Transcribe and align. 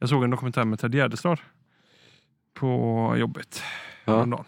Jag 0.00 0.08
såg 0.08 0.24
en 0.24 0.30
dokumentär 0.30 0.64
med 0.64 0.78
Ted 0.78 0.94
Gärdestad 0.94 1.36
på 2.54 3.14
jobbet 3.18 3.62
Ja. 4.04 4.44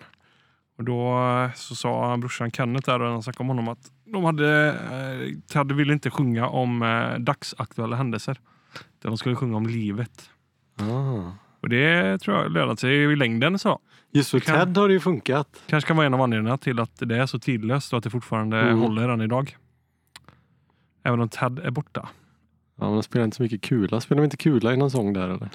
Och 0.78 0.84
då 0.84 1.18
eh, 1.18 1.52
så 1.54 1.74
sa 1.74 2.16
brorsan 2.16 2.50
Kenneth 2.50 2.86
där, 2.90 3.00
och 3.02 3.10
han 3.12 3.22
snackade 3.22 3.42
om 3.42 3.48
honom, 3.48 3.68
att 3.68 3.90
de 4.04 4.24
hade, 4.24 4.68
eh, 4.68 5.38
Ted 5.46 5.72
ville 5.72 5.92
inte 5.92 6.10
sjunga 6.10 6.48
om 6.48 6.82
eh, 6.82 7.18
dagsaktuella 7.18 7.96
händelser. 7.96 8.40
Utan 8.98 9.10
de 9.10 9.16
skulle 9.18 9.36
sjunga 9.36 9.56
om 9.56 9.66
livet. 9.66 10.30
Ah. 10.80 11.30
Och 11.60 11.68
det 11.68 12.18
tror 12.18 12.36
jag 12.36 12.52
lönade 12.52 12.76
sig 12.76 12.94
i 12.96 13.16
längden. 13.16 13.58
så. 13.58 13.80
Just 14.10 14.30
för 14.30 14.40
Kan- 14.40 14.54
Ted 14.66 14.76
har 14.76 14.88
det 14.88 14.94
ju 14.94 15.00
funkat. 15.00 15.62
Kanske 15.66 15.88
kan 15.88 15.96
vara 15.96 16.06
en 16.06 16.14
av 16.14 16.20
anledningarna 16.20 16.58
till 16.58 16.80
att 16.80 16.96
det 16.96 17.16
är 17.16 17.26
så 17.26 17.38
tidlöst 17.38 17.92
och 17.92 17.96
att 17.98 18.04
det 18.04 18.10
fortfarande 18.10 18.60
Mm. 18.60 18.78
håller 18.78 19.08
än 19.08 19.20
idag. 19.20 19.56
Även 21.04 21.20
om 21.20 21.28
Ted 21.28 21.58
är 21.58 21.70
borta. 21.70 22.08
Ja, 22.82 22.86
men 22.88 22.94
de 22.96 23.02
spelar 23.02 23.24
inte 23.24 23.36
så 23.36 23.42
mycket 23.42 23.60
kula. 23.60 24.00
Spelar 24.00 24.22
de 24.22 24.24
inte 24.24 24.36
kula 24.36 24.72
i 24.74 24.76
någon 24.76 24.90
sång 24.90 25.12
där 25.12 25.28
eller? 25.28 25.48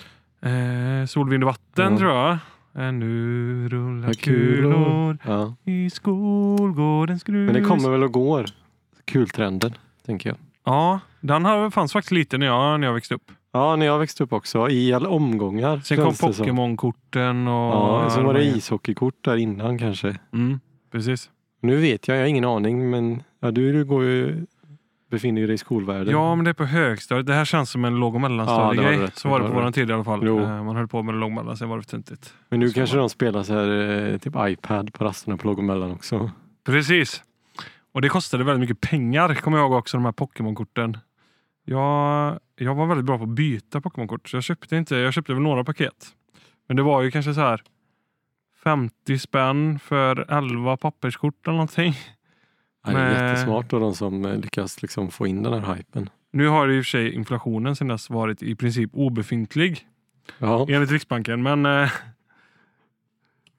Eh, 1.02 1.06
sol, 1.06 1.30
vind 1.30 1.44
och 1.44 1.48
vatten 1.48 1.92
Ja. 1.94 1.98
tror 2.00 2.12
jag. 2.12 2.32
Eh, 2.76 2.92
nu 2.92 3.70
rullar 3.70 4.14
kulor. 4.14 4.74
kulor 4.74 5.18
Ja. 5.26 5.56
i 5.72 5.90
skolgårdens 5.90 7.24
grus. 7.24 7.52
Men 7.52 7.62
det 7.62 7.68
kommer 7.70 7.90
väl 7.90 8.04
och 8.04 8.12
går. 8.12 8.46
Kultrenden, 9.06 9.74
tänker 10.06 10.30
jag. 10.30 10.38
Ja, 10.66 11.00
den 11.22 11.46
här 11.46 11.70
fanns 11.70 11.94
faktiskt 11.94 12.12
lite 12.12 12.38
när 12.38 12.46
jag, 12.46 12.80
när 12.80 12.88
jag 12.88 12.94
växte 12.94 13.16
upp. 13.16 13.32
Ja, 13.54 13.76
när 13.76 13.86
jag 13.86 14.00
växte 14.00 14.23
upp 14.23 14.34
också. 14.34 14.70
I 14.70 14.94
alla 14.94 15.09
omgångar. 15.09 15.80
Sen 15.80 15.98
kom. 15.98 16.14
Pokémon-korten 16.14 17.48
och... 17.48 17.54
Ja, 17.73 18.09
sen 18.09 18.26
var 18.26 18.34
det 18.34 18.44
ishockeykort 18.44 19.23
där 19.26 19.38
innan 19.38 19.78
kanske. 19.78 20.16
Mm, 20.34 20.59
precis. 20.92 21.30
Nu 21.62 21.78
vet 21.78 22.08
jag, 22.08 22.18
jag 22.18 22.22
har 22.22 22.28
ingen 22.28 22.46
aning, 22.46 22.90
men 22.90 23.23
ja, 23.40 23.52
du, 23.52 23.73
du 23.73 23.86
går 23.86 24.04
ju, 24.04 24.46
befinner 25.10 25.42
dig 25.42 25.54
i 25.54 25.58
skolvärlden. 25.58 26.14
Ja, 26.14 26.36
men 26.36 26.46
det 26.46 26.52
är 26.52 26.54
på 26.54 26.66
högstadiet. 26.66 27.26
Det 27.28 27.34
här 27.34 27.46
känns 27.46 27.70
som 27.72 27.86
en 27.86 27.96
låg 27.96 28.16
och 28.16 28.22
Ja, 28.22 28.30
mellanstadiegrej. 28.30 28.98
rätt. 28.98 29.18
så 29.18 29.30
var 29.30 29.40
det 29.40 29.48
på 29.48 29.54
våran 29.54 29.74
tid 29.74 29.90
i 29.90 29.94
alla 29.94 30.04
fall. 30.04 30.20
Jo. 30.24 30.40
Eh, 30.40 30.64
Man 30.64 30.76
höll 30.76 30.88
på 30.88 31.04
med 31.04 31.16
låg 31.16 31.30
och 31.30 31.36
mellan, 31.36 31.58
sen 31.58 31.70
var 31.70 31.78
det 31.78 31.84
för 31.84 31.90
töntigt. 31.90 32.34
men 32.50 32.59
nu 32.59 32.70
så 32.70 32.76
kanske 32.76 32.95
var 32.95 33.02
de 33.02 33.09
spelar 33.09 33.44
så 33.44 33.54
här, 33.54 34.09
eh, 34.14 34.18
typ 34.18 34.34
iPad 34.40 34.94
på 34.94 35.04
rasterna 35.06 35.38
på 35.38 35.48
låg 35.48 35.58
och 35.58 35.64
mellan 35.64 35.92
också. 35.92 36.31
Precis. 36.66 37.23
Och 37.94 38.02
det 38.02 38.09
kostade 38.09 38.44
väldigt 38.44 38.70
mycket 38.70 38.90
pengar, 38.90 39.36
kommer 39.36 39.58
jag 39.58 39.66
ihåg 39.66 39.78
också, 39.80 39.98
de 39.98 40.06
här 40.06 40.12
Pokémon-korten. 40.12 40.98
Jag, 41.66 42.40
jag 42.56 42.76
var 42.76 42.86
väldigt 42.86 43.06
bra 43.06 43.18
på 43.18 43.24
att 43.24 43.30
byta 43.30 43.81
Pokémon-kort, 43.81 44.30
så 44.30 44.38
jag 44.38 44.44
köpte 44.44 44.76
inte, 44.78 44.96
jag 44.96 45.14
köpte 45.14 45.34
väl 45.34 45.42
några 45.44 45.64
paket. 45.64 46.08
Men 46.68 46.78
det 46.78 46.84
var 46.84 47.02
ju 47.02 47.12
kanske 47.12 47.34
så 47.34 47.42
här 47.42 47.62
50 48.64 49.20
spänn 49.20 49.80
för 49.80 50.26
11 50.31 50.78
papperskort 50.78 51.48
eller 51.48 51.53
någonting. 51.58 51.94
Det 52.94 53.00
är 53.00 53.14
Men- 53.14 53.30
jättesmart 53.30 53.70
då 53.70 53.80
de 53.80 53.96
som 53.96 54.26
eh, 54.26 54.38
lyckas 54.38 54.82
liksom 54.82 55.12
få 55.12 55.28
in 55.28 55.44
den 55.44 55.64
här 55.64 55.76
hypen. 55.76 56.10
Nu 56.32 56.48
har 56.48 56.70
i 56.70 56.80
och 56.82 56.86
för 56.86 56.90
sig 56.90 57.14
inflationen 57.16 57.76
sedan 57.76 57.88
dess 57.88 58.10
varit 58.10 58.44
i 58.44 58.56
princip 58.56 58.90
obefintlig 58.94 59.88
Ja, 60.40 60.66
enligt 60.70 60.92
Riksbanken. 60.92 61.44
Men, 61.44 61.66
eh, 61.66 61.90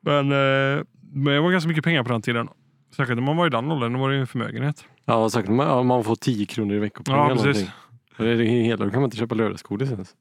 men, 0.01 0.33
eh, 0.33 0.84
men 1.12 1.34
det 1.34 1.41
var 1.41 1.51
ganska 1.51 1.69
mycket 1.69 1.84
pengar 1.84 2.03
på 2.03 2.12
den 2.12 2.23
tiden. 2.23 2.49
Särskilt 2.97 3.17
när 3.19 3.27
man 3.27 3.37
var 3.37 3.47
i 3.47 3.51
den 3.51 3.71
åldern, 3.73 3.93
då 3.93 3.99
var 3.99 4.09
det 4.09 4.15
ju 4.15 4.21
en 4.21 4.27
förmögenhet. 4.27 4.84
ja. 5.05 5.29
Man, 5.49 5.67
ja, 5.67 5.83
man 5.83 6.05
får 6.05 6.17
10 6.17 6.47
kronor 6.47 6.75
i 6.77 6.79
veckopeng 6.79 7.15
Ja, 7.15 7.31
eller 7.31 7.43
precis. 7.43 7.69
Och 8.19 8.25
Det 8.25 8.31
är 8.31 8.37
hela, 8.37 8.84
då 8.84 8.91
kan 8.91 9.01
man 9.01 9.06
inte 9.06 9.17
köpa 9.17 9.34
lördagsgodis 9.34 9.91
ens. 9.91 10.15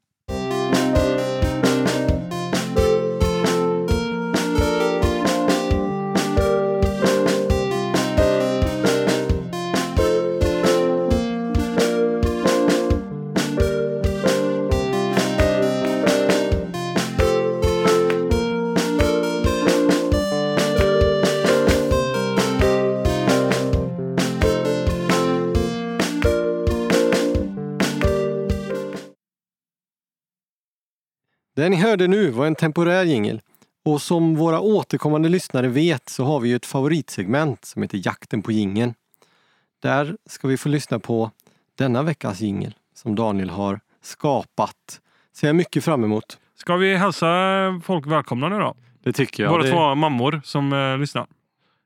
Det 31.57 31.69
ni 31.69 31.75
hörde 31.75 32.07
nu 32.07 32.29
var 32.29 32.45
en 32.45 32.55
temporär 32.55 33.03
jingel. 33.03 33.41
Och 33.85 34.01
som 34.01 34.35
våra 34.35 34.59
återkommande 34.59 35.29
lyssnare 35.29 35.67
vet 35.67 36.09
så 36.09 36.23
har 36.23 36.39
vi 36.39 36.49
ju 36.49 36.55
ett 36.55 36.65
favoritsegment 36.65 37.65
som 37.65 37.81
heter 37.81 38.01
Jakten 38.05 38.41
på 38.41 38.51
jingeln. 38.51 38.93
Där 39.81 40.17
ska 40.25 40.47
vi 40.47 40.57
få 40.57 40.69
lyssna 40.69 40.99
på 40.99 41.31
denna 41.75 42.03
veckas 42.03 42.41
jingel 42.41 42.75
som 42.95 43.15
Daniel 43.15 43.49
har 43.49 43.79
skapat. 44.01 45.01
Ser 45.33 45.47
jag 45.47 45.55
mycket 45.55 45.83
fram 45.83 46.03
emot. 46.03 46.39
Ska 46.55 46.75
vi 46.75 46.95
hälsa 46.95 47.27
folk 47.83 48.07
välkomna 48.07 48.49
nu 48.49 48.59
då? 48.59 48.75
Det 49.03 49.13
tycker 49.13 49.43
jag. 49.43 49.49
Våra 49.49 49.63
det, 49.63 49.71
två 49.71 49.95
mammor 49.95 50.41
som 50.43 50.73
eh, 50.73 50.97
lyssnar. 50.97 51.27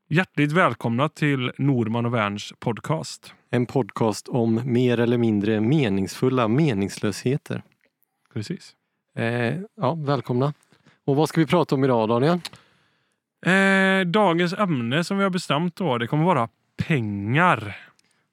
Hjärtligt 0.10 0.52
välkomna 0.52 1.10
till 1.10 1.52
Norman 1.58 2.06
och 2.06 2.14
Werns 2.14 2.54
podcast. 2.60 3.34
En 3.50 3.66
podcast 3.66 4.28
om 4.28 4.62
mer 4.66 5.00
eller 5.00 5.18
mindre 5.18 5.62
meningsfulla 5.62 6.48
meningslösheter. 6.48 7.64
Precis. 8.34 8.76
Eh, 9.16 9.56
ja, 9.82 9.94
välkomna. 9.96 10.54
Och 11.06 11.16
vad 11.16 11.30
ska 11.30 11.42
vi 11.42 11.48
prata 11.48 11.76
om 11.76 11.84
idag 11.84 12.10
Daniel? 12.10 12.40
Eh, 13.46 14.08
dagens 14.08 14.54
ämne 14.54 15.04
som 15.04 15.18
vi 15.18 15.24
har 15.24 15.30
bestämt 15.30 15.76
då, 15.76 15.98
det 15.98 16.08
kommer 16.08 16.24
vara 16.26 16.50
pengar. 16.88 17.78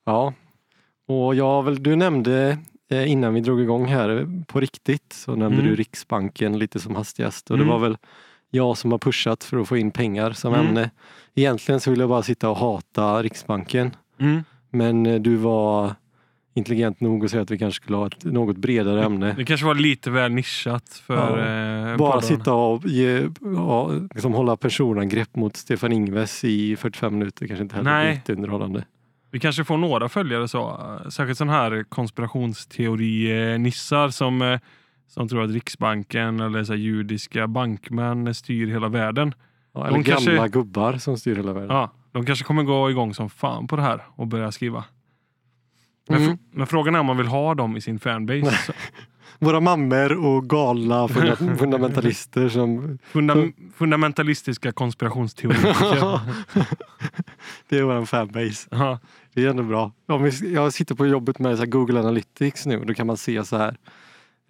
Ja, 0.07 0.35
och 1.09 1.35
jag 1.35 1.63
väl, 1.63 1.83
du 1.83 1.97
nämnde 1.97 2.59
eh, 2.91 3.11
innan 3.11 3.35
vi 3.35 3.41
drog 3.41 3.61
igång 3.61 3.87
här 3.87 4.29
på 4.47 4.61
riktigt 4.61 5.13
så 5.13 5.31
nämnde 5.31 5.59
Mm. 5.59 5.67
du 5.71 5.77
Riksbanken 5.77 6.59
lite 6.59 6.81
som 6.81 6.95
hastigast 6.97 7.51
och 7.51 7.57
Mm. 7.57 7.67
det 7.67 7.73
var 7.73 7.79
väl 7.81 7.97
jag 8.51 8.79
som 8.79 8.91
har 8.93 8.99
pushat 8.99 9.45
för 9.45 9.57
att 9.61 9.69
få 9.69 9.77
in 9.77 9.91
pengar 9.91 10.33
som 10.33 10.55
Mm. 10.55 10.67
ämne. 10.67 10.91
Egentligen 11.35 11.81
så 11.81 11.91
vill 11.91 12.01
jag 12.01 12.09
bara 12.09 12.23
sitta 12.23 12.51
och 12.51 12.57
hata 12.57 13.23
Riksbanken 13.23 13.97
Mm. 14.21 14.45
men 14.71 15.07
eh, 15.07 15.21
du 15.21 15.37
var 15.37 15.95
intelligent 16.59 17.01
nog 17.01 17.25
att 17.25 17.31
säga 17.31 17.43
att 17.43 17.51
vi 17.51 17.59
kanske 17.59 17.83
skulle 17.83 17.97
ha 17.97 18.07
ett 18.07 18.25
något 18.25 18.57
bredare 18.57 19.05
ämne. 19.05 19.35
Det 19.37 19.45
kanske 19.45 19.67
var 19.67 19.75
lite 19.75 20.11
väl 20.11 20.33
nischat 20.33 21.03
för 21.07 21.39
Ja. 21.39 21.91
eh, 21.91 21.97
Bara 21.97 22.13
podden. 22.13 22.29
sitta 22.29 22.55
och 22.55 22.85
ge, 22.87 23.29
ja, 23.57 23.91
liksom 24.15 24.33
hålla 24.35 24.57
personangrepp 24.57 25.37
mot 25.37 25.57
Stefan 25.57 25.93
Ingves 25.93 26.45
i 26.45 26.77
45 26.77 27.19
minuter 27.19 27.47
kanske 27.47 27.63
inte 27.63 27.77
heller 27.77 27.91
Nej. 27.91 28.05
blir 28.07 28.15
jätteunderhållande. 28.15 28.85
Vi 29.31 29.41
kanske 29.41 29.65
får 29.65 29.77
några 29.77 30.09
följare 30.09 30.49
så. 30.49 30.81
Särskilt 31.11 31.39
sådana 31.39 31.53
här 31.53 31.85
konspirationsteori-nissar 31.89 34.09
som, 34.11 34.43
eh, 34.43 34.59
som 35.09 35.29
tror 35.29 35.45
att 35.45 35.51
Riksbanken 35.51 36.41
eller 36.41 36.65
så 36.65 36.75
judiska 36.75 37.47
bankmän 37.47 38.35
styr 38.35 38.67
hela 38.67 38.89
världen. 38.89 39.35
Ja, 39.75 39.87
eller 39.87 39.99
De 39.99 40.05
kanske- 40.05 40.31
gamla 40.31 40.49
gubbar 40.49 40.93
som 40.93 41.19
styr 41.19 41.37
hela 41.37 41.53
världen. 41.53 41.77
Ja, 41.77 41.91
de 42.13 42.27
kanske 42.27 42.45
kommer 42.45 42.63
gå 42.63 42.91
igång 42.91 43.15
som 43.15 43.31
fan 43.31 43.67
på 43.67 43.77
det 43.77 43.83
här 43.83 44.03
och 44.17 44.27
börja 44.27 44.53
skriva. 44.53 44.85
Men, 46.09 46.23
Mm. 46.23 46.39
men 46.51 46.67
frågan 46.67 46.95
är 46.95 46.99
om 47.01 47.07
man 47.07 47.17
vill 47.17 47.27
ha 47.27 47.55
dem 47.55 47.77
i 47.77 47.81
sin 47.81 47.99
fanbase. 47.99 48.73
Våra 49.41 49.61
mammor 49.61 50.13
och 50.27 50.49
galna 50.51 51.09
funda- 51.09 51.37
fundamentalister 51.59 52.49
som... 52.49 52.99
Funda 53.05 53.35
fundamentalistiska 53.75 54.73
konspirationsteoretiker. 54.73 56.21
det 57.69 57.79
är 57.79 57.83
vår 57.83 58.05
fanbase. 58.05 58.69
ja. 58.71 58.99
Det 59.35 59.45
är 59.45 59.51
ändå 59.51 59.63
bra. 59.63 59.93
Jag 60.55 60.73
sitter 60.73 60.95
på 60.95 61.07
jobbet 61.07 61.39
med 61.39 61.59
så 61.59 61.67
Google 61.67 62.01
Analytics 62.01 62.67
nu 62.67 62.79
och 62.81 62.87
då 62.87 62.95
kan 62.95 63.07
man 63.07 63.17
se 63.17 63.45
så 63.45 63.57
här 63.57 63.77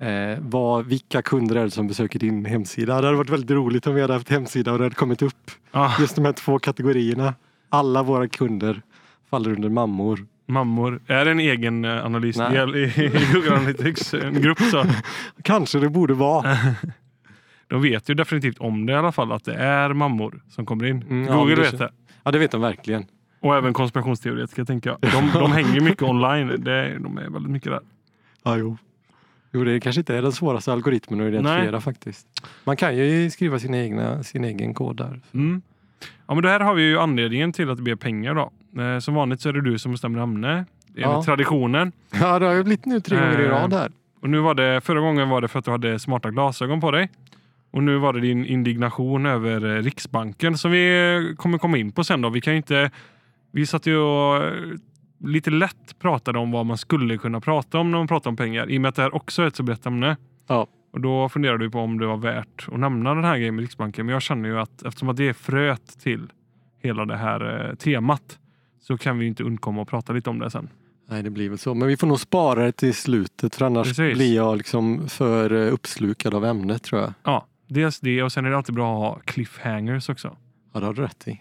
eh, 0.00 0.38
vad, 0.40 0.86
vilka 0.86 1.22
kunder 1.22 1.56
är 1.56 1.64
det 1.64 1.70
som 1.70 1.86
besöker 1.86 2.18
din 2.18 2.44
hemsida. 2.44 3.00
Det 3.00 3.06
hade 3.06 3.16
varit 3.16 3.30
väldigt 3.30 3.50
roligt 3.50 3.86
om 3.86 3.94
vi 3.94 4.00
hade 4.00 4.12
haft 4.12 4.28
hemsida 4.28 4.72
och 4.72 4.78
det 4.78 4.84
hade 4.84 4.94
kommit 4.94 5.22
upp 5.22 5.50
Ah, 5.70 5.90
just 6.00 6.16
de 6.16 6.24
här 6.24 6.32
två 6.32 6.58
kategorierna. 6.58 7.34
Alla 7.68 8.02
våra 8.02 8.28
kunder 8.28 8.82
faller 9.30 9.50
under 9.52 9.68
mammor. 9.68 10.26
Mammor. 10.48 11.00
Är 11.06 11.24
det 11.24 11.30
en 11.30 11.40
egen 11.40 11.84
eh, 11.84 12.04
analysdel 12.04 12.72
Nej. 12.72 12.82
i, 12.82 13.04
i 13.04 13.32
Google 13.32 13.56
Analytics? 13.56 14.14
En 14.14 14.42
grupp 14.42 14.60
så. 14.60 14.84
Kanske 15.42 15.78
det 15.78 15.88
borde 15.88 16.14
vara. 16.14 16.56
De 17.68 17.82
vet 17.82 18.08
ju 18.10 18.14
definitivt 18.14 18.58
om 18.58 18.86
det 18.86 18.92
i 18.92 18.96
alla 18.96 19.12
fall, 19.12 19.32
att 19.32 19.44
det 19.44 19.54
är 19.54 19.92
mammor 19.92 20.42
som 20.48 20.66
kommer 20.66 20.84
in. 20.84 21.02
Mm, 21.02 21.26
ja, 21.26 21.36
Google 21.36 21.54
det 21.54 21.62
vet 21.62 21.78
det. 21.78 21.90
Ja 22.24 22.30
det 22.30 22.38
vet 22.38 22.50
de 22.50 22.60
verkligen. 22.60 23.06
Och 23.40 23.56
även 23.56 23.72
konspirationsteoretiker 23.72 24.64
tänker 24.64 24.90
jag. 24.90 25.12
De, 25.12 25.30
de 25.40 25.52
hänger 25.52 25.80
mycket 25.80 26.02
online. 26.02 26.64
Det, 26.64 26.98
de 26.98 27.18
är 27.18 27.30
väldigt 27.30 27.52
mycket 27.52 27.72
där. 27.72 27.80
Ja, 28.42 28.56
jo. 28.56 28.76
Jo, 29.52 29.64
det 29.64 29.80
kanske 29.80 30.00
inte 30.00 30.16
är 30.16 30.22
den 30.22 30.32
svåraste 30.32 30.72
algoritmen 30.72 31.20
att 31.20 31.28
identifiera 31.28 31.80
faktiskt. 31.80 32.26
Man 32.64 32.76
kan 32.76 32.96
ju 32.96 33.30
skriva 33.30 33.58
sin, 33.58 33.74
egna, 33.74 34.22
sin 34.22 34.44
egen 34.44 34.74
kod 34.74 34.96
där. 34.96 35.20
Mm. 35.34 35.62
Ja, 36.26 36.34
men 36.34 36.42
det 36.42 36.48
här 36.48 36.60
har 36.60 36.74
vi 36.74 36.82
ju 36.82 36.98
anledningen 36.98 37.52
till 37.52 37.70
att 37.70 37.76
det 37.76 37.82
blir 37.82 37.96
pengar 37.96 38.34
då. 38.34 38.50
Eh, 38.78 38.98
som 38.98 39.14
vanligt 39.14 39.40
så 39.40 39.48
är 39.48 39.52
det 39.52 39.60
du 39.62 39.78
som 39.78 39.92
bestämmer 39.92 40.18
ämne. 40.22 40.50
Enligt 40.52 40.66
Ja. 40.94 41.22
traditionen. 41.22 41.92
Ja, 42.20 42.38
det 42.38 42.46
har 42.46 42.54
ju 42.54 42.62
blivit 42.64 42.86
nu 42.86 43.00
tre 43.00 43.16
gånger 43.16 43.40
i 43.40 43.44
Eh. 43.44 43.50
rad 43.50 43.72
här. 43.72 43.90
Och 44.22 44.30
nu 44.30 44.38
var 44.38 44.54
det, 44.54 44.80
förra 44.80 45.00
gången 45.00 45.28
var 45.28 45.40
det 45.40 45.48
för 45.48 45.58
att 45.58 45.64
du 45.64 45.70
hade 45.70 45.98
smarta 45.98 46.30
glasögon 46.30 46.80
på 46.80 46.90
dig. 46.90 47.10
Och 47.70 47.82
nu 47.82 47.98
var 47.98 48.12
det 48.12 48.20
din 48.20 48.44
indignation 48.44 49.26
över 49.26 49.76
eh, 49.76 49.82
Riksbanken 49.82 50.56
som 50.58 50.70
vi 50.70 51.34
kommer 51.38 51.58
komma 51.58 51.78
in 51.78 51.92
på 51.92 52.04
sen 52.04 52.20
då. 52.20 52.28
Vi 52.30 52.40
kan 52.40 52.54
inte... 52.54 52.90
Vi 53.52 53.66
satt 53.66 53.86
ju 53.86 53.96
och 53.96 54.42
lite 55.24 55.50
lätt 55.50 55.98
pratade 55.98 56.38
om 56.38 56.50
vad 56.50 56.66
man 56.66 56.78
skulle 56.78 57.18
kunna 57.18 57.40
prata 57.40 57.78
om 57.78 57.90
när 57.90 57.98
man 57.98 58.08
pratar 58.08 58.30
om 58.30 58.36
pengar. 58.36 58.70
I 58.70 58.78
och 58.78 58.82
med 58.82 58.88
att 58.88 58.94
det 58.94 59.02
här 59.02 59.14
också 59.14 59.42
är 59.42 59.46
ett 59.46 59.56
så 59.56 59.62
brett 59.62 59.86
ämne. 59.86 60.16
Ja. 60.46 60.66
Och 60.92 61.00
Då 61.00 61.28
funderade 61.28 61.64
vi 61.64 61.70
på 61.70 61.78
om 61.80 61.98
det 61.98 62.06
var 62.06 62.16
värt 62.16 62.66
att 62.72 62.78
nämna 62.80 63.14
den 63.14 63.24
här 63.24 63.36
grejen 63.38 63.54
med 63.54 63.62
Riksbanken. 63.62 64.06
Men 64.06 64.12
jag 64.12 64.22
känner 64.22 64.48
ju 64.48 64.58
att 64.58 64.82
eftersom 64.82 65.08
att 65.08 65.16
det 65.16 65.28
är 65.28 65.32
fröet 65.32 66.00
till 66.02 66.30
hela 66.82 67.04
det 67.04 67.16
här 67.16 67.74
temat 67.78 68.38
så 68.88 68.98
kan 68.98 69.18
vi 69.18 69.26
inte 69.26 69.42
undkomma 69.42 69.82
att 69.82 69.88
prata 69.88 70.12
lite 70.12 70.30
om 70.30 70.38
det 70.38 70.50
sen. 70.50 70.68
Nej, 71.08 71.22
det 71.22 71.30
blir 71.30 71.48
väl 71.48 71.58
så. 71.58 71.74
Men 71.74 71.88
vi 71.88 71.96
får 71.96 72.06
nog 72.06 72.20
spara 72.20 72.64
det 72.64 72.72
till 72.72 72.94
slutet 72.94 73.54
för 73.54 73.66
annars 73.66 73.88
Precis. 73.88 74.16
blir 74.16 74.36
jag 74.36 74.56
liksom 74.56 75.08
för 75.08 75.52
eh, 75.52 75.72
uppslukad 75.72 76.34
av 76.34 76.44
ämnet 76.44 76.82
tror 76.82 77.00
jag. 77.00 77.12
Ja, 77.24 77.46
dels 77.66 78.00
det 78.00 78.22
och 78.22 78.32
sen 78.32 78.46
är 78.46 78.50
det 78.50 78.56
alltid 78.56 78.74
bra 78.74 78.92
att 78.92 78.98
ha 78.98 79.20
cliffhangers 79.24 80.08
också. 80.08 80.36
Ja, 80.72 80.80
det 80.80 80.86
har 80.86 80.94
du 80.94 81.02
rätt 81.02 81.28
i. 81.28 81.40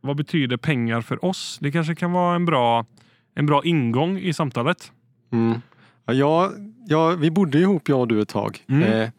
Vad 0.00 0.16
betyder 0.16 0.56
pengar 0.56 1.00
för 1.00 1.24
oss? 1.24 1.58
Det 1.60 1.72
kanske 1.72 1.94
kan 1.94 2.12
vara 2.12 2.36
en 2.36 2.44
bra, 2.44 2.86
en 3.34 3.46
bra 3.46 3.64
ingång 3.64 4.18
i 4.18 4.32
samtalet. 4.32 4.92
Mm. 5.32 5.60
Ja, 6.06 6.52
jag, 6.86 7.16
vi 7.16 7.30
bodde 7.30 7.58
ihop 7.58 7.88
jag 7.88 8.00
och 8.00 8.08
du 8.08 8.20
ett 8.20 8.28
tag. 8.28 8.58
Mm. 8.68 8.82
Eh, 8.82 9.10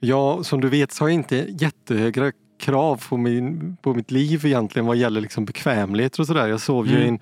jag, 0.00 0.46
som 0.46 0.60
du 0.60 0.68
vet 0.68 0.92
så 0.92 1.04
har 1.04 1.08
jag 1.08 1.14
inte 1.14 1.36
jättehöga 1.36 2.32
krav 2.60 3.02
på, 3.08 3.16
min, 3.16 3.76
på 3.82 3.94
mitt 3.94 4.10
liv 4.10 4.46
egentligen 4.46 4.86
vad 4.86 4.96
gäller 4.96 5.20
liksom 5.20 5.44
bekvämligheter 5.44 6.20
och 6.20 6.26
sådär. 6.26 6.46
Jag 6.48 6.60
sov 6.60 6.86
ju 6.86 6.92
i 6.92 6.96
Mm. 7.02 7.08
en 7.14 7.18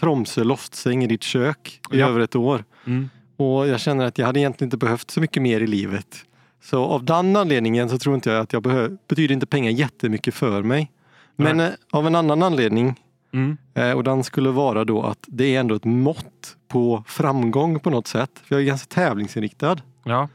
Tromsö 0.00 0.44
loftsäng 0.44 1.04
i 1.04 1.06
ditt 1.06 1.22
kök 1.22 1.80
i 1.92 1.98
Ja. 1.98 2.08
över 2.08 2.20
ett 2.20 2.36
år. 2.36 2.64
Mm. 2.86 3.10
Och 3.36 3.68
jag 3.68 3.80
känner 3.80 4.04
att 4.06 4.18
jag 4.18 4.26
hade 4.26 4.40
egentligen 4.40 4.66
inte 4.66 4.76
behövt 4.76 5.10
så 5.10 5.20
mycket 5.20 5.42
mer 5.42 5.60
i 5.60 5.66
livet. 5.66 6.16
Så 6.62 6.84
av 6.84 7.04
den 7.04 7.36
anledningen 7.36 7.88
så 7.88 7.98
tror 7.98 8.14
inte 8.14 8.30
jag 8.30 8.40
att 8.40 8.52
jag 8.52 8.62
behöver, 8.62 8.96
betyder 9.08 9.34
inte 9.34 9.46
pengar 9.46 9.70
jättemycket 9.70 10.34
för 10.34 10.62
mig. 10.62 10.90
Men 11.36 11.60
eh, 11.60 11.68
av 11.92 12.06
en 12.06 12.14
annan 12.14 12.42
anledning 12.42 12.94
Mm. 13.34 13.56
Eh, 13.74 13.90
Och 13.92 14.04
den 14.04 14.24
skulle 14.24 14.50
vara 14.50 14.84
då 14.84 15.02
att 15.02 15.18
det 15.26 15.54
är 15.56 15.60
ändå 15.60 15.74
ett 15.74 15.84
mått 15.84 16.56
på 16.68 17.04
framgång 17.06 17.80
på 17.80 17.90
något 17.90 18.06
sätt. 18.06 18.30
För 18.44 18.54
jag 18.54 18.62
är 18.62 18.66
ganska 18.66 18.94
tävlingsinriktad. 18.94 19.76
Ja. 20.04 20.28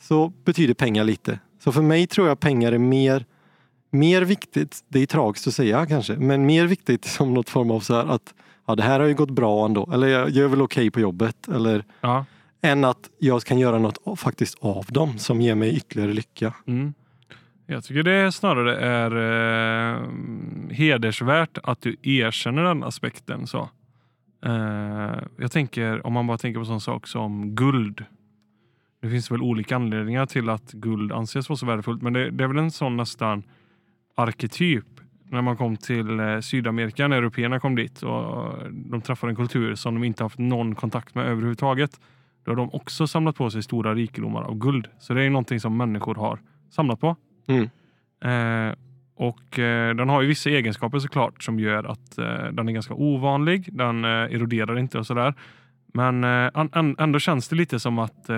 Så 0.00 0.32
betyder 0.44 0.74
pengar 0.74 1.04
lite. 1.04 1.38
Så 1.64 1.72
för 1.72 1.82
mig 1.82 2.06
tror 2.06 2.28
jag 2.28 2.40
pengar 2.40 2.72
är 2.72 2.78
mer, 2.78 3.24
mer 3.92 4.22
viktigt, 4.22 4.84
det 4.88 4.98
är 4.98 5.06
tragiskt 5.06 5.46
att 5.46 5.54
säga 5.54 5.86
kanske, 5.86 6.16
men 6.16 6.46
mer 6.46 6.66
viktigt 6.66 7.04
som 7.04 7.34
något 7.34 7.48
form 7.48 7.70
av 7.70 7.80
så 7.80 7.94
här 7.94 8.06
att 8.06 8.34
ja, 8.66 8.74
det 8.74 8.82
här 8.82 9.00
har 9.00 9.06
ju 9.06 9.14
gått 9.14 9.30
bra 9.30 9.64
ändå. 9.64 9.90
Eller 9.92 10.06
jag 10.06 10.30
gör 10.30 10.48
väl 10.48 10.62
okej 10.62 10.90
på 10.90 11.00
jobbet. 11.00 11.48
Eller 11.48 11.84
ja. 12.00 12.24
än 12.62 12.84
att 12.84 13.10
jag 13.18 13.42
kan 13.42 13.58
göra 13.58 13.78
något 13.78 14.20
faktiskt 14.20 14.58
av 14.60 14.86
dem 14.88 15.18
som 15.18 15.40
ger 15.40 15.54
mig 15.54 15.76
ytterligare 15.76 16.12
lycka. 16.12 16.54
Mm. 16.66 16.94
Jag 17.66 17.84
tycker 17.84 18.02
det 18.02 18.32
snarare 18.32 18.76
är 18.76 19.10
eh, 19.94 20.08
hedersvärt 20.70 21.58
att 21.62 21.80
du 21.80 21.96
erkänner 22.02 22.62
den 22.62 22.84
aspekten. 22.84 23.46
Så. 23.46 23.68
Eh, 24.44 25.18
jag 25.36 25.52
tänker, 25.52 26.06
om 26.06 26.12
man 26.12 26.26
bara 26.26 26.38
tänker 26.38 26.60
på 26.60 26.66
sån 26.66 26.80
sak 26.80 27.06
som 27.06 27.54
guld. 27.54 28.04
Det 29.02 29.10
finns 29.10 29.30
väl 29.30 29.42
olika 29.42 29.76
anledningar 29.76 30.26
till 30.26 30.48
att 30.48 30.72
guld 30.72 31.12
anses 31.12 31.48
vara 31.48 31.56
så 31.56 31.66
värdefullt, 31.66 32.02
men 32.02 32.12
det, 32.12 32.30
det 32.30 32.44
är 32.44 32.48
väl 32.48 32.58
en 32.58 32.70
sån 32.70 32.96
nästan 32.96 33.42
arketyp. 34.14 34.84
När 35.24 35.42
man 35.42 35.56
kom 35.56 35.76
till 35.76 36.20
eh, 36.20 36.40
Sydamerika, 36.40 37.08
när 37.08 37.16
européerna 37.16 37.60
kom 37.60 37.74
dit 37.74 38.02
och 38.02 38.54
de 38.70 39.00
träffade 39.00 39.30
en 39.30 39.36
kultur 39.36 39.74
som 39.74 39.94
de 39.94 40.04
inte 40.04 40.22
haft 40.22 40.38
någon 40.38 40.74
kontakt 40.74 41.14
med 41.14 41.26
överhuvudtaget. 41.26 42.00
Då 42.44 42.50
har 42.50 42.56
de 42.56 42.70
också 42.72 43.06
samlat 43.06 43.36
på 43.36 43.50
sig 43.50 43.62
stora 43.62 43.94
rikedomar 43.94 44.42
av 44.42 44.54
guld. 44.54 44.88
Så 44.98 45.14
det 45.14 45.22
är 45.22 45.30
någonting 45.30 45.60
som 45.60 45.76
människor 45.76 46.14
har 46.14 46.38
samlat 46.70 47.00
på. 47.00 47.16
Mm. 47.46 47.70
Eh, 48.24 48.74
och 49.14 49.58
eh, 49.58 49.94
Den 49.94 50.08
har 50.08 50.22
ju 50.22 50.28
vissa 50.28 50.50
egenskaper 50.50 50.98
såklart 50.98 51.42
som 51.42 51.60
gör 51.60 51.84
att 51.84 52.18
eh, 52.18 52.44
den 52.52 52.68
är 52.68 52.72
ganska 52.72 52.94
ovanlig. 52.94 53.68
Den 53.72 54.04
eh, 54.04 54.10
eroderar 54.10 54.78
inte 54.78 54.98
och 54.98 55.06
sådär. 55.06 55.34
Men 55.94 56.24
eh, 56.24 56.94
ändå 56.98 57.18
känns 57.18 57.48
det 57.48 57.56
lite 57.56 57.80
som 57.80 57.98
att 57.98 58.30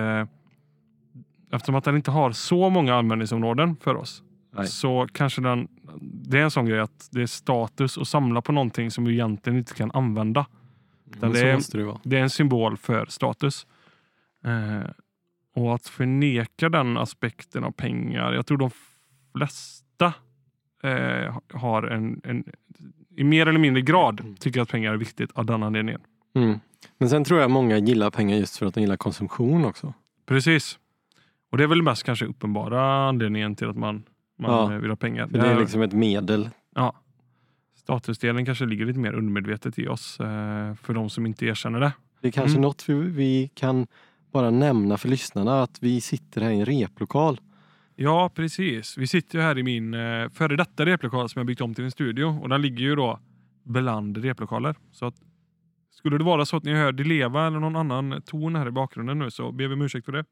eftersom 1.53 1.75
att 1.75 1.85
den 1.85 1.97
inte 1.97 2.11
har 2.11 2.33
så 2.33 2.71
många 2.71 2.95
användningsområden 2.95 3.77
för 3.77 3.95
oss 3.95 4.23
Nej. 4.55 4.67
så 4.67 5.09
kanske 5.13 5.41
den, 5.43 5.69
det 6.01 6.39
är 6.39 6.43
en 6.43 6.51
sån 6.51 6.67
grej 6.67 6.81
att 6.81 7.09
det 7.11 7.23
är 7.23 7.27
status 7.27 7.99
att 7.99 8.09
samla 8.09 8.43
på 8.43 8.53
någonting 8.53 8.91
som 8.91 9.05
vi 9.05 9.13
egentligen 9.13 9.59
inte 9.59 9.75
kan 9.75 9.91
använda. 9.95 10.47
Men 11.05 11.33
det 11.33 11.63
så 11.63 11.79
är- 11.79 11.85
det. 11.85 11.99
Det 12.03 12.17
är 12.19 12.23
en 12.23 12.31
symbol 12.31 12.77
för 12.77 13.07
status. 13.07 13.67
Eh, 14.45 14.91
och 15.55 15.75
att 15.75 15.89
förneka 15.89 16.69
den 16.69 16.97
aspekten 16.97 17.65
av 17.65 17.71
pengar. 17.71 18.33
Jag 18.33 18.47
tror 18.47 18.59
de 18.59 18.71
flesta 19.33 20.13
eh, 20.83 21.39
har 21.53 21.83
en, 21.83 22.21
en, 22.25 22.45
i 23.17 23.25
mer 23.25 23.47
eller 23.47 23.59
mindre 23.59 23.83
grad 23.83 24.37
tycker 24.41 24.61
att 24.61 24.69
pengar 24.69 24.93
är 24.93 24.97
viktigt 24.97 25.31
av 25.33 25.47
den 25.47 25.63
anledningen. 25.63 26.01
Mm. 26.35 26.59
Men 26.99 27.09
sen 27.09 27.25
tror 27.25 27.41
jag 27.41 27.51
många 27.51 27.79
gillar 27.79 28.11
pengar 28.11 28.37
just 28.37 28.57
för 28.57 28.67
att 28.67 28.75
de 28.75 28.81
gillar 28.81 28.97
konsumtion 28.97 29.65
också. 29.65 29.95
Precis. 30.27 30.79
Och 31.51 31.59
det 31.59 31.65
är 31.65 31.69
väl 31.69 31.83
mest 31.83 32.03
kanske 32.03 32.25
uppenbara 32.25 33.09
anledningen 33.09 33.57
till 33.57 33.69
att 33.69 33.77
man, 33.77 34.03
man 34.39 34.51
Ja. 34.51 34.73
eh, 34.73 34.79
vill 34.79 34.91
ha 34.91 34.97
pengar. 34.97 35.27
För 35.27 35.39
det 35.39 35.47
är 35.49 35.61
liksom 35.61 35.83
ett 35.83 35.93
medel. 35.93 36.51
ja. 36.75 36.95
Statusdelen 37.77 38.45
kanske 38.47 38.67
ligger 38.67 38.87
lite 38.87 38.99
mer 38.99 39.13
undermedvetet 39.13 39.79
i 39.79 39.89
oss 39.89 40.21
eh, 40.21 40.75
för 40.75 40.95
de 40.95 41.11
som 41.11 41.27
inte 41.27 41.47
erkänner 41.47 41.81
det. 41.81 41.93
Det 42.21 42.29
är 42.29 42.33
kanske 42.33 42.57
Mm. 42.59 42.63
något 42.63 42.89
vi, 42.89 42.95
vi 42.95 43.51
kan 43.55 43.87
bara 44.33 44.51
nämna 44.51 44.97
för 44.99 45.09
lyssnarna 45.09 45.63
att 45.63 45.79
vi 45.83 46.01
sitter 46.01 46.41
här 46.41 46.51
i 46.51 46.59
en 46.61 46.65
replokal. 46.67 47.41
Ja, 47.97 48.31
precis. 48.35 48.99
Vi 48.99 49.07
sitter 49.07 49.39
ju 49.39 49.45
här 49.45 49.59
i 49.59 49.63
min 49.63 49.95
eh, 49.95 50.29
före 50.29 50.57
detta 50.57 50.87
replokal 50.87 51.29
som 51.29 51.41
jag 51.41 51.47
byggt 51.47 51.61
om 51.61 51.75
till 51.75 51.85
en 51.85 51.91
studio 51.91 52.25
och 52.43 52.49
den 52.49 52.63
ligger 52.63 52.85
ju 52.85 52.95
då 52.97 53.19
bland 53.63 54.17
replokaler. 54.17 54.75
Så 54.93 55.07
att 55.07 55.15
skulle 55.91 56.19
det 56.19 56.25
vara 56.25 56.45
så 56.45 56.57
att 56.57 56.65
ni 56.65 56.73
hör 56.75 56.93
Dileva 56.93 57.47
eller 57.47 57.59
någon 57.61 57.77
annan 57.77 58.23
ton 58.27 58.57
här 58.57 58.69
i 58.69 58.71
bakgrunden 58.71 59.19
nu 59.19 59.31
så 59.31 59.53
ber 59.53 59.69
vi 59.69 59.75
om 59.75 59.83
ursäkt 59.83 60.05
för 60.05 60.13
det. 60.13 60.25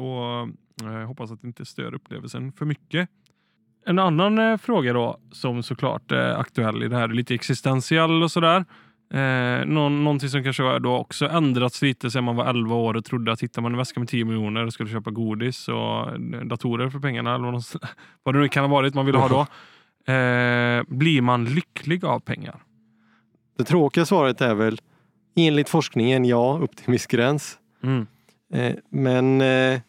Och 0.00 0.48
eh, 0.82 1.06
hoppas 1.06 1.30
att 1.30 1.40
det 1.40 1.46
inte 1.46 1.64
stör 1.64 1.94
upplevelsen 1.94 2.52
för 2.52 2.64
mycket. 2.64 3.08
En 3.86 3.98
annan 3.98 4.38
eh, 4.38 4.56
fråga 4.56 4.92
då 4.92 5.18
som 5.32 5.62
såklart 5.62 6.12
är 6.12 6.34
aktuell 6.34 6.82
i 6.82 6.88
det 6.88 6.96
här, 6.96 7.08
lite 7.08 7.34
existentiell 7.34 8.22
och 8.22 8.30
sådär. 8.30 8.64
Eh, 9.14 9.66
någon, 9.66 10.04
någonting 10.04 10.28
som 10.28 10.44
kanske 10.44 10.62
har 10.62 10.80
då 10.80 10.96
också 10.96 11.28
ändrats 11.28 11.82
lite 11.82 12.10
sedan 12.10 12.24
man 12.24 12.36
var 12.36 12.46
11 12.46 12.74
år 12.74 12.96
och 12.96 13.04
trodde 13.04 13.32
att 13.32 13.42
hittar 13.42 13.62
man 13.62 13.72
en 13.72 13.78
väska 13.78 14.00
med 14.00 14.08
10 14.08 14.24
miljoner 14.24 14.66
och 14.66 14.72
skulle 14.72 14.88
köpa 14.88 15.10
godis 15.10 15.68
och 15.68 16.08
eh, 16.08 16.40
datorer 16.44 16.90
för 16.90 16.98
pengarna 16.98 17.34
eller 17.34 17.44
vad, 17.44 17.54
de- 17.54 17.78
vad 18.22 18.34
det 18.34 18.40
nu 18.40 18.48
kan 18.48 18.64
ha 18.64 18.68
varit 18.68 18.94
man 18.94 19.06
ville 19.06 19.18
ha 19.18 19.28
då. 19.28 19.40
Eh, 20.12 20.82
blir 20.88 21.20
man 21.22 21.44
lycklig 21.44 22.04
av 22.04 22.20
pengar? 22.20 22.62
Det 23.58 23.64
tråkiga 23.64 24.06
svaret 24.06 24.40
är 24.40 24.54
väl 24.54 24.80
enligt 25.36 25.68
forskningen 25.68 26.24
ja, 26.24 26.58
upp 26.62 26.76
till 26.76 26.84
en 26.86 26.92
viss 26.92 27.06
gräns. 27.06 27.58
Mm. 27.82 28.06
Eh, 28.52 28.74
men 28.90 29.40
eh, 29.40 29.80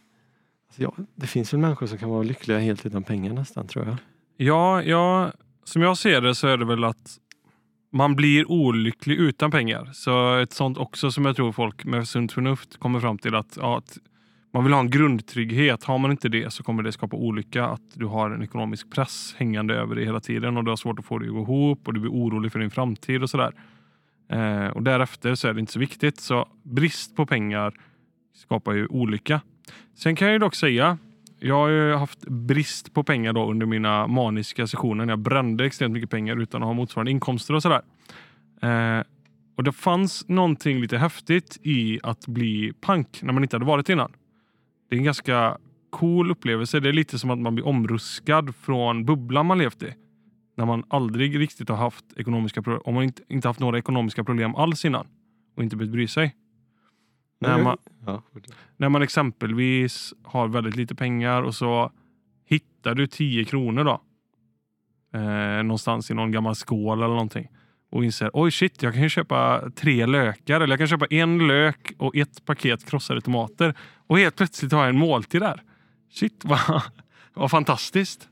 ja, 0.75 0.93
det 1.15 1.27
finns 1.27 1.53
väl 1.53 1.59
människor 1.59 1.87
som 1.87 1.97
kan 1.97 2.09
vara 2.09 2.23
lyckliga 2.23 2.59
helt 2.59 2.85
utan 2.85 3.03
pengar 3.03 3.33
nästan 3.33 3.67
tror 3.67 3.85
jag. 3.85 3.95
Ja, 4.37 4.83
ja, 4.83 5.31
som 5.63 5.81
jag 5.81 5.97
ser 5.97 6.21
det 6.21 6.35
så 6.35 6.47
är 6.47 6.57
det 6.57 6.65
väl 6.65 6.83
att 6.83 7.17
man 7.91 8.15
blir 8.15 8.51
olycklig 8.51 9.15
utan 9.15 9.51
pengar. 9.51 9.89
Så 9.93 10.37
ett 10.37 10.53
sånt 10.53 10.77
också 10.77 11.11
som 11.11 11.25
jag 11.25 11.35
tror 11.35 11.51
folk 11.51 11.85
med 11.85 12.07
sunt 12.07 12.31
förnuft 12.31 12.79
kommer 12.79 12.99
fram 12.99 13.17
till 13.17 13.35
att, 13.35 13.57
ja, 13.61 13.77
att 13.77 13.97
man 14.53 14.63
vill 14.63 14.73
ha 14.73 14.79
en 14.79 14.89
grundtrygghet. 14.89 15.83
Har 15.83 15.97
man 15.97 16.11
inte 16.11 16.29
det 16.29 16.53
så 16.53 16.63
kommer 16.63 16.83
det 16.83 16.91
skapa 16.91 17.17
olycka. 17.17 17.65
Att 17.65 17.81
du 17.93 18.05
har 18.05 18.31
en 18.31 18.43
ekonomisk 18.43 18.91
press 18.91 19.35
hängande 19.37 19.75
över 19.75 19.95
dig 19.95 20.05
hela 20.05 20.19
tiden 20.19 20.57
och 20.57 20.63
du 20.63 20.71
har 20.71 20.75
svårt 20.75 20.99
att 20.99 21.05
få 21.05 21.19
det 21.19 21.25
att 21.25 21.33
gå 21.33 21.41
ihop 21.41 21.87
och 21.87 21.93
du 21.93 21.99
blir 21.99 22.11
orolig 22.11 22.51
för 22.51 22.59
din 22.59 22.71
framtid 22.71 23.23
och 23.23 23.29
sådär. 23.29 23.53
Eh, 24.29 24.67
och 24.67 24.83
därefter 24.83 25.35
så 25.35 25.47
är 25.47 25.53
det 25.53 25.59
inte 25.59 25.71
så 25.71 25.79
viktigt. 25.79 26.19
Så 26.19 26.47
brist 26.63 27.15
på 27.15 27.25
pengar 27.25 27.73
skapar 28.33 28.73
ju 28.73 28.87
olycka. 28.87 29.41
Sen 29.95 30.15
kan 30.15 30.27
jag 30.27 30.33
ju 30.33 30.39
dock 30.39 30.55
säga 30.55 30.97
jag 31.43 31.55
har 31.55 31.69
ju 31.69 31.95
haft 31.95 32.27
brist 32.27 32.93
på 32.93 33.03
pengar 33.03 33.33
då 33.33 33.51
under 33.51 33.65
mina 33.65 34.07
maniska 34.07 34.67
sessioner. 34.67 35.05
när 35.05 35.11
Jag 35.11 35.19
brände 35.19 35.65
extremt 35.65 35.93
mycket 35.93 36.09
pengar 36.09 36.41
utan 36.41 36.63
att 36.63 36.67
ha 36.67 36.73
motsvarande 36.73 37.11
inkomster 37.11 37.53
och 37.53 37.61
sådär. 37.61 37.81
Eh, 38.61 39.03
och 39.57 39.63
det 39.63 39.71
fanns 39.71 40.27
någonting 40.27 40.79
lite 40.79 40.97
häftigt 40.97 41.57
i 41.63 41.99
att 42.03 42.27
bli 42.27 42.73
pank 42.81 43.19
när 43.21 43.33
man 43.33 43.43
inte 43.43 43.55
hade 43.55 43.65
varit 43.65 43.89
innan. 43.89 44.11
Det 44.89 44.95
är 44.95 44.97
en 44.97 45.03
ganska 45.03 45.57
cool 45.89 46.31
upplevelse. 46.31 46.79
Det 46.79 46.89
är 46.89 46.93
lite 46.93 47.19
som 47.19 47.29
att 47.29 47.39
man 47.39 47.55
blir 47.55 47.67
omruskad 47.67 48.55
från 48.55 49.05
bubblan 49.05 49.45
man 49.45 49.57
levt 49.57 49.83
i. 49.83 49.93
När 50.57 50.65
man 50.65 50.83
aldrig 50.89 51.39
riktigt 51.39 51.69
har 51.69 51.77
haft 51.77 52.05
ekonomiska 52.17 52.61
problem. 52.61 52.81
Om 52.85 52.93
man 52.93 53.03
inte, 53.03 53.21
inte 53.27 53.47
haft 53.47 53.59
några 53.59 53.77
ekonomiska 53.77 54.23
problem 54.23 54.55
alls 54.55 54.85
innan. 54.85 55.07
Och 55.57 55.63
inte 55.63 55.75
behövt 55.75 55.91
bry 55.91 56.07
sig. 56.07 56.35
När 57.41 57.63
man, 57.63 57.77
Ja. 58.05 58.21
när 58.77 58.89
man 58.89 59.01
exempelvis 59.01 60.13
har 60.23 60.47
väldigt 60.47 60.75
lite 60.75 60.95
pengar 60.95 61.41
och 61.41 61.55
så 61.55 61.91
hittar 62.45 62.95
du 62.95 63.07
10 63.07 63.45
kronor 63.45 63.83
då. 63.83 64.01
Eh, 65.19 65.63
någonstans 65.63 66.11
i 66.11 66.13
någon 66.13 66.31
gammal 66.31 66.55
skål 66.55 66.97
eller 66.97 67.07
någonting. 67.07 67.47
Och 67.91 68.05
inser, 68.05 68.31
oj 68.33 68.51
shit, 68.51 68.83
jag 68.83 68.93
kan 68.93 69.03
ju 69.03 69.09
köpa 69.09 69.61
tre 69.75 70.05
lökar. 70.05 70.55
Eller 70.61 70.67
jag 70.73 70.79
kan 70.79 70.87
köpa 70.87 71.05
en 71.09 71.47
lök 71.47 71.93
och 71.97 72.15
ett 72.15 72.45
paket 72.45 72.85
krossade 72.89 73.21
tomater. 73.21 73.73
Och 74.07 74.19
helt 74.19 74.35
plötsligt 74.35 74.71
har 74.71 74.79
jag 74.79 74.89
en 74.89 74.97
måltid 74.97 75.41
där. 75.41 75.61
Shit, 76.11 76.41
vad, 76.45 76.81
vad 77.33 77.51
fantastiskt. 77.51 78.27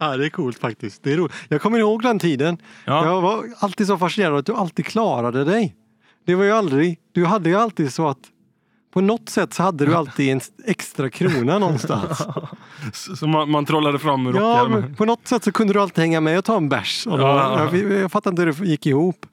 ja, 0.00 0.16
det 0.16 0.26
är 0.26 0.30
coolt 0.30 0.58
faktiskt. 0.58 1.02
Det 1.02 1.12
är 1.12 1.16
roligt. 1.16 1.34
Jag 1.48 1.62
kommer 1.62 1.78
ihåg 1.78 2.02
den 2.02 2.18
tiden. 2.18 2.58
Ja, 2.84 3.04
Jag 3.06 3.20
var 3.22 3.44
alltid 3.58 3.86
så 3.86 3.98
fascinerad 3.98 4.36
att 4.38 4.46
du 4.46 4.54
alltid 4.54 4.86
klarade 4.86 5.44
dig. 5.44 5.76
Det 6.28 6.34
var 6.34 6.44
ju 6.44 6.50
aldrig, 6.50 6.98
du 7.12 7.24
hade 7.24 7.50
ju 7.50 7.56
alltid 7.56 7.92
så 7.92 8.08
att 8.08 8.18
på 8.92 9.00
något 9.00 9.28
sätt 9.28 9.54
så 9.54 9.62
hade 9.62 9.86
du 9.86 9.94
alltid 9.94 10.28
en 10.32 10.40
extra 10.66 11.10
krona 11.10 11.58
någonstans. 11.58 12.26
Som 12.92 13.30
man, 13.30 13.50
man 13.50 13.64
trollade 13.66 13.98
fram 13.98 14.26
ur 14.26 14.34
Ja, 14.34 14.40
rockärmen. 14.40 14.80
men 14.80 14.94
på 14.94 15.04
något 15.04 15.28
sätt 15.28 15.44
så 15.44 15.52
kunde 15.52 15.72
du 15.72 15.80
alltid 15.80 16.02
hänga 16.02 16.20
med 16.20 16.38
och 16.38 16.44
ta 16.44 16.56
en 16.56 16.68
bärs. 16.68 17.02
Ja. 17.06 17.68
jag, 17.72 17.92
jag 17.92 18.12
fattar 18.12 18.30
inte 18.30 18.42
hur 18.42 18.52
det 18.52 18.66
gick 18.66 18.86
ihop. 18.86 19.26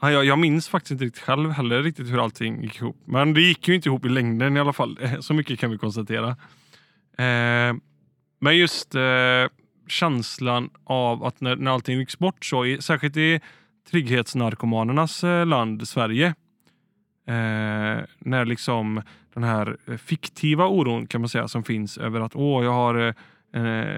Ja, 0.00 0.10
jag, 0.10 0.24
jag 0.24 0.38
minns 0.38 0.68
faktiskt 0.68 0.90
inte 0.90 1.04
riktigt 1.04 1.22
själv 1.22 1.50
heller 1.50 1.82
riktigt 1.82 2.08
hur 2.08 2.24
allting 2.24 2.62
gick 2.62 2.76
ihop. 2.80 2.96
Men 3.04 3.34
det 3.34 3.40
gick 3.40 3.68
ju 3.68 3.74
inte 3.74 3.88
ihop 3.88 4.04
i 4.04 4.08
längden 4.08 4.56
i 4.56 4.60
alla 4.60 4.72
fall. 4.72 4.98
Så 5.20 5.34
mycket 5.34 5.58
kan 5.58 5.70
vi 5.70 5.78
konstatera. 5.78 6.28
Eh, 7.18 7.74
men 8.40 8.56
just 8.56 8.94
eh, 8.94 9.02
känslan 9.88 10.70
av 10.84 11.24
att 11.24 11.40
när, 11.40 11.56
när 11.56 11.70
allting 11.70 11.98
gick 11.98 12.18
bort 12.18 12.44
så, 12.44 12.66
i, 12.66 12.82
särskilt 12.82 13.16
i 13.16 13.40
trygghetsnarkomanernas 13.90 15.24
eh, 15.24 15.46
land 15.46 15.88
Sverige. 15.88 16.26
Eh, 17.26 18.04
när 18.18 18.44
liksom 18.44 19.02
den 19.34 19.44
här 19.44 19.76
eh, 19.86 19.96
fiktiva 19.96 20.66
oron 20.68 21.06
kan 21.06 21.20
man 21.20 21.28
säga 21.28 21.48
som 21.48 21.64
finns 21.64 21.98
över 21.98 22.20
att 22.20 22.36
åh, 22.36 22.64
jag 22.64 22.72
har 22.72 22.94
eh, 23.06 23.12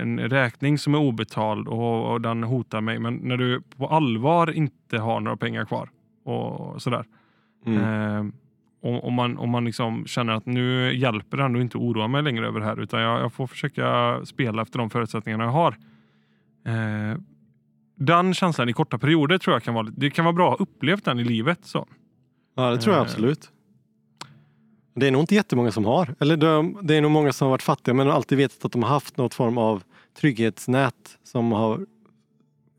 en, 0.00 0.18
räkning 0.18 0.78
som 0.78 0.95
är 0.95 0.99
obetald 0.99 1.68
och, 1.68 2.12
och 2.12 2.21
den 2.21 2.42
hotar 2.42 2.80
mig. 2.80 2.99
Men 2.99 3.14
när 3.14 3.37
du 3.37 3.62
på 3.76 3.88
allvar 3.88 4.50
inte 4.50 4.99
har 4.99 5.21
några 5.21 5.37
pengar 5.37 5.64
kvar 5.64 5.88
och 6.25 6.83
sådär. 6.83 7.04
Mm. 7.66 7.83
Eh, 7.83 8.33
om, 8.83 9.00
om 9.00 9.14
man, 9.14 9.38
om 9.38 9.50
man 9.50 9.64
liksom 9.64 10.07
känner 10.07 10.33
att 10.33 10.47
nu 10.47 10.97
hjälper 10.97 11.37
det 11.37 11.45
ändå 11.45 11.61
inte 11.61 11.78
att 11.78 11.85
oroa 11.85 12.09
mig 12.09 12.23
längre 12.23 12.47
över 12.47 12.61
det 12.61 12.66
här 12.66 12.80
utan 12.80 13.00
jag, 13.00 13.21
jag 13.21 13.33
får 13.33 13.47
försöka 13.47 14.21
spela 14.25 14.62
efter 14.62 14.78
de 14.78 14.90
förutsättningarna 14.90 15.45
jag 15.45 15.50
har. 15.50 15.76
Eh, 16.66 17.18
den 17.98 18.34
känslan 18.34 18.68
i 18.68 18.72
korta 18.72 18.98
perioder 18.98 19.38
tror 19.38 19.54
jag 19.54 19.62
kan 19.62 19.74
vara, 19.74 19.86
det 19.96 20.10
kan 20.10 20.24
vara 20.24 20.32
bra 20.32 20.52
att 20.52 20.58
ha 20.58 20.62
upplevt 20.62 21.04
den 21.04 21.18
i 21.18 21.24
livet. 21.24 21.58
Så. 21.62 21.86
Ja, 22.56 22.70
det 22.70 22.78
tror 22.78 22.94
jag 22.96 23.00
Eh. 23.00 23.02
absolut. 23.10 23.50
Det 24.94 25.06
är 25.06 25.10
nog 25.10 25.22
inte 25.22 25.34
jättemånga 25.34 25.70
som 25.72 25.84
har. 25.84 26.14
Eller 26.20 26.36
de, 26.36 26.78
det 26.82 26.94
är 26.96 27.00
nog 27.00 27.10
många 27.10 27.32
som 27.32 27.44
har 27.46 27.50
varit 27.50 27.62
fattiga 27.62 27.94
men 27.94 28.10
alltid 28.10 28.38
vetat 28.38 28.64
att 28.64 28.72
de 28.72 28.82
har 28.82 28.90
haft 28.90 29.16
något 29.16 29.34
form 29.34 29.58
av 29.58 29.82
trygghetsnät 30.20 31.18
som 31.24 31.52
har 31.52 31.86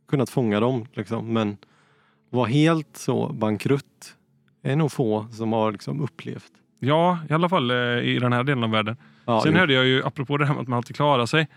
kunnat 0.10 0.30
fånga 0.30 0.60
dem. 0.60 0.86
Liksom. 0.94 1.34
Men 1.34 1.58
var 2.30 2.46
helt 2.46 2.98
så 2.98 3.28
bankrutt 3.34 4.16
är 4.64 4.76
nog 4.76 4.92
få 4.92 5.28
som 5.32 5.54
har 5.54 5.72
liksom 5.72 6.02
upplevt. 6.02 6.52
Ja, 6.80 7.20
i 7.30 7.34
alla 7.34 7.50
fall 7.50 7.72
eh, 7.72 7.78
i 8.00 8.20
den 8.22 8.34
här 8.34 8.44
delen 8.44 8.64
av 8.64 8.70
världen. 8.72 8.98
Ja, 9.26 9.42
Sen 9.42 9.52
jo. 9.52 9.58
hörde 9.60 9.74
jag 9.74 9.86
ju, 9.86 10.04
apropå 10.04 10.38
det 10.38 10.46
här 10.46 10.54
med 10.54 10.62
att 10.62 10.68
man 10.68 10.78
alltid 10.78 10.96
klarar 10.96 11.26
sig. 11.26 11.48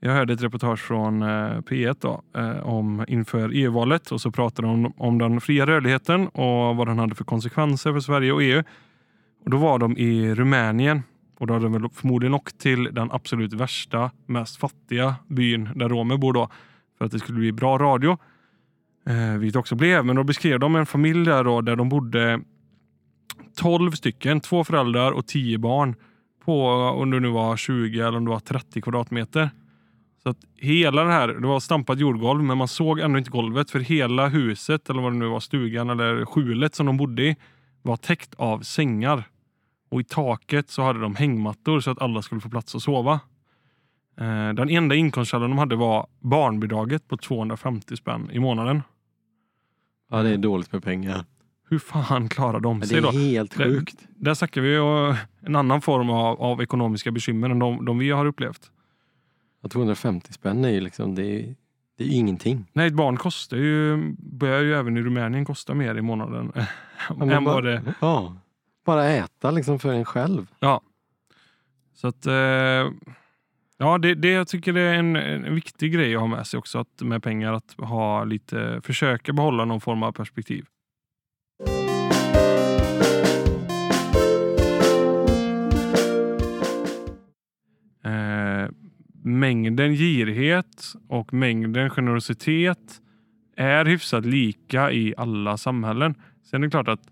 Jag 0.00 0.12
hörde 0.12 0.32
ett 0.32 0.42
reportage 0.42 0.80
från 0.80 1.22
eh, 1.22 1.26
P1 1.60 1.96
då, 2.00 2.22
eh, 2.36 2.66
om, 2.66 3.04
inför 3.08 3.50
EU-valet 3.54 4.10
och 4.10 4.20
så 4.20 4.30
pratade 4.30 4.68
de 4.68 4.84
om, 4.84 4.92
om 4.96 5.18
den 5.18 5.40
fria 5.40 5.66
rörligheten 5.66 6.28
och 6.28 6.76
vad 6.76 6.86
den 6.86 6.98
hade 6.98 7.14
för 7.14 7.24
konsekvenser 7.24 7.92
för 7.92 8.00
Sverige 8.00 8.32
och 8.32 8.42
EU. 8.42 8.62
Och 9.44 9.50
Då 9.50 9.56
var 9.56 9.78
de 9.78 9.96
i 9.96 10.34
Rumänien 10.34 11.02
och 11.38 11.46
då 11.46 11.54
hade 11.54 11.66
de 11.66 11.72
väl 11.72 11.90
förmodligen 11.94 12.34
åkt 12.34 12.58
till 12.58 12.84
den 12.84 13.10
absolut 13.10 13.52
värsta, 13.52 14.10
mest 14.26 14.56
fattiga 14.56 15.14
byn 15.26 15.68
där 15.74 15.88
romer 15.88 16.16
bor 16.16 16.32
då 16.32 16.48
för 16.98 17.04
att 17.04 17.12
det 17.12 17.18
skulle 17.18 17.38
bli 17.38 17.52
bra 17.52 17.78
radio. 17.78 18.18
Eh, 19.06 19.38
vilket 19.38 19.58
också 19.58 19.74
blev, 19.74 20.04
men 20.04 20.16
då 20.16 20.24
beskrev 20.24 20.60
de 20.60 20.76
en 20.76 20.86
familj 20.86 21.24
där, 21.24 21.44
då, 21.44 21.60
där 21.60 21.76
de 21.76 21.88
bodde 21.88 22.40
12 23.56 23.90
stycken, 23.90 24.40
två 24.40 24.64
föräldrar 24.64 25.12
och 25.12 25.26
10 25.26 25.58
barn 25.58 25.94
på 26.44 26.68
om 26.70 27.10
det 27.10 27.20
nu 27.20 27.28
var 27.28 27.56
20 27.56 28.00
eller 28.00 28.18
om 28.18 28.24
det 28.24 28.30
var 28.30 28.40
30 28.40 28.80
kvadratmeter. 28.80 29.50
Så 30.28 30.32
att 30.32 30.44
hela 30.56 31.04
det 31.04 31.12
här, 31.12 31.28
det 31.28 31.46
var 31.46 31.60
stampat 31.60 31.98
jordgolv 31.98 32.44
men 32.44 32.58
man 32.58 32.68
såg 32.68 32.98
ändå 33.00 33.18
inte 33.18 33.30
golvet 33.30 33.70
för 33.70 33.80
hela 33.80 34.28
huset 34.28 34.90
eller 34.90 35.02
vad 35.02 35.12
det 35.12 35.18
nu 35.18 35.26
var, 35.26 35.40
stugan 35.40 35.90
eller 35.90 36.24
skjulet 36.24 36.74
som 36.74 36.86
de 36.86 36.96
bodde 36.96 37.22
i 37.22 37.36
var 37.82 37.96
täckt 37.96 38.34
av 38.34 38.60
sängar. 38.60 39.24
Och 39.90 40.00
i 40.00 40.04
taket 40.04 40.70
så 40.70 40.82
hade 40.82 41.00
de 41.00 41.16
hängmattor 41.16 41.80
så 41.80 41.90
att 41.90 42.02
alla 42.02 42.22
skulle 42.22 42.40
få 42.40 42.48
plats 42.50 42.74
att 42.74 42.82
sova. 42.82 43.12
Eh, 44.20 44.48
Den 44.54 44.68
enda 44.70 44.94
inkomstkällan 44.94 45.50
de 45.50 45.58
hade 45.58 45.76
var 45.76 46.06
barnbidraget 46.20 47.08
på 47.08 47.16
250 47.16 47.96
spänn 47.96 48.30
i 48.32 48.38
månaden. 48.38 48.82
ja, 50.10 50.22
det 50.22 50.30
är 50.30 50.38
dåligt 50.38 50.72
med 50.72 50.82
pengar. 50.84 51.24
Hur 51.70 51.78
fan 51.78 52.28
klarar 52.28 52.60
de 52.60 52.80
det 52.80 52.86
sig 52.86 53.00
då? 53.00 53.08
är 53.08 53.12
helt 53.12 53.58
Det- 53.58 53.64
sjukt. 53.64 54.06
Där 54.16 54.34
snackar 54.34 54.60
vi 54.60 54.76
en 55.46 55.56
annan 55.56 55.80
form 55.80 56.10
av, 56.10 56.40
av 56.42 56.62
ekonomiska 56.62 57.10
bekymmer 57.10 57.50
än 57.50 57.58
de, 57.58 57.84
de 57.84 57.98
vi 57.98 58.10
har 58.10 58.26
upplevt. 58.26 58.70
Ja, 59.60 59.68
250 59.68 60.32
spänn 60.32 60.64
är 60.64 60.68
ju 60.68 60.80
liksom, 60.80 61.14
det 61.14 61.22
är, 61.22 61.54
det 61.98 62.04
är 62.04 62.08
ju 62.08 62.14
ingenting. 62.14 62.66
Nej, 62.72 62.86
ett 62.86 62.94
barn 62.94 63.16
kostar 63.16 63.56
ju, 63.56 63.96
börjar 64.18 64.60
ju 64.60 64.74
även 64.74 64.96
i 64.96 65.02
Rumänien 65.02 65.44
kosta 65.44 65.74
mer 65.74 65.94
i 65.94 66.02
månaden 66.02 66.52
Ja, 67.08 67.32
än 67.32 67.44
bara, 67.44 67.60
det... 67.60 67.94
ja, 68.00 68.36
bara 68.84 69.06
äta 69.06 69.50
liksom 69.50 69.78
för 69.78 69.92
en 69.92 70.04
själv. 70.04 70.46
Så 71.94 72.08
att, 72.08 72.26
eh, 72.26 72.92
ja, 73.78 73.98
det, 74.02 74.14
det 74.14 74.30
jag 74.30 74.48
tycker 74.48 74.72
det 74.72 74.80
är 74.80 74.94
en, 74.94 75.16
en 75.16 75.54
viktig 75.54 75.92
grej 75.92 76.14
att 76.14 76.20
ha 76.20 76.26
med 76.26 76.46
sig 76.46 76.58
också 76.58 76.78
att 76.78 77.00
med 77.00 77.22
pengar 77.22 77.52
att 77.52 77.74
ha 77.78 78.24
lite, 78.24 78.80
försöka 78.84 79.32
behålla 79.32 79.64
någon 79.64 79.80
form 79.80 80.02
av 80.02 80.12
perspektiv. 80.12 80.66
Mängden 89.28 89.94
girighet 89.94 90.94
och 91.08 91.32
mängden 91.32 91.90
generositet 91.90 93.00
är 93.56 93.84
hyfsat 93.84 94.26
lika 94.26 94.92
i 94.92 95.14
alla 95.16 95.56
samhällen. 95.56 96.14
Sen 96.42 96.62
är 96.62 96.66
det 96.66 96.70
klart 96.70 96.88
att 96.88 97.10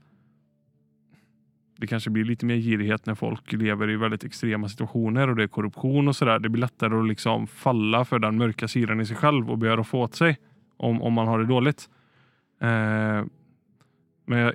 det 1.79 1.87
kanske 1.87 2.11
blir 2.11 2.25
lite 2.25 2.47
mer 2.47 2.57
girighet 2.57 3.07
när 3.07 3.15
folk 3.15 3.53
lever 3.53 3.91
i 3.91 3.97
väldigt 3.97 4.25
extrema 4.25 4.69
situationer 4.69 5.29
och 5.29 5.37
det 5.37 5.43
är 5.43 5.49
korruption 5.49 6.09
och 6.09 6.17
sådär. 6.17 6.39
Det 6.39 6.49
blir 6.49 6.61
lättare 6.61 6.99
att 6.99 7.09
liksom 7.09 7.47
falla 7.47 8.05
för 8.05 8.19
den 8.19 8.37
mörka 8.37 8.69
sidan 8.69 9.01
i 9.01 9.07
sig 9.07 9.17
själv 9.17 9.51
och 9.51 9.59
börja 9.59 9.85
få 9.85 10.01
åt 10.01 10.15
sig 10.15 10.39
om, 10.77 11.03
om 11.03 11.13
man 11.13 11.29
har 11.29 11.39
det 11.39 11.47
dåligt. 11.47 11.91
Eh, 12.61 13.25
men, 14.27 14.39
jag, 14.39 14.55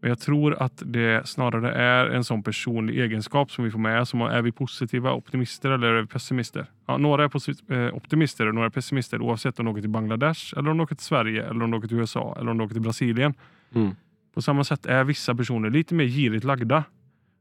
men 0.00 0.08
jag 0.08 0.18
tror 0.18 0.62
att 0.62 0.82
det 0.86 1.28
snarare 1.28 1.72
är 1.72 2.06
en 2.06 2.24
sån 2.24 2.42
personlig 2.42 3.00
egenskap 3.00 3.50
som 3.50 3.64
vi 3.64 3.70
får 3.70 3.78
med. 3.78 4.08
Som 4.08 4.20
är 4.20 4.42
vi 4.42 4.52
positiva 4.52 5.12
optimister 5.12 5.70
eller 5.70 5.86
är 5.86 6.00
vi 6.00 6.06
pessimister? 6.06 6.66
Ja, 6.86 6.96
några 6.96 7.24
är 7.24 7.72
eh, 7.72 7.94
optimister 7.94 8.46
och 8.46 8.54
några 8.54 8.66
är 8.66 8.70
pessimister 8.70 9.22
oavsett 9.22 9.58
om 9.58 9.64
de 9.64 9.70
åker 9.70 9.80
till 9.80 9.90
Bangladesh, 9.90 10.54
eller 10.58 10.70
om 10.70 10.78
de 10.78 10.84
åker 10.84 10.94
till 10.94 11.04
Sverige, 11.04 11.42
eller 11.42 11.64
om 11.64 11.70
de 11.70 11.78
åker 11.78 11.88
till 11.88 11.98
USA 11.98 12.36
eller 12.40 12.50
om 12.50 12.58
de 12.58 12.64
åker 12.64 12.74
till 12.74 12.82
Brasilien. 12.82 13.34
Mm. 13.74 13.94
På 14.34 14.42
samma 14.42 14.64
sätt 14.64 14.86
är 14.86 15.04
vissa 15.04 15.34
personer 15.34 15.70
lite 15.70 15.94
mer 15.94 16.04
girigt 16.04 16.44
lagda 16.44 16.84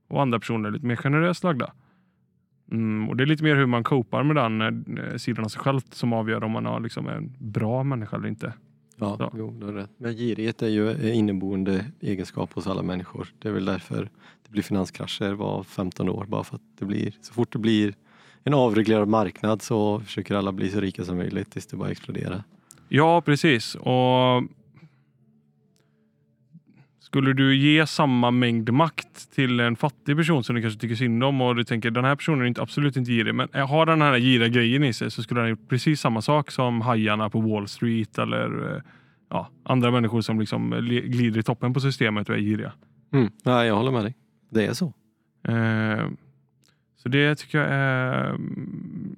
och 0.08 0.22
andra 0.22 0.40
personer 0.40 0.72
lite 0.72 0.86
mer 0.86 0.96
generöst 0.96 1.44
lagda. 1.44 1.72
Mm, 2.72 3.10
och 3.10 3.18
Det 3.18 3.24
är 3.24 3.26
lite 3.26 3.44
mer 3.44 3.56
hur 3.56 3.66
man 3.66 3.84
copar 3.84 4.24
med 4.24 4.36
den 4.36 4.62
eh, 4.98 5.18
sidan 5.18 5.46
av 5.46 5.50
sig 5.50 5.62
själv 5.62 5.82
som 5.92 6.14
avgör 6.14 6.44
om 6.44 6.52
man 6.52 6.66
har 6.66 6.80
liksom 6.80 7.08
en 7.08 7.34
bra 7.40 7.84
människa 7.84 8.18
eller 8.18 8.28
inte. 8.28 8.54
Ja. 8.96 9.32
Jo, 9.38 9.56
du 9.60 9.66
har 9.66 9.74
rätt. 9.74 9.90
Men 9.98 10.14
girighet 10.18 10.62
är 10.62 10.68
ju 10.68 10.92
en 10.92 11.14
inneboende 11.14 11.86
egenskap 12.02 12.54
hos 12.54 12.68
alla 12.68 12.82
människor. 12.82 13.28
Det 13.40 13.48
är 13.48 13.54
väl 13.54 13.66
därför 13.66 14.10
det 14.44 14.50
blir 14.50 14.64
finanskrascher 14.64 15.34
var 15.34 15.64
15 15.64 16.10
år. 16.10 16.25
Bara 16.25 16.44
för 16.44 16.56
att 16.56 16.62
det 16.80 16.86
blir, 16.86 17.14
så 17.22 17.34
fort 17.34 17.54
det 17.54 17.60
blir 17.60 17.94
en 18.44 18.54
avreglerad 18.54 19.08
marknad 19.08 19.62
så 19.62 20.00
försöker 20.00 20.36
alla 20.36 20.52
bli 20.52 20.70
så 20.70 20.80
rika 20.80 21.06
som 21.06 21.18
möjligt 21.18 21.52
tills 21.52 21.68
det 21.68 21.78
bara 21.78 21.92
exploderar. 21.92 22.44
Ja, 22.90 23.22
precis. 23.22 23.75
Och 23.75 24.44
Skulle 27.15 27.34
du 27.34 27.55
ge 27.55 27.88
samma 27.88 28.31
mängd 28.31 28.74
makt 28.74 29.31
till 29.36 29.60
en 29.60 29.75
fattig 29.75 30.17
person 30.17 30.43
som 30.43 30.55
du 30.55 30.62
kanske 30.62 30.79
tycker 30.79 30.95
synd 30.95 31.24
om 31.24 31.41
och 31.41 31.55
du 31.55 31.63
tänker 31.63 31.91
den 31.91 32.05
här 32.05 32.15
personen 32.15 32.41
är 32.41 32.45
inte, 32.45 32.62
absolut 32.62 32.98
inte 32.98 33.12
girig 33.12 33.36
men 33.36 33.50
har 33.53 33.86
den 33.86 34.01
här 34.01 34.19
giriga 34.19 34.48
grejen 34.48 34.84
i 34.84 34.93
sig 34.93 35.12
så 35.12 35.24
skulle 35.24 35.41
den 35.41 35.50
gjort 35.50 35.69
precis 35.69 36.00
samma 36.01 36.22
sak 36.22 36.51
som 36.51 36.81
hajarna 36.81 37.29
på 37.29 37.41
Wall 37.41 37.67
Street 37.67 38.17
eller 38.17 38.75
eh, 38.75 38.81
ja, 39.29 39.50
andra 39.63 39.91
människor 39.91 40.22
som 40.22 40.39
liksom 40.39 40.74
le- 40.81 41.01
glider 41.01 41.39
i 41.39 41.43
toppen 41.43 41.74
på 41.74 41.79
systemet 41.79 42.29
och 42.29 42.36
är 42.36 42.39
giriga. 42.39 42.72
Mm. 43.13 43.31
Ja, 43.43 43.65
jag 43.65 43.75
håller 43.75 43.91
med 43.91 44.03
dig. 44.03 44.15
Det 44.50 44.65
är 44.65 44.74
så. 44.74 44.93
Eh, 45.48 46.10
så 46.95 47.10
det 47.10 47.36
tycker 47.36 47.57
jag 47.57 47.67
är 47.69 48.29
mm, 48.29 49.15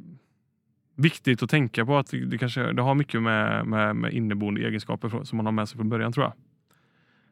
viktigt 0.95 1.43
att 1.43 1.49
tänka 1.49 1.85
på 1.85 1.97
att 1.97 2.13
det, 2.27 2.37
kanske 2.37 2.73
det 2.73 2.81
har 2.81 2.95
mycket 2.95 3.21
med, 3.21 3.67
med, 3.67 3.95
med 3.95 4.13
inneboende 4.13 4.61
egenskaper 4.61 5.23
som 5.23 5.37
man 5.37 5.45
har 5.45 5.53
med 5.53 5.69
sig 5.69 5.77
från 5.77 5.89
början 5.89 6.13
tror 6.13 6.25
jag. 6.25 6.33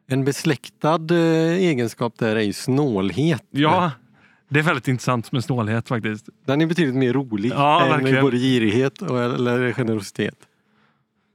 En 0.07 0.23
besläktad 0.25 0.99
eh, 1.11 1.53
egenskap 1.53 2.17
där 2.17 2.35
är 2.35 2.41
ju 2.41 2.53
snålhet. 2.53 3.43
Ja, 3.51 3.91
det 4.49 4.59
är 4.59 4.63
väldigt 4.63 4.87
intressant 4.87 5.31
med 5.31 5.43
snålhet 5.43 5.87
faktiskt. 5.87 6.29
Den 6.45 6.61
är 6.61 6.65
betydligt 6.65 6.95
mer 6.95 7.13
rolig 7.13 7.51
Ja, 7.55 7.83
än 7.83 7.89
verkligen. 7.89 8.21
både 8.23 8.37
girighet 8.37 9.01
och, 9.01 9.23
eller 9.23 9.73
generositet. 9.73 10.35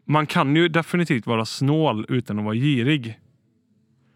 Man 0.05 0.27
kan 0.27 0.57
ju 0.57 0.69
definitivt 0.69 1.27
vara 1.27 1.45
snål 1.45 2.07
utan 2.09 2.39
att 2.39 2.45
vara 2.45 2.55
girig. 2.55 3.19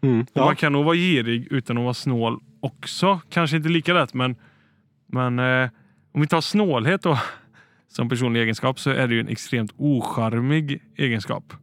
Mm. 0.03 0.25
Ja. 0.33 0.45
Man 0.45 0.55
kan 0.55 0.73
nog 0.73 0.85
vara 0.85 0.95
girig 0.95 1.47
utan 1.51 1.77
att 1.77 1.83
vara 1.83 1.93
snål 1.93 2.39
också. 2.59 3.19
Kanske 3.29 3.57
inte 3.57 3.69
lika 3.69 3.93
lätt 3.93 4.13
men, 4.13 4.35
men 5.07 5.39
eh, 5.39 5.69
om 6.13 6.21
vi 6.21 6.27
tar 6.27 6.41
snålhet 6.41 7.01
då 7.01 7.19
som 7.87 8.09
personlig 8.09 8.41
egenskap 8.41 8.79
så 8.79 8.89
är 8.89 9.07
det 9.07 9.13
ju 9.13 9.19
en 9.19 9.27
extremt 9.27 9.71
ocharmig 9.77 10.81
egenskap. 10.97 11.53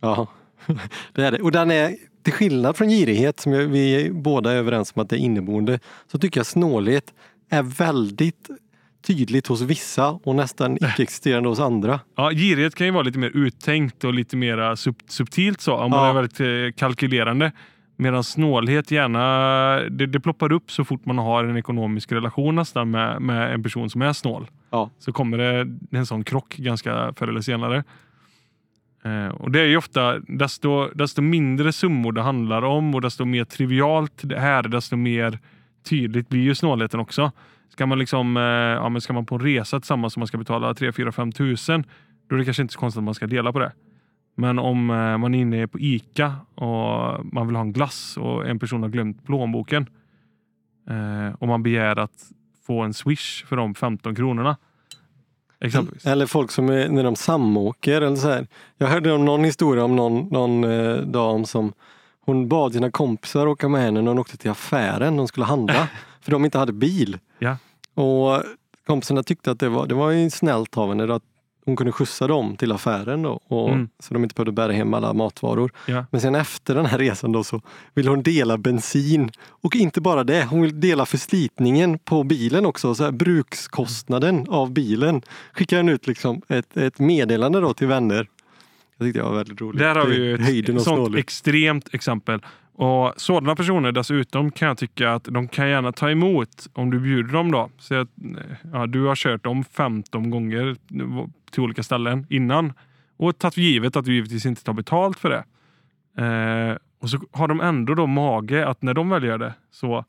ja, 0.00 0.26
det 1.12 1.24
är 1.24 1.30
det. 1.32 1.40
Och 1.40 1.52
den 1.52 1.70
är 1.70 1.96
till 2.22 2.32
skillnad 2.32 2.76
från 2.76 2.88
girighet, 2.88 3.40
som 3.40 3.52
vi 3.52 4.10
båda 4.12 4.52
är 4.52 4.56
överens 4.56 4.92
om 4.96 5.02
att 5.02 5.08
det 5.10 5.16
är 5.16 5.18
inneboende, 5.20 5.78
så 6.12 6.18
tycker 6.18 6.40
jag 6.40 6.46
snålhet 6.46 7.14
är 7.50 7.62
väldigt 7.62 8.48
tydligt 9.06 9.46
hos 9.46 9.60
vissa 9.60 10.08
och 10.10 10.34
nästan 10.34 10.76
icke-existerande 10.76 11.48
hos 11.48 11.60
andra. 11.60 12.00
Ja, 12.16 12.30
girighet 12.30 12.74
kan 12.74 12.86
ju 12.86 12.92
vara 12.92 13.02
lite 13.02 13.18
mer 13.18 13.30
uttänkt 13.34 14.04
och 14.04 14.14
lite 14.14 14.36
mer 14.36 14.74
sub 14.74 14.96
subtilt 15.08 15.60
så, 15.60 15.74
om 15.74 15.90
man 15.90 16.00
Ja. 16.04 16.10
är 16.10 16.14
väldigt 16.14 16.40
eh, 16.40 16.78
kalkylerande. 16.80 17.52
Medan 17.96 18.24
snålhet 18.24 18.90
gärna, 18.90 19.20
det, 19.90 20.06
det 20.06 20.20
ploppar 20.20 20.52
upp 20.52 20.70
så 20.70 20.84
fort 20.84 21.04
man 21.06 21.18
har 21.18 21.44
en 21.44 21.56
ekonomisk 21.56 22.12
relation 22.12 22.54
nästan 22.54 22.90
med, 22.90 23.22
med 23.22 23.54
en 23.54 23.62
person 23.62 23.90
som 23.90 24.02
är 24.02 24.12
snål. 24.12 24.46
Ja. 24.70 24.90
Så 24.98 25.12
kommer 25.12 25.38
det 25.38 25.76
en 25.98 26.06
sån 26.06 26.24
krock 26.24 26.56
ganska 26.56 27.12
förr 27.16 27.28
eller 27.28 27.40
senare. 27.40 27.84
Eh, 29.04 29.28
och 29.28 29.50
det 29.50 29.60
är 29.60 29.66
ju 29.66 29.76
ofta, 29.76 30.18
desto, 30.18 30.88
desto 30.94 31.22
mindre 31.22 31.72
summor 31.72 32.12
det 32.12 32.22
handlar 32.22 32.62
om 32.62 32.94
och 32.94 33.00
desto 33.00 33.24
mer 33.24 33.44
trivialt 33.44 34.20
det 34.22 34.36
är, 34.36 34.62
desto 34.62 34.96
mer 34.96 35.38
tydligt 35.84 36.28
blir 36.28 36.40
ju 36.40 36.54
snålheten 36.54 37.00
också. 37.00 37.32
Ska 37.68 37.86
man, 37.86 37.98
liksom, 37.98 38.36
eh, 38.36 38.42
ja, 38.42 38.88
men 38.88 39.00
ska 39.00 39.12
man 39.12 39.26
på 39.26 39.34
en 39.34 39.40
resa 39.40 39.80
tillsammans 39.80 40.12
som 40.12 40.20
man 40.20 40.26
ska 40.26 40.38
betala 40.38 40.74
3 40.74 40.92
4 40.92 41.12
5 41.12 41.32
tusen, 41.32 41.84
då 42.28 42.34
är 42.34 42.38
det 42.38 42.44
kanske 42.44 42.62
inte 42.62 42.74
så 42.74 42.80
konstigt 42.80 42.98
att 42.98 43.04
man 43.04 43.14
ska 43.14 43.26
dela 43.26 43.52
på 43.52 43.58
det. 43.58 43.72
Men 44.34 44.58
om 44.58 44.90
eh, 44.90 45.18
man 45.18 45.34
är 45.34 45.40
inne 45.40 45.68
på 45.68 45.78
Ica 45.80 46.36
och 46.54 47.26
man 47.32 47.46
vill 47.46 47.56
ha 47.56 47.62
en 47.62 47.72
glass 47.72 48.16
och 48.16 48.48
en 48.48 48.58
person 48.58 48.82
har 48.82 48.88
glömt 48.88 49.26
plånboken 49.26 49.86
eh, 50.88 51.34
och 51.38 51.48
man 51.48 51.62
begär 51.62 51.98
att 51.98 52.32
få 52.66 52.80
en 52.80 52.94
swish 52.94 53.44
för 53.46 53.56
de 53.56 53.74
15 53.74 54.14
kronorna. 54.14 54.56
Exempelvis. 55.62 56.06
Eller 56.06 56.26
folk 56.26 56.50
som 56.50 56.68
är, 56.68 56.88
när 56.88 57.04
de 57.04 57.16
samåker. 57.16 58.02
Eller 58.02 58.16
så 58.16 58.28
här. 58.28 58.46
Jag 58.78 58.86
hörde 58.86 59.12
om 59.12 59.24
någon 59.24 59.44
historia 59.44 59.84
om 59.84 59.96
någon, 59.96 60.28
någon 60.30 60.64
eh, 60.64 60.96
dam 60.96 61.44
som 61.44 61.72
hon 62.24 62.48
bad 62.48 62.72
sina 62.72 62.90
kompisar 62.90 63.46
åka 63.46 63.68
med 63.68 63.82
henne 63.82 64.02
när 64.02 64.08
hon 64.08 64.18
åkte 64.18 64.36
till 64.36 64.50
affären. 64.50 65.16
De 65.16 65.28
skulle 65.28 65.46
handla. 65.46 65.88
för 66.20 66.30
de 66.30 66.44
inte 66.44 66.58
hade 66.58 66.72
bil. 66.72 67.18
Ja. 67.38 67.56
Och 67.94 68.42
kompisarna 68.86 69.22
tyckte 69.22 69.50
att 69.50 69.60
det 69.60 69.68
var, 69.68 69.86
det 69.86 69.94
var 69.94 70.10
ju 70.10 70.30
snällt 70.30 70.78
av 70.78 70.88
henne 70.88 71.14
att 71.14 71.22
hon 71.64 71.76
kunde 71.76 71.92
skjutsa 71.92 72.26
dem 72.26 72.56
till 72.56 72.72
affären 72.72 73.22
då, 73.22 73.40
och, 73.48 73.68
Mm. 73.70 73.88
så 73.98 74.14
de 74.14 74.22
inte 74.22 74.34
behövde 74.34 74.52
bära 74.52 74.72
hem 74.72 74.94
alla 74.94 75.12
matvaror. 75.12 75.72
Ja. 75.86 76.06
Men 76.10 76.20
sen 76.20 76.34
efter 76.34 76.74
den 76.74 76.86
här 76.86 76.98
resan 76.98 77.32
då 77.32 77.44
så 77.44 77.60
vill 77.94 78.08
hon 78.08 78.22
dela 78.22 78.58
bensin. 78.58 79.30
Och 79.48 79.76
inte 79.76 80.00
bara 80.00 80.24
det, 80.24 80.44
hon 80.44 80.62
vill 80.62 80.80
dela 80.80 81.06
förslitningen 81.06 81.98
på 81.98 82.24
bilen 82.24 82.66
också. 82.66 82.94
Så 82.94 83.04
här, 83.04 83.10
brukskostnaden 83.12 84.46
av 84.48 84.72
bilen. 84.72 85.22
Skickar 85.52 85.76
hon 85.76 85.88
ut 85.88 86.06
liksom 86.06 86.42
ett, 86.48 86.76
ett 86.76 86.98
meddelande 86.98 87.60
då 87.60 87.74
till 87.74 87.86
vänner. 87.86 88.28
Jag 88.98 89.06
tyckte 89.06 89.20
det 89.20 89.24
var 89.24 89.36
väldigt 89.36 89.60
roligt. 89.60 89.78
Där 89.78 89.94
har 89.94 90.06
vi 90.06 90.18
Det 90.18 90.50
ju 90.50 90.72
av 90.72 90.76
ett 90.76 90.82
sånt 90.82 91.16
extremt 91.16 91.94
exempel. 91.94 92.40
Och 92.74 93.12
Sådana 93.16 93.56
personer 93.56 93.92
dessutom 93.92 94.50
kan 94.50 94.68
jag 94.68 94.78
tycka 94.78 95.12
att 95.12 95.24
de 95.24 95.48
kan 95.48 95.68
gärna 95.68 95.92
ta 95.92 96.10
emot 96.10 96.66
om 96.72 96.90
du 96.90 97.00
bjuder 97.00 97.32
dem. 97.32 97.50
då. 97.50 97.70
Så 97.78 97.94
att, 97.94 98.08
ja, 98.72 98.86
du 98.86 99.04
har 99.04 99.16
kört 99.16 99.44
dem 99.44 99.64
15 99.64 100.30
gånger 100.30 100.76
till 101.52 101.62
olika 101.62 101.82
ställen 101.82 102.26
innan 102.30 102.72
och 103.16 103.38
tagit 103.38 103.54
för 103.54 103.60
givet 103.60 103.96
att 103.96 104.04
du 104.04 104.14
givetvis 104.14 104.46
inte 104.46 104.64
tar 104.64 104.72
betalt 104.72 105.18
för 105.18 105.30
det. 105.30 105.44
Eh, 106.22 106.76
och 107.00 107.10
så 107.10 107.20
har 107.32 107.48
de 107.48 107.60
ändå 107.60 107.94
då 107.94 108.06
mage 108.06 108.68
att 108.68 108.82
när 108.82 108.94
de 108.94 109.10
väl 109.10 109.24
gör 109.24 109.38
det 109.38 109.54
så 109.70 110.04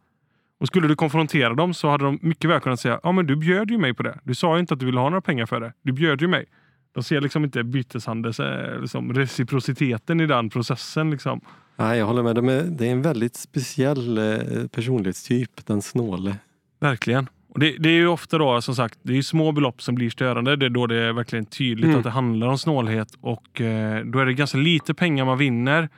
och 0.60 0.68
skulle 0.68 0.88
du 0.88 0.96
konfrontera 0.96 1.54
dem 1.54 1.74
så 1.74 1.90
hade 1.90 2.06
de 2.06 2.20
mycket 2.22 2.50
väl 2.50 2.60
kunnat 2.60 2.80
säga 2.80 3.00
ja 3.04 3.12
men 3.12 3.28
du 3.28 3.36
bjöd 3.36 3.72
ju 3.72 3.78
mig 3.78 3.94
på 3.94 4.04
det. 4.04 4.20
Du 4.24 4.36
sa 4.36 4.54
ju 4.56 4.60
inte 4.60 4.74
att 4.74 4.80
du 4.80 4.86
ville 4.86 5.00
ha 5.00 5.10
några 5.10 5.22
pengar 5.22 5.46
för 5.46 5.60
det. 5.60 5.74
Du 5.82 5.92
bjöd 5.92 6.22
ju 6.22 6.28
mig. 6.28 6.46
De 6.94 7.04
ser 7.04 7.22
liksom 7.22 7.44
inte 7.44 7.64
byteshandels, 7.64 8.40
eh, 8.40 8.82
liksom 8.82 9.14
reciprociteten 9.14 10.20
i 10.20 10.26
den 10.26 10.50
processen. 10.50 11.12
Liksom. 11.12 11.42
Nej, 11.76 12.00
jag 12.00 12.06
håller 12.06 12.24
med. 12.24 12.36
De 12.36 12.50
är, 12.50 12.64
det 12.64 12.88
är 12.88 12.92
en 12.92 13.02
väldigt 13.02 13.36
speciell 13.36 14.18
eh, 14.18 14.68
personlighetstyp, 14.68 15.66
den 15.66 15.82
snåle. 15.82 16.36
Verkligen. 16.80 17.28
Och 17.54 17.60
det, 17.60 17.76
det 17.80 17.90
är 17.90 17.94
ju 17.94 18.08
ofta 18.08 18.38
då 18.38 18.62
som 18.62 18.76
sagt, 18.76 19.00
det 19.04 19.18
är 19.18 19.22
små 19.22 19.52
belopp 19.52 19.82
som 19.82 19.96
blir 19.96 20.10
störande. 20.10 20.56
Det 20.56 20.66
är 20.66 20.70
då 20.70 20.88
det 20.88 20.96
är 21.04 21.14
verkligen 21.14 21.46
tydligt 21.46 21.86
Mm. 21.86 21.98
att 21.98 22.04
det 22.04 22.10
handlar 22.10 22.48
om 22.48 22.58
snålhet 22.58 23.08
och 23.22 23.62
eh, 23.62 24.06
då 24.06 24.20
är 24.20 24.26
det 24.26 24.34
ganska 24.34 24.58
lite 24.58 24.94
pengar 24.94 25.26
man 25.26 25.38
vinner 25.38 25.90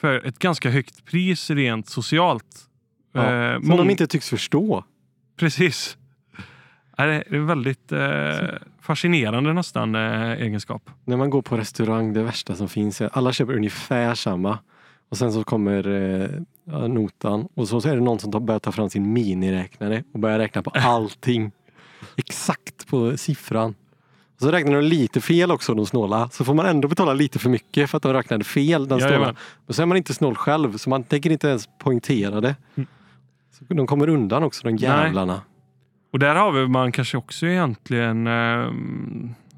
för 0.00 0.26
ett 0.26 0.38
ganska 0.38 0.70
högt 0.70 1.04
pris 1.04 1.50
rent 1.50 1.88
socialt. 1.88 2.44
Ja, 3.12 3.34
Eh, 3.34 3.60
som 3.60 3.76
de 3.76 3.90
inte 3.90 4.06
tycks 4.06 4.30
förstå. 4.30 4.84
Precis. 5.38 5.96
Det 6.96 7.02
är 7.02 7.34
en 7.34 7.46
väldigt 7.46 7.92
eh, 7.92 8.48
fascinerande 8.80 9.52
nästan 9.52 9.94
eh, 9.94 10.30
egenskap. 10.32 10.90
När 11.04 11.16
man 11.16 11.30
går 11.30 11.42
på 11.42 11.56
restaurang, 11.56 12.12
det 12.12 12.22
värsta 12.22 12.54
som 12.56 12.68
finns 12.68 13.00
är 13.00 13.10
alla 13.12 13.32
köper 13.32 13.52
ungefär 13.56 14.14
samma. 14.14 14.58
Och 15.08 15.18
sen 15.18 15.32
så 15.32 15.44
kommer 15.44 15.88
eh, 15.88 16.88
notan 16.88 17.48
och 17.54 17.68
så, 17.68 17.80
så 17.80 17.88
är 17.88 17.94
det 17.94 18.02
någon 18.02 18.18
som 18.18 18.32
tar, 18.32 18.40
börjar 18.40 18.58
ta 18.58 18.72
fram 18.72 18.90
sin 18.90 19.12
miniräknare 19.12 20.04
och 20.12 20.18
börjar 20.18 20.38
räkna 20.38 20.62
på 20.62 20.70
allting. 20.74 21.50
Exakt 22.16 22.86
på 22.86 23.16
siffran. 23.16 23.74
Och 24.34 24.40
så 24.42 24.50
räknar 24.50 24.74
de 24.74 24.82
lite 24.82 25.20
fel 25.20 25.50
också, 25.50 25.74
de 25.74 25.86
snåla. 25.86 26.28
Så 26.32 26.44
får 26.44 26.54
man 26.54 26.66
ändå 26.66 26.88
betala 26.88 27.12
lite 27.12 27.38
för 27.38 27.50
mycket 27.50 27.90
för 27.90 27.96
att 27.96 28.02
de 28.02 28.12
räknade 28.12 28.44
fel, 28.44 28.88
den 28.88 29.00
snåla. 29.00 29.34
Och 29.66 29.74
så 29.74 29.82
är 29.82 29.86
man 29.86 29.96
inte 29.96 30.14
snål 30.14 30.36
själv, 30.36 30.76
så 30.76 30.90
man 30.90 31.02
tänker 31.02 31.30
inte 31.30 31.48
ens 31.48 31.68
poängtera 31.78 32.40
det. 32.40 32.56
Mm. 32.74 32.86
Så 33.52 33.74
de 33.74 33.86
kommer 33.86 34.08
undan 34.08 34.42
också, 34.42 34.66
de 34.66 34.76
jävlarna. 34.76 35.40
Och 36.12 36.18
där 36.18 36.34
har 36.34 36.52
vi 36.52 36.68
man 36.68 36.92
kanske 36.92 37.16
också 37.16 37.46
egentligen 37.46 38.26
eh, 38.26 38.70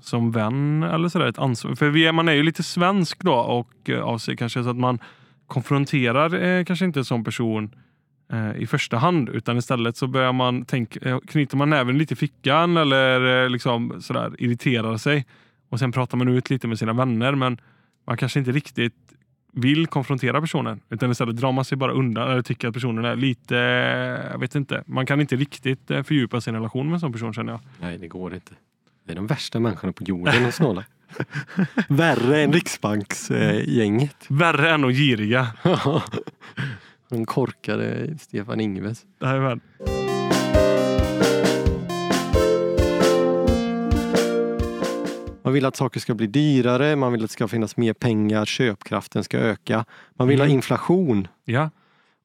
som 0.01 0.31
vän 0.31 0.83
eller 0.83 1.09
sådär 1.09 1.27
ett 1.27 1.39
ansvar. 1.39 1.75
För 1.75 1.89
vi 1.89 2.07
är, 2.07 2.13
man 2.13 2.29
är 2.29 2.33
ju 2.33 2.43
lite 2.43 2.63
svensk 2.63 3.23
då 3.23 3.35
och 3.35 3.91
eh, 3.91 4.01
av 4.01 4.19
sig 4.19 4.37
kanske 4.37 4.65
så 4.65 4.71
att 4.71 4.77
man 4.77 4.99
konfronterar 5.51 6.35
eh, 6.35 6.65
kanske 6.65 6.85
inte 6.85 7.01
en 7.01 7.05
sån 7.05 7.25
person 7.25 7.75
eh, 8.33 8.57
i 8.57 8.67
första 8.67 8.97
hand 8.97 9.29
utan 9.29 9.57
istället 9.57 9.97
så 9.97 10.07
börjar 10.07 10.33
man 10.33 10.65
tänka, 10.65 11.09
eh, 11.09 11.19
knyter 11.19 11.57
man 11.57 11.71
näven 11.71 11.99
lite 11.99 12.15
i 12.15 12.17
fickan 12.17 12.77
eller 12.77 13.45
eh, 13.45 13.51
liksom 13.51 14.03
sådär 14.03 14.35
irriterar 14.39 14.97
sig 14.97 15.27
och 15.69 15.79
sen 15.79 15.93
pratar 15.93 16.19
man 16.19 16.29
ut 16.29 16.51
lite 16.51 16.69
med 16.69 16.79
sina 16.79 16.93
vänner 16.93 17.35
men 17.35 17.61
man 18.07 18.17
kanske 18.17 18.39
inte 18.39 18.53
riktigt 18.53 18.95
vill 19.53 19.87
konfrontera 19.87 20.41
personen 20.41 20.81
utan 20.89 21.11
istället 21.11 21.37
drar 21.37 21.53
man 21.53 21.65
sig 21.65 21.79
bara 21.79 21.93
undan 21.93 22.31
eller 22.31 22.43
tycker 22.43 22.69
att 22.69 22.75
personen 22.75 23.05
är 23.05 23.17
lite, 23.17 23.57
eh, 23.57 24.31
jag 24.33 24.39
vet 24.39 24.55
inte, 24.55 24.83
man 24.87 25.07
kan 25.07 25.21
inte 25.21 25.37
riktigt 25.37 25.91
eh, 25.91 26.03
fördjupa 26.03 26.41
sin 26.41 26.55
relation 26.55 26.87
med 26.87 26.95
en 26.95 27.01
sån 27.01 27.13
person 27.13 27.35
känner 27.35 27.53
jag. 27.53 27.61
Nej, 27.81 27.99
det 27.99 28.09
går 28.09 28.35
inte. 28.35 28.53
Det 29.05 29.13
är 29.13 29.17
de 29.17 29.27
värsta 29.27 29.61
människorna 29.61 29.93
på 29.93 30.05
jorden, 30.05 30.43
de 30.45 30.53
snåla. 30.53 30.85
Värre 31.89 32.41
än 32.43 32.53
Riksbanksgänget. 32.53 34.17
Värre 34.29 34.71
än 34.71 34.85
och 34.85 34.91
giriga. 34.93 35.47
de 37.09 37.27
korkade 37.27 38.19
Stefan 38.19 38.61
Ingves. 38.61 39.03
Jajamän. 39.21 39.61
Man 45.43 45.53
vill 45.53 45.65
att 45.67 45.77
saker 45.77 46.01
ska 46.01 46.15
bli 46.15 46.27
dyrare, 46.27 46.97
man 46.97 47.13
vill 47.13 47.25
att 47.25 47.31
det 47.31 47.33
ska 47.33 47.49
finnas 47.49 47.77
mer 47.77 47.93
pengar, 47.93 48.45
köpkraften 48.45 49.25
ska 49.25 49.39
öka. 49.39 49.85
Man 50.15 50.29
vill 50.29 50.39
Mm. 50.41 50.49
ha 50.49 50.55
inflation. 50.55 51.29
Ja, 51.45 51.71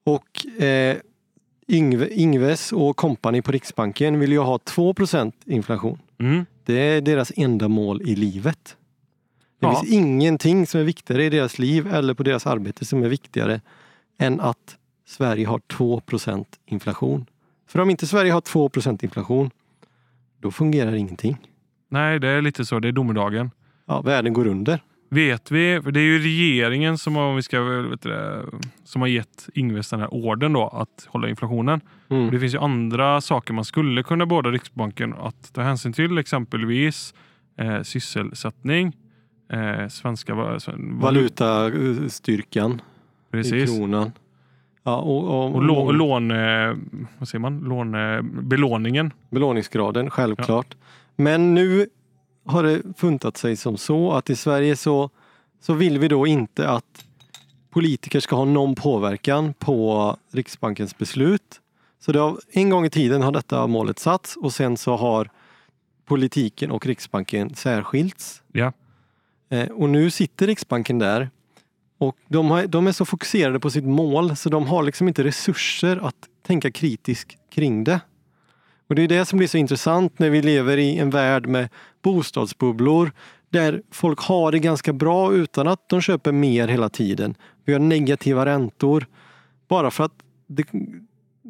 Och 0.04 0.62
eh, 0.64 0.98
Ingves 1.68 2.72
och 2.74 2.96
kompani 2.98 3.42
på 3.42 3.52
Riksbanken 3.52 4.20
vill 4.20 4.32
ju 4.32 4.40
ha 4.40 4.58
2% 4.58 5.32
inflation. 5.46 6.00
mm. 6.20 6.46
Det 6.66 6.74
är 6.80 7.02
deras 7.02 7.32
enda 7.36 7.68
mål 7.68 8.02
i 8.02 8.16
livet. 8.16 8.78
Det 9.60 9.66
Ja. 9.68 9.80
finns 9.82 9.94
ingenting 9.94 10.68
som 10.68 10.80
är 10.80 10.84
viktigare 10.84 11.24
i 11.24 11.30
deras 11.30 11.60
liv 11.60 11.88
eller 11.94 12.14
på 12.14 12.24
deras 12.24 12.48
arbete 12.48 12.86
som 12.86 13.04
är 13.04 13.10
viktigare 13.10 13.62
än 14.18 14.40
att 14.42 14.78
Sverige 15.08 15.48
har 15.48 15.60
2% 15.60 16.46
inflation. 16.66 17.26
För 17.68 17.80
om 17.80 17.90
inte 17.90 18.08
Sverige 18.08 18.32
har 18.32 18.42
2% 18.42 19.04
inflation, 19.04 19.50
då 20.40 20.52
fungerar 20.52 20.94
ingenting. 20.96 21.38
nej 21.90 22.20
det 22.20 22.28
är 22.28 22.42
lite 22.42 22.66
så, 22.66 22.80
det 22.80 22.88
är 22.88 22.92
domedagen. 22.92 23.52
Ja, 23.86 24.02
världen 24.02 24.34
går 24.34 24.48
under. 24.48 24.80
Vet 25.16 25.52
vi, 25.52 25.82
för 25.84 25.92
det 25.92 26.00
är 26.00 26.04
ju 26.04 26.20
regeringen 26.20 26.98
som 26.98 27.16
har, 27.16 27.36
vi 27.36 27.42
ska, 27.42 27.62
vet 27.62 28.02
det, 28.02 28.42
som 28.84 29.02
har 29.02 29.08
gett 29.08 29.50
Ingves 29.54 29.90
den 29.90 30.00
här 30.00 30.14
orden 30.14 30.54
då 30.54 30.68
att 30.68 31.08
hålla 31.10 31.30
inflationen. 31.30 31.82
Och 32.08 32.12
Mm. 32.16 32.32
det 32.32 32.40
finns 32.40 32.54
ju 32.54 32.58
andra 32.60 33.22
saker 33.22 33.54
man 33.54 33.66
skulle 33.66 34.04
kunna 34.04 34.26
båda 34.26 34.50
Riksbanken 34.52 35.14
att 35.14 35.54
ta 35.54 35.62
hänsyn 35.62 35.94
till, 35.94 36.18
exempelvis 36.18 37.14
eh, 37.58 37.82
sysselsättning, 37.82 38.94
eh, 39.54 39.88
svenska 39.88 40.36
va- 40.36 40.60
sven- 40.60 41.00
Valutastyrkan 41.00 42.72
i 42.72 43.32
precis. 43.32 43.78
kronan. 43.78 44.12
Ja, 44.84 44.98
och, 44.98 45.24
och, 45.24 45.56
Och 45.56 45.64
lå, 45.64 45.92
lån, 45.92 46.32
eh, 46.32 46.76
vad 47.18 47.28
säger 47.28 47.40
man? 47.40 47.60
Lån, 47.60 47.92
belåningen. 48.50 49.14
belåningsgraden, 49.30 50.10
självklart. 50.10 50.76
Men 51.16 51.54
nu 51.54 51.88
har 52.46 52.64
det 52.64 52.82
funtat 52.98 53.38
sig 53.38 53.56
som 53.56 53.78
så 53.78 54.12
att 54.12 54.30
i 54.30 54.36
Sverige 54.36 54.76
så, 54.76 55.10
så 55.62 55.74
vill 55.74 56.00
vi 56.00 56.08
då 56.08 56.28
inte 56.28 56.70
att 56.70 57.06
politiker 57.70 58.20
ska 58.20 58.36
ha 58.36 58.46
någon 58.46 58.76
påverkan 58.76 59.54
på 59.54 60.18
Riksbankens 60.32 60.98
beslut. 60.98 61.62
Så 62.00 62.12
det 62.12 62.20
har, 62.20 62.40
en 62.52 62.70
gång 62.70 62.86
i 62.86 62.90
tiden 62.90 63.22
har 63.22 63.32
detta 63.32 63.68
målet 63.68 64.00
satts 64.00 64.36
och 64.38 64.54
sen 64.54 64.78
så 64.78 64.96
har 64.96 65.30
politiken 66.06 66.72
och 66.72 66.86
Riksbanken 66.86 67.56
särskilts. 67.56 68.42
Ja. 68.52 68.72
Eh, 69.50 69.70
och 69.70 69.90
nu 69.90 70.12
sitter 70.12 70.48
Riksbanken 70.48 71.00
där 71.00 71.30
Och 71.98 72.18
de, 72.28 72.52
har, 72.52 72.68
de 72.68 72.88
är 72.88 72.92
så 72.92 73.06
fokuserade 73.06 73.60
på 73.60 73.70
sitt 73.70 73.86
mål 73.86 74.36
så 74.36 74.50
de 74.50 74.68
har 74.68 74.84
liksom 74.84 75.08
inte 75.08 75.24
resurser 75.24 76.08
att 76.08 76.16
tänka 76.48 76.72
kritiskt 76.72 77.38
kring 77.50 77.84
det. 77.84 78.02
Och 78.88 78.96
det 78.96 79.02
är 79.02 79.08
det 79.08 79.26
som 79.26 79.38
blir 79.38 79.48
så 79.48 79.58
intressant 79.58 80.20
när 80.20 80.30
vi 80.30 80.42
lever 80.42 80.78
i 80.78 80.98
en 80.98 81.10
värld 81.10 81.48
med 81.48 81.70
bostadsbubblor 82.02 83.12
där 83.50 83.82
folk 83.92 84.20
har 84.20 84.52
det 84.52 84.60
ganska 84.60 84.94
bra 84.94 85.34
utan 85.34 85.68
att 85.68 85.90
de 85.90 86.02
köper 86.02 86.32
mer 86.32 86.68
hela 86.68 86.90
tiden. 86.90 87.36
Vi 87.66 87.74
har 87.74 87.80
negativa 87.80 88.46
räntor. 88.46 89.06
Bara 89.68 89.92
för 89.92 90.04
att 90.04 90.14
det, 90.48 90.66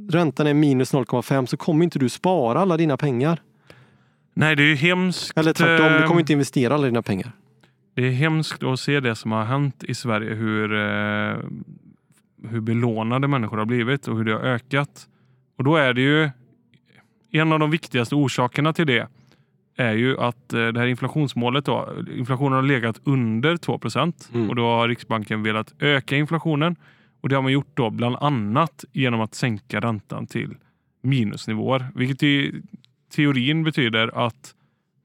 räntan 0.10 0.48
är 0.48 0.54
minus 0.54 0.94
0,5 0.94 1.46
så 1.46 1.58
kommer 1.58 1.84
inte 1.84 2.00
du 2.00 2.10
spara 2.10 2.60
alla 2.60 2.78
dina 2.78 2.98
pengar. 2.98 3.42
Nej, 4.34 4.56
det 4.56 4.64
är 4.64 4.68
ju 4.68 4.76
hemskt. 4.76 5.38
Eller 5.38 5.54
tvärtom, 5.54 5.88
du 5.88 6.00
eh, 6.00 6.08
kommer 6.08 6.20
inte 6.20 6.34
investera 6.34 6.74
alla 6.74 6.86
dina 6.86 7.02
pengar. 7.02 7.32
Det 7.94 8.08
är 8.08 8.12
hemskt 8.12 8.64
att 8.64 8.80
se 8.80 9.00
det 9.00 9.16
som 9.16 9.32
har 9.32 9.44
hänt 9.44 9.84
i 9.84 9.96
Sverige. 9.96 10.36
Hur, 10.36 10.74
eh, 10.74 11.38
hur 12.50 12.60
belånade 12.60 13.28
människor 13.28 13.58
har 13.58 13.66
blivit 13.66 14.08
och 14.08 14.18
hur 14.18 14.24
det 14.24 14.34
har 14.34 14.40
ökat. 14.40 15.08
Och 15.58 15.64
då 15.64 15.76
är 15.76 15.94
det 15.94 16.02
ju 16.02 16.30
en 17.40 17.52
av 17.52 17.60
de 17.60 17.72
viktigaste 17.72 18.16
orsakerna 18.16 18.74
till 18.74 18.88
det 18.88 19.08
är 19.78 19.94
ju 19.94 20.20
att 20.20 20.54
eh, 20.54 20.68
det 20.68 20.80
här 20.80 20.88
inflationsmålet 20.88 21.66
då, 21.66 21.90
inflationen 22.16 22.54
har 22.54 22.64
legat 22.64 23.02
under 23.04 23.58
2 23.58 23.80
Mm. 24.34 24.50
och 24.50 24.56
då 24.56 24.64
har 24.64 24.88
Riksbanken 24.88 25.44
velat 25.44 25.74
öka 25.80 26.18
inflationen 26.18 26.76
och 27.22 27.30
det 27.30 27.36
har 27.36 27.42
man 27.42 27.52
gjort 27.52 27.72
då 27.74 27.90
bland 27.90 28.16
annat 28.16 28.86
genom 28.92 29.22
att 29.22 29.36
sänka 29.36 29.80
räntan 29.80 30.28
till 30.28 30.56
minusnivåer, 31.04 31.88
vilket 31.96 32.24
i 32.24 32.62
teorin 33.16 33.64
betyder 33.64 34.26
att 34.26 34.54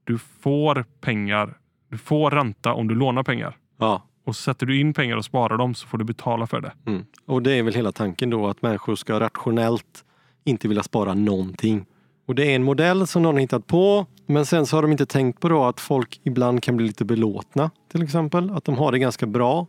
du 0.05 0.19
får 0.19 0.85
pengar, 1.01 1.59
du 1.89 1.99
får 1.99 2.31
ränta 2.31 2.73
om 2.73 2.89
du 2.89 2.95
lånar 2.95 3.23
pengar. 3.23 3.57
Ja. 3.79 4.03
Och 4.25 4.37
sätter 4.37 4.67
du 4.67 4.81
in 4.81 4.95
pengar 4.95 5.17
och 5.17 5.25
sparar 5.25 5.57
dem 5.57 5.75
så 5.75 5.87
får 5.87 5.99
du 5.99 6.05
betala 6.05 6.47
för 6.47 6.61
det. 6.61 6.73
Mm. 6.87 7.05
Och 7.27 7.43
det 7.43 7.53
är 7.53 7.63
väl 7.63 7.75
hela 7.75 7.93
tanken 7.93 8.31
då 8.31 8.49
att 8.49 8.63
människor 8.63 8.95
ska 8.95 9.21
rationellt 9.21 10.05
inte 10.45 10.69
vilja 10.69 10.83
spara 10.83 11.15
någonting. 11.15 11.87
Och 12.31 12.37
det 12.37 12.51
är 12.51 12.55
en 12.57 12.63
modell 12.63 13.07
som 13.07 13.23
någon 13.23 13.35
har 13.35 13.41
hittat 13.41 13.67
på 13.67 14.07
men 14.27 14.47
sen 14.47 14.67
så 14.67 14.77
har 14.77 14.83
de 14.83 14.93
inte 14.93 15.07
tänkt 15.07 15.41
på 15.41 15.49
då 15.49 15.65
att 15.65 15.81
folk 15.81 16.21
ibland 16.25 16.63
kan 16.63 16.77
bli 16.77 16.87
lite 16.87 17.05
belåtna 17.05 17.71
till 17.93 18.03
exempel. 18.03 18.51
Att 18.51 18.65
de 18.65 18.75
har 18.75 18.93
det 18.93 18.99
ganska 18.99 19.27
bra. 19.27 19.67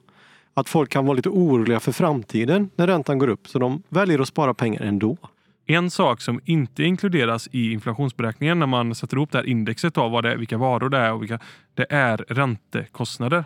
Att 0.53 0.69
folk 0.69 0.89
kan 0.89 1.05
vara 1.05 1.15
lite 1.15 1.29
oroliga 1.29 1.79
för 1.79 1.91
framtiden 1.91 2.69
när 2.75 2.87
räntan 2.87 3.19
går 3.19 3.27
upp 3.27 3.47
så 3.47 3.59
de 3.59 3.83
väljer 3.89 4.19
att 4.19 4.27
spara 4.27 4.53
pengar 4.53 4.81
ändå. 4.81 5.17
En 5.65 5.91
sak 5.91 6.21
som 6.21 6.41
inte 6.45 6.83
inkluderas 6.83 7.49
i 7.51 7.71
inflationsberäkningen 7.71 8.59
när 8.59 8.67
man 8.67 8.95
sätter 8.95 9.17
ihop 9.17 9.31
det 9.31 9.37
här 9.37 9.45
indexet 9.45 9.97
av 9.97 10.11
vad 10.11 10.23
det 10.23 10.31
är, 10.31 10.37
vilka 10.37 10.57
varor 10.57 10.89
det 10.89 10.97
är 10.97 11.13
och 11.13 11.21
vilka, 11.21 11.39
det 11.73 11.85
är 11.89 12.17
räntekostnader. 12.17 13.45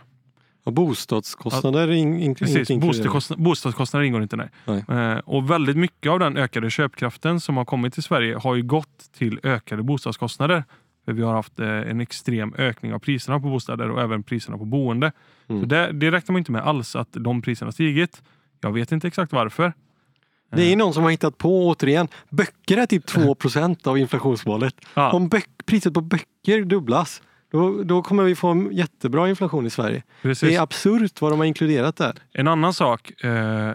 Och 0.65 0.73
bostadskostnader 0.73 1.87
ja, 1.87 1.93
in, 1.93 2.19
in, 2.19 2.35
Precis, 2.35 2.79
bostadskostnader, 2.79 3.43
bostadskostnader 3.43 4.05
ingår 4.05 4.23
inte. 4.23 4.35
Nej. 4.35 4.49
Nej. 4.65 5.11
Eh, 5.11 5.17
och 5.17 5.49
väldigt 5.49 5.77
mycket 5.77 6.11
av 6.11 6.19
den 6.19 6.37
ökade 6.37 6.69
köpkraften 6.69 7.39
som 7.39 7.57
har 7.57 7.65
kommit 7.65 7.93
till 7.93 8.03
Sverige 8.03 8.35
har 8.35 8.55
ju 8.55 8.63
gått 8.63 9.11
till 9.17 9.39
ökade 9.43 9.83
bostadskostnader. 9.83 10.63
För 11.05 11.13
vi 11.13 11.21
har 11.21 11.33
haft 11.33 11.59
eh, 11.59 11.67
en 11.67 12.01
extrem 12.01 12.53
ökning 12.57 12.93
av 12.93 12.99
priserna 12.99 13.39
på 13.39 13.49
bostäder 13.49 13.89
och 13.89 14.01
även 14.01 14.23
priserna 14.23 14.57
på 14.57 14.65
boende. 14.65 15.11
Mm. 15.47 15.61
Så 15.61 15.67
det, 15.67 15.91
det 15.91 16.11
räknar 16.11 16.33
man 16.33 16.39
inte 16.39 16.51
med 16.51 16.61
alls 16.61 16.95
att 16.95 17.09
de 17.11 17.41
priserna 17.41 17.71
stigit. 17.71 18.21
Jag 18.61 18.71
vet 18.71 18.91
inte 18.91 19.07
exakt 19.07 19.31
varför. 19.31 19.73
Det 20.55 20.71
är 20.71 20.75
någon 20.75 20.93
som 20.93 21.03
har 21.03 21.11
hittat 21.11 21.37
på, 21.37 21.67
återigen, 21.67 22.07
böcker 22.29 22.77
är 22.77 22.85
typ 22.85 23.05
2% 23.09 23.87
av 23.87 23.97
inflationsmålet. 23.97 24.75
Ja. 24.93 25.11
Om 25.11 25.29
priset 25.65 25.93
på 25.93 26.01
böcker 26.01 26.65
dubblas, 26.65 27.21
då, 27.55 27.83
då 27.83 28.01
kommer 28.01 28.23
vi 28.23 28.35
få 28.35 28.47
en 28.47 28.69
jättebra 28.71 29.29
inflation 29.29 29.65
i 29.65 29.69
Sverige. 29.69 30.03
Precis. 30.21 30.49
Det 30.49 30.55
är 30.55 30.61
absurt 30.61 31.21
vad 31.21 31.31
de 31.31 31.39
har 31.39 31.45
inkluderat 31.45 31.95
där. 31.95 32.13
En 32.33 32.47
annan 32.47 32.73
sak 32.73 33.23
eh, 33.23 33.71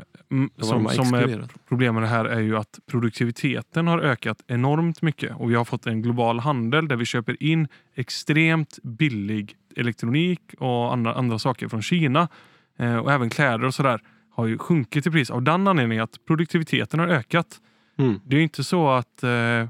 som, 0.61 0.89
som 0.89 1.15
är 1.15 1.49
problem 1.69 1.95
med 1.95 2.03
det 2.03 2.09
här 2.09 2.25
är 2.25 2.41
ju 2.41 2.57
att 2.57 2.79
produktiviteten 2.87 3.87
har 3.87 3.99
ökat 3.99 4.43
enormt 4.47 5.03
mycket 5.03 5.37
och 5.37 5.51
vi 5.51 5.55
har 5.55 5.65
fått 5.65 5.87
en 5.87 6.03
global 6.03 6.41
handel 6.41 6.89
där 6.89 6.97
vi 6.97 7.05
köper 7.05 7.43
in 7.43 7.69
extremt 7.95 8.79
billig 8.83 9.57
elektronik 9.77 10.41
och 10.59 10.93
andra, 10.93 11.15
andra 11.15 11.39
saker 11.39 11.69
från 11.69 11.83
Kina. 11.83 12.29
Eh, 12.79 12.97
och 12.97 13.13
även 13.13 13.31
kläder 13.31 13.65
och 13.65 13.75
sådär 13.75 14.01
har 14.31 14.47
ju 14.47 14.59
sjunkit 14.59 15.07
i 15.07 15.11
pris 15.11 15.31
av 15.31 15.43
den 15.43 15.69
anledningen 15.69 16.05
att 16.05 16.25
produktiviteten 16.27 17.01
har 17.01 17.09
ökat. 17.09 17.61
Mm. 17.99 18.21
Det 18.25 18.37
är 18.37 18.39
ju 18.39 18.43
inte 18.43 18.65
så 18.65 18.91
att 18.91 19.23
eh, 19.23 19.69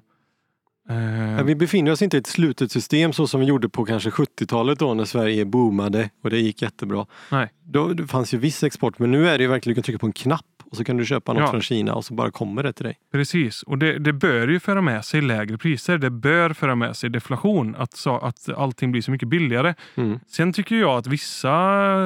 Men 0.95 1.47
vi 1.47 1.55
befinner 1.55 1.93
oss 1.93 2.03
inte 2.03 2.17
i 2.17 2.21
ett 2.21 2.27
slutet 2.27 2.73
system 2.73 3.13
så 3.13 3.27
som 3.27 3.41
vi 3.41 3.47
gjorde 3.47 3.69
på 3.69 3.85
kanske 3.85 4.11
70-talet 4.11 4.79
då 4.79 4.95
när 4.95 5.05
Sverige 5.05 5.45
boomade 5.45 6.11
och 6.25 6.31
det 6.31 6.39
gick 6.39 6.63
jättebra. 6.63 7.07
Nej. 7.31 7.49
Då, 7.65 7.89
det 7.89 8.07
fanns 8.07 8.35
ju 8.35 8.39
viss 8.39 8.63
export 8.63 8.99
men 8.99 9.11
nu 9.11 9.29
är 9.29 9.39
det 9.39 9.45
ju 9.45 9.51
verkligen, 9.51 9.75
du 9.75 9.75
kan 9.75 9.83
trycka 9.85 9.99
på 9.99 10.07
en 10.07 10.13
knapp 10.13 10.45
och 10.71 10.77
så 10.77 10.85
kan 10.85 10.97
du 10.97 11.05
köpa 11.07 11.33
något 11.33 11.41
Ja. 11.41 11.51
från 11.51 11.61
Kina 11.63 11.95
och 11.95 12.05
så 12.05 12.15
bara 12.15 12.31
kommer 12.31 12.63
det 12.63 12.73
till 12.73 12.85
dig. 12.85 12.99
Precis, 13.13 13.63
och 13.63 13.79
det, 13.79 13.99
det 13.99 14.13
bör 14.13 14.49
ju 14.49 14.61
föra 14.61 14.81
med 14.81 15.05
sig 15.05 15.21
lägre 15.21 15.59
priser. 15.59 15.99
Det 15.99 16.11
bör 16.11 16.53
föra 16.53 16.75
med 16.75 16.97
sig 16.97 17.11
deflation, 17.11 17.75
att, 17.79 17.97
så, 17.97 18.17
att 18.19 18.49
allting 18.57 18.93
blir 18.93 19.03
så 19.03 19.11
mycket 19.11 19.29
billigare. 19.29 19.75
Mm. 19.95 20.21
Sen 20.29 20.53
tycker 20.53 20.77
jag 20.77 20.99
att 20.99 21.07
vissa, 21.07 21.55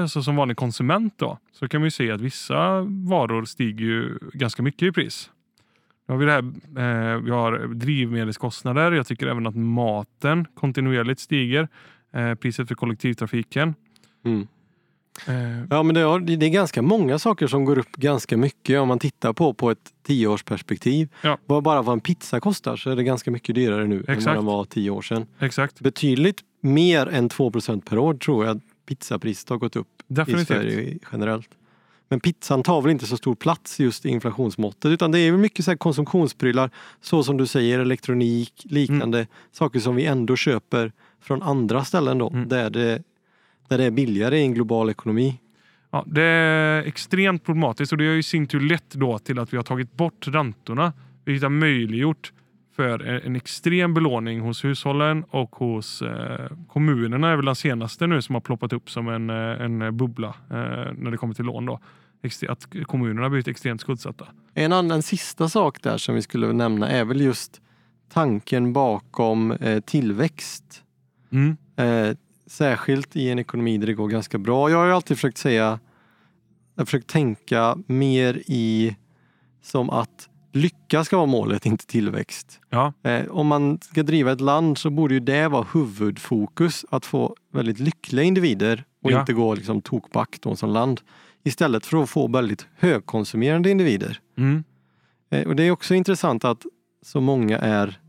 så 0.08 0.22
som 0.22 0.36
vanlig 0.36 0.56
konsument 0.56 1.14
då, 1.16 1.38
så 1.52 1.68
kan 1.68 1.80
man 1.80 1.86
ju 1.86 1.90
se 1.90 2.10
att 2.10 2.20
vissa 2.20 2.80
varor 3.08 3.44
stiger 3.44 3.84
ju 3.84 4.18
ganska 4.32 4.62
mycket 4.62 4.82
i 4.82 4.92
pris. 4.92 5.30
Nu 6.06 6.14
har 6.14 6.18
vi, 6.18 6.26
det 6.26 6.32
här, 6.32 7.14
eh, 7.14 7.20
vi 7.20 7.30
har 7.30 7.74
drivmedelskostnader. 7.74 8.92
Jag 8.92 9.06
tycker 9.06 9.26
även 9.26 9.46
att 9.46 9.56
maten 9.56 10.46
kontinuerligt 10.54 11.20
stiger. 11.20 11.68
Eh, 12.12 12.34
priset 12.34 12.68
för 12.68 12.74
kollektivtrafiken. 12.74 13.74
Mm. 14.24 14.46
Eh, 15.28 15.66
Ja 15.70 15.82
men 15.82 15.94
det 15.94 16.00
är, 16.00 16.36
det 16.36 16.46
är 16.46 16.50
ganska 16.50 16.82
många 16.82 17.18
saker 17.18 17.46
som 17.46 17.64
går 17.64 17.78
upp 17.78 17.92
ganska 17.96 18.36
mycket 18.36 18.80
om 18.80 18.88
man 18.88 18.98
tittar 18.98 19.32
på 19.32 19.54
på 19.54 19.70
ett 19.70 19.92
tioårsperspektiv. 20.06 21.08
Ja. 21.20 21.38
Bara 21.46 21.82
vad 21.82 21.92
en 21.92 22.00
pizza 22.00 22.40
kostar 22.40 22.76
så 22.76 22.90
är 22.90 22.96
det 22.96 23.04
ganska 23.04 23.30
mycket 23.30 23.54
dyrare 23.54 23.86
nu 23.86 23.96
än 23.96 24.04
vad 24.06 24.16
Exakt. 24.16 24.36
den 24.36 24.44
var 24.44 24.64
tio 24.64 24.90
år 24.90 25.02
sedan. 25.02 25.26
exakt, 25.38 25.80
Betydligt 25.80 26.40
mer 26.60 27.06
än 27.06 27.28
2% 27.30 27.80
per 27.88 27.98
år 27.98 28.14
tror 28.14 28.46
jag 28.46 28.56
att 28.56 28.62
pizzapriset 28.86 29.48
har 29.50 29.56
gått 29.56 29.76
upp 29.76 29.88
i 30.08 30.14
definitivt. 30.14 30.46
Sverige 30.48 30.98
generellt. 31.12 31.48
Men 32.08 32.20
pizzan 32.20 32.62
tar 32.62 32.82
väl 32.82 32.90
inte 32.90 33.06
så 33.06 33.16
stor 33.16 33.34
plats 33.34 33.80
just 33.80 34.06
i 34.06 34.08
inflationsmåttet 34.08 34.84
utan 34.90 35.12
det 35.12 35.18
är 35.18 35.30
väl 35.30 35.40
mycket 35.40 35.64
så 35.64 35.76
konsumtionsprylar 35.76 36.70
så 37.00 37.22
som 37.24 37.36
du 37.36 37.46
säger 37.46 37.78
elektronik, 37.78 38.52
liknande 38.64 39.26
saker 39.52 39.80
som 39.80 39.96
vi 39.96 40.06
ändå 40.06 40.36
köper 40.36 40.92
från 41.20 41.42
andra 41.42 41.84
ställen 41.84 42.18
då 42.18 42.28
Mm. 42.28 42.48
där, 42.48 42.70
det, 42.70 43.02
där 43.68 43.78
det 43.78 43.84
är 43.84 43.90
billigare 43.90 44.38
i 44.38 44.42
en 44.42 44.54
global 44.54 44.90
ekonomi. 44.90 45.40
Ja, 45.90 46.04
det 46.06 46.22
är 46.22 46.82
extremt 46.82 47.44
problematiskt 47.44 47.92
och 47.92 47.98
det 47.98 48.06
har 48.06 48.12
ju 48.12 48.18
i 48.18 48.22
sin 48.22 48.46
tur 48.46 48.60
lett 48.60 48.90
då 48.90 49.18
till 49.18 49.38
att 49.38 49.52
vi 49.52 49.56
har 49.56 49.64
tagit 49.64 49.92
bort 49.92 50.28
räntorna. 50.28 50.92
Vilket 51.24 51.42
har 51.42 51.50
möjliggjort 51.50 52.32
för 52.76 53.02
en 53.26 53.36
extrem 53.36 53.94
belåning 53.94 54.40
hos 54.40 54.64
hushållen 54.64 55.24
och 55.24 55.56
hos 55.56 56.02
eh, 56.02 56.50
kommunerna 56.68 57.30
är 57.30 57.36
väl 57.36 57.44
den 57.44 57.56
senaste 57.56 58.06
nu 58.06 58.22
som 58.22 58.34
har 58.34 58.40
ploppat 58.40 58.72
upp 58.72 58.90
som 58.90 59.08
en, 59.08 59.30
eh, 59.30 59.36
en 59.36 59.96
bubbla 59.96 60.28
eh, 60.28 60.92
när 60.96 61.10
det 61.10 61.16
kommer 61.16 61.34
till 61.34 61.44
lån. 61.44 61.66
Då. 61.66 61.80
Att 62.48 62.66
kommunerna 62.86 63.22
har 63.22 63.30
blivit 63.30 63.48
extremt 63.48 63.80
skuldsatta. 63.80 64.26
En 64.54 64.72
annan 64.72 65.02
sista 65.02 65.48
sak 65.48 65.82
där 65.82 65.98
som 65.98 66.14
vi 66.14 66.22
skulle 66.22 66.52
nämna 66.52 66.88
är 66.88 67.04
väl 67.04 67.20
just 67.20 67.60
tanken 68.12 68.72
bakom 68.72 69.52
eh, 69.52 69.80
tillväxt. 69.80 70.82
Mm. 71.32 71.56
Eh, 71.76 72.16
särskilt 72.46 73.16
i 73.16 73.30
en 73.30 73.38
ekonomi 73.38 73.78
där 73.78 73.86
det 73.86 73.94
går 73.94 74.08
ganska 74.08 74.38
bra. 74.38 74.70
Jag 74.70 74.78
har 74.78 74.88
alltid 74.88 75.16
försökt 75.16 75.38
säga, 75.38 75.78
jag 76.74 76.80
har 76.80 76.84
försökt 76.84 77.08
tänka 77.08 77.78
mer 77.86 78.42
i 78.46 78.96
som 79.62 79.90
att 79.90 80.28
lycka 80.54 81.04
ska 81.04 81.16
vara 81.16 81.26
målet, 81.26 81.66
inte 81.66 81.86
tillväxt. 81.86 82.60
Ja, 82.70 82.92
Eh, 83.02 83.26
om 83.30 83.46
man 83.46 83.78
ska 83.82 84.02
driva 84.02 84.32
ett 84.32 84.40
land 84.40 84.78
så 84.78 84.90
borde 84.90 85.14
ju 85.14 85.20
det 85.20 85.48
vara 85.48 85.66
huvudfokus, 85.74 86.84
att 86.90 87.06
få 87.06 87.36
väldigt 87.52 87.78
lyckliga 87.78 88.24
individer 88.24 88.84
och 89.02 89.12
Ja. 89.12 89.20
inte 89.20 89.32
gå 89.32 89.54
liksom 89.54 89.82
tokback 89.82 90.36
då 90.40 90.56
som 90.56 90.70
land. 90.70 91.00
Istället 91.42 91.86
för 91.86 92.02
att 92.02 92.10
få 92.10 92.28
väldigt 92.28 92.66
högkonsumerande 92.78 93.70
individer. 93.70 94.20
mm. 94.38 94.64
Eh, 95.30 95.46
Och 95.46 95.56
det 95.56 95.62
är 95.62 95.70
också 95.70 95.94
intressant 95.94 96.44
att 96.44 96.62
så 97.02 97.20
många 97.20 97.58
är, 97.58 98.00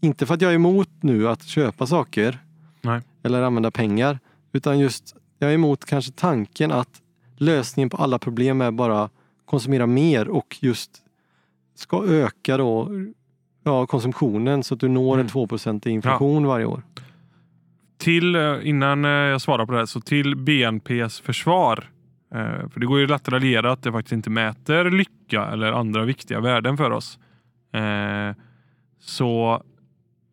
inte 0.00 0.26
för 0.26 0.34
att 0.34 0.40
jag 0.42 0.50
är 0.50 0.54
emot 0.54 0.88
nu 1.00 1.28
att 1.28 1.42
köpa 1.44 1.86
saker 1.86 2.38
Nej. 2.82 3.00
eller 3.22 3.42
använda 3.42 3.70
pengar, 3.70 4.18
utan 4.52 4.78
just 4.78 5.14
jag 5.38 5.50
är 5.50 5.54
emot 5.54 5.84
kanske 5.84 6.12
tanken 6.12 6.72
att 6.72 7.00
lösningen 7.36 7.90
på 7.90 7.96
alla 7.96 8.18
problem 8.18 8.60
är 8.60 8.70
bara 8.70 9.10
konsumera 9.44 9.86
mer 9.86 10.28
och 10.28 10.56
just 10.60 11.02
ska 11.78 12.04
öka 12.04 12.56
då 12.56 12.90
ja, 13.64 13.86
konsumtionen 13.86 14.62
så 14.62 14.74
att 14.74 14.80
du 14.80 14.88
når 14.88 15.14
en 15.14 15.20
Mm. 15.20 15.28
2 15.28 15.48
i 15.84 15.90
inflation 15.90 16.46
varje 16.46 16.64
år. 16.66 16.82
till, 17.98 18.34
eh, 18.36 18.56
innan 18.68 19.04
eh, 19.04 19.10
jag 19.10 19.40
svarar 19.40 19.66
på 19.66 19.72
det 19.72 19.78
här, 19.78 19.86
så 19.86 20.00
till 20.00 20.36
BNPs 20.36 21.20
försvar. 21.20 21.90
Eh, 22.34 22.68
För 22.68 22.80
det 22.80 22.86
går 22.86 22.98
ju 22.98 23.06
lätt 23.06 23.22
att 23.28 23.32
raljera 23.32 23.72
att 23.72 23.82
det 23.82 23.92
faktiskt 23.92 24.12
inte 24.12 24.30
mäter 24.30 24.90
lycka 24.90 25.46
eller 25.46 25.72
andra 25.72 26.04
viktiga 26.04 26.40
värden 26.40 26.76
för 26.76 26.90
oss. 26.90 27.18
Så 29.00 29.62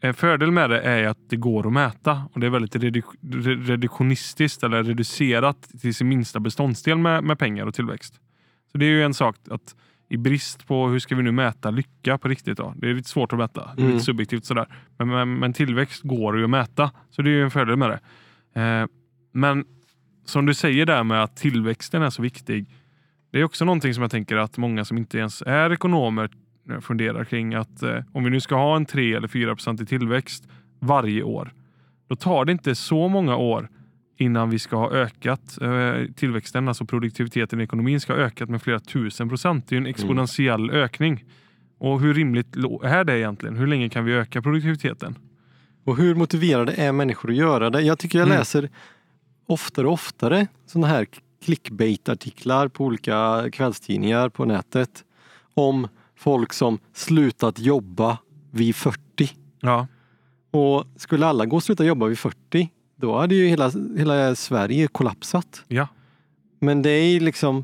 en 0.02 0.14
fördel 0.14 0.52
med 0.52 0.70
det 0.70 0.82
är 0.82 1.04
att 1.08 1.30
det 1.30 1.36
går 1.36 1.68
att 1.68 1.74
mäta 1.74 2.24
och 2.34 2.40
det 2.40 2.46
är 2.46 2.50
väldigt 2.50 2.76
redu- 2.76 3.64
reduktionistiskt 3.66 4.64
eller 4.64 4.84
reducerat 4.84 5.62
till 5.82 5.96
sin 5.96 6.08
minsta 6.10 6.40
beståndsdel 6.40 6.98
med, 6.98 7.24
med 7.24 7.40
pengar 7.40 7.66
och 7.66 7.74
tillväxt. 7.74 8.14
Så 8.72 8.78
det 8.78 8.86
är 8.86 8.90
ju 8.90 9.04
en 9.04 9.14
sak 9.14 9.36
att 9.50 9.76
i 10.10 10.18
brist 10.18 10.68
på 10.68 10.88
hur 10.88 11.00
ska 11.00 11.16
vi 11.16 11.24
nu 11.24 11.32
mäta 11.32 11.72
lycka 11.72 12.18
på 12.18 12.28
riktigt 12.28 12.58
då? 12.58 12.74
Det 12.78 12.90
är 12.90 12.94
lite 12.94 13.10
svårt 13.10 13.34
att 13.34 13.40
mäta. 13.40 13.70
Mm. 13.78 13.92
lite 13.92 14.04
subjektivt 14.04 14.46
sådär. 14.46 14.68
Men, 14.98 15.08
men, 15.08 15.40
men 15.40 15.54
tillväxt 15.54 16.02
går 16.04 16.38
ju 16.38 16.44
att 16.44 16.50
mäta. 16.50 16.92
Så 17.10 17.22
det 17.22 17.30
är 17.30 17.34
ju 17.34 17.44
en 17.44 17.52
fördel 17.52 17.78
med 17.78 17.90
det. 17.90 18.00
Eh, 18.62 18.88
men 19.32 19.66
som 20.26 20.46
du 20.46 20.54
säger 20.54 20.86
där 20.86 21.04
med 21.04 21.24
att 21.24 21.38
tillväxten 21.38 22.02
är 22.02 22.10
så 22.10 22.22
viktig. 22.22 22.66
Det 23.32 23.40
är 23.40 23.44
också 23.44 23.66
någonting 23.66 23.94
som 23.94 24.02
jag 24.02 24.12
tänker 24.12 24.36
att 24.36 24.58
många 24.58 24.86
som 24.86 24.98
inte 24.98 25.18
ens 25.18 25.42
är 25.42 25.74
ekonomer 25.74 26.30
eh, 26.70 26.80
funderar 26.80 27.24
kring 27.24 27.54
att 27.54 27.84
eh, 27.84 28.00
om 28.12 28.24
vi 28.24 28.30
nu 28.30 28.42
ska 28.42 28.56
ha 28.56 28.76
en 28.76 28.86
3 28.86 29.14
eller 29.14 29.28
4 29.28 29.56
procent 29.56 29.82
i 29.82 29.86
tillväxt 29.86 30.48
varje 30.80 31.24
år. 31.24 31.54
Då 32.08 32.16
tar 32.16 32.46
det 32.46 32.52
inte 32.52 32.76
så 32.76 33.08
många 33.08 33.36
år 33.36 33.70
innan 34.18 34.50
vi 34.50 34.60
ska 34.60 34.76
ha 34.76 34.92
ökat 34.92 35.58
eh, 35.62 35.94
tillväxten, 36.16 36.68
alltså 36.68 36.86
produktiviteten 36.86 37.60
i 37.60 37.64
ekonomin 37.64 38.00
ska 38.00 38.14
ha 38.14 38.20
ökat 38.20 38.50
med 38.50 38.62
flera 38.62 38.80
tusen 38.80 39.30
procent. 39.30 39.68
Det 39.68 39.76
är 39.76 39.78
en 39.78 39.86
exponentiell 39.86 40.70
ökning. 40.72 41.24
Och 41.78 42.02
hur 42.02 42.14
rimligt 42.14 42.56
är 42.84 43.04
det 43.04 43.18
egentligen? 43.20 43.56
Hur 43.58 43.68
länge 43.68 43.90
kan 43.90 44.06
vi 44.06 44.14
öka 44.14 44.42
produktiviteten? 44.42 45.16
Och 45.84 45.98
hur 45.98 46.16
motiverade 46.16 46.74
är 46.74 46.92
människor 46.92 47.30
att 47.30 47.36
göra 47.36 47.70
det? 47.70 47.82
Jag 47.82 48.00
tycker 48.00 48.20
jag 48.20 48.26
Mm. 48.28 48.38
läser 48.38 48.70
oftare 49.48 49.88
och 49.88 49.94
oftare 49.94 50.48
sådana 50.66 50.88
här 50.88 51.06
clickbait-artiklar 51.46 52.68
på 52.68 52.86
olika 52.86 53.50
kvällstidningar 53.52 54.30
på 54.30 54.46
nätet 54.46 55.04
om 55.54 55.88
folk 56.16 56.54
som 56.54 56.80
slutat 56.94 57.60
jobba 57.60 58.18
vid 58.52 58.76
40. 58.76 59.00
Ja, 59.62 59.88
Och 60.52 60.86
skulle 60.96 61.26
alla 61.26 61.46
gå 61.46 61.56
och 61.56 61.64
sluta 61.64 61.86
jobba 61.86 62.06
vid 62.08 62.20
40, 62.20 62.70
då 63.04 63.18
hade 63.20 63.36
ju 63.36 63.48
hela, 63.48 63.72
hela 63.98 64.36
Sverige 64.36 64.88
kollapsat. 64.88 65.64
ja, 65.68 65.88
Men 66.60 66.82
det 66.82 66.90
är 66.90 67.06
ju 67.14 67.20
liksom 67.20 67.64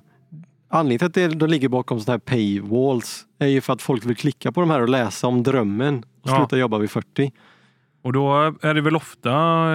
Anledningen 0.71 0.99
till 1.11 1.25
att 1.25 1.31
det 1.31 1.37
då 1.37 1.45
ligger 1.45 1.69
bakom 1.69 1.99
sådana 1.99 2.13
här 2.13 2.35
paywalls 2.35 3.25
är 3.39 3.47
ju 3.47 3.61
för 3.61 3.73
att 3.73 3.81
folk 3.81 4.05
vill 4.05 4.15
klicka 4.15 4.51
på 4.51 4.61
de 4.61 4.69
här 4.69 4.81
och 4.81 4.89
läsa 4.89 5.27
om 5.27 5.43
drömmen 5.43 5.97
och 6.21 6.29
Ja. 6.29 6.37
sluta 6.37 6.57
jobba 6.57 6.77
vid 6.77 6.91
40. 6.91 7.31
Och 8.01 8.13
då 8.13 8.33
är 8.61 8.73
det 8.73 8.81
väl 8.81 8.95
ofta, 8.95 9.31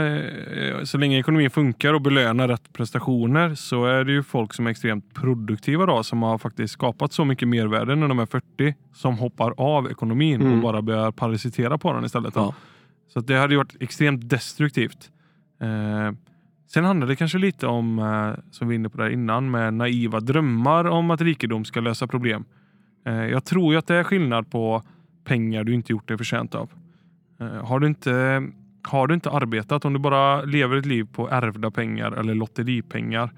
eh, 0.07 0.85
så 0.85 0.98
länge 0.98 1.18
ekonomin 1.18 1.50
funkar 1.50 1.94
och 1.94 2.00
belönar 2.03 2.48
rätt 2.48 2.72
prestationer, 2.72 3.55
så 3.55 3.85
är 3.87 4.05
det 4.05 4.12
ju 4.12 4.22
folk 4.22 4.55
som 4.55 4.66
är 4.66 4.70
extremt 4.70 5.14
produktiva 5.14 5.87
då, 5.87 6.03
som 6.03 6.22
har 6.22 6.38
faktiskt 6.38 6.72
skapat 6.74 7.12
så 7.12 7.24
mycket 7.24 7.48
mervärde 7.48 7.94
när 7.94 8.09
de 8.09 8.18
är 8.18 8.27
40, 8.27 8.74
som 8.94 9.18
hoppar 9.18 9.55
av 9.57 9.90
ekonomin 9.90 10.40
och 10.40 10.46
Mm. 10.48 10.61
bara 10.61 10.83
börjar 10.83 11.11
parasitera 11.12 11.79
på 11.79 11.92
den 11.92 12.05
istället. 12.05 12.33
Ja. 12.37 12.55
Så 13.12 13.20
det 13.20 13.35
hade 13.38 13.55
ju 13.55 13.59
varit 13.59 13.77
extremt 13.83 14.29
destruktivt. 14.29 15.11
Eh, 15.64 16.12
sen 16.66 16.85
handlar 16.85 17.07
det 17.07 17.16
kanske 17.16 17.38
lite 17.38 17.66
om, 17.66 17.98
eh, 17.98 18.44
som 18.50 18.68
vi 18.68 18.74
var 18.74 18.79
inne 18.79 18.88
på 18.88 18.98
där 18.98 19.11
innan, 19.11 19.50
med 19.50 19.74
naiva 19.74 20.20
drömmar 20.20 20.85
om 20.85 21.11
att 21.11 21.20
rikedom 21.20 21.64
ska 21.64 21.81
lösa 21.81 22.07
problem. 22.07 22.44
Eh, 23.07 23.27
jag 23.27 23.44
tror 23.44 23.72
ju 23.72 23.79
att 23.79 23.87
det 23.87 23.94
är 23.94 24.05
skillnad 24.05 24.50
på 24.50 24.83
pengar 25.24 25.64
du 25.64 25.74
inte 25.74 25.92
gjort 25.92 26.09
dig 26.09 26.18
förtjänt 26.18 26.55
av. 26.55 26.70
Eh, 27.40 27.66
Har 27.66 27.81
du, 27.81 27.87
inte, 27.87 28.42
har 28.83 29.07
du 29.07 29.14
inte 29.14 29.31
arbetat, 29.31 29.85
om 29.85 29.92
du 29.92 29.98
bara 29.98 30.42
lever 30.42 30.77
ett 30.77 30.87
liv 30.87 31.09
på 31.12 31.31
ärvda 31.31 31.70
pengar 31.70 32.12
eller 32.12 32.35
lotteripengar 32.35 33.31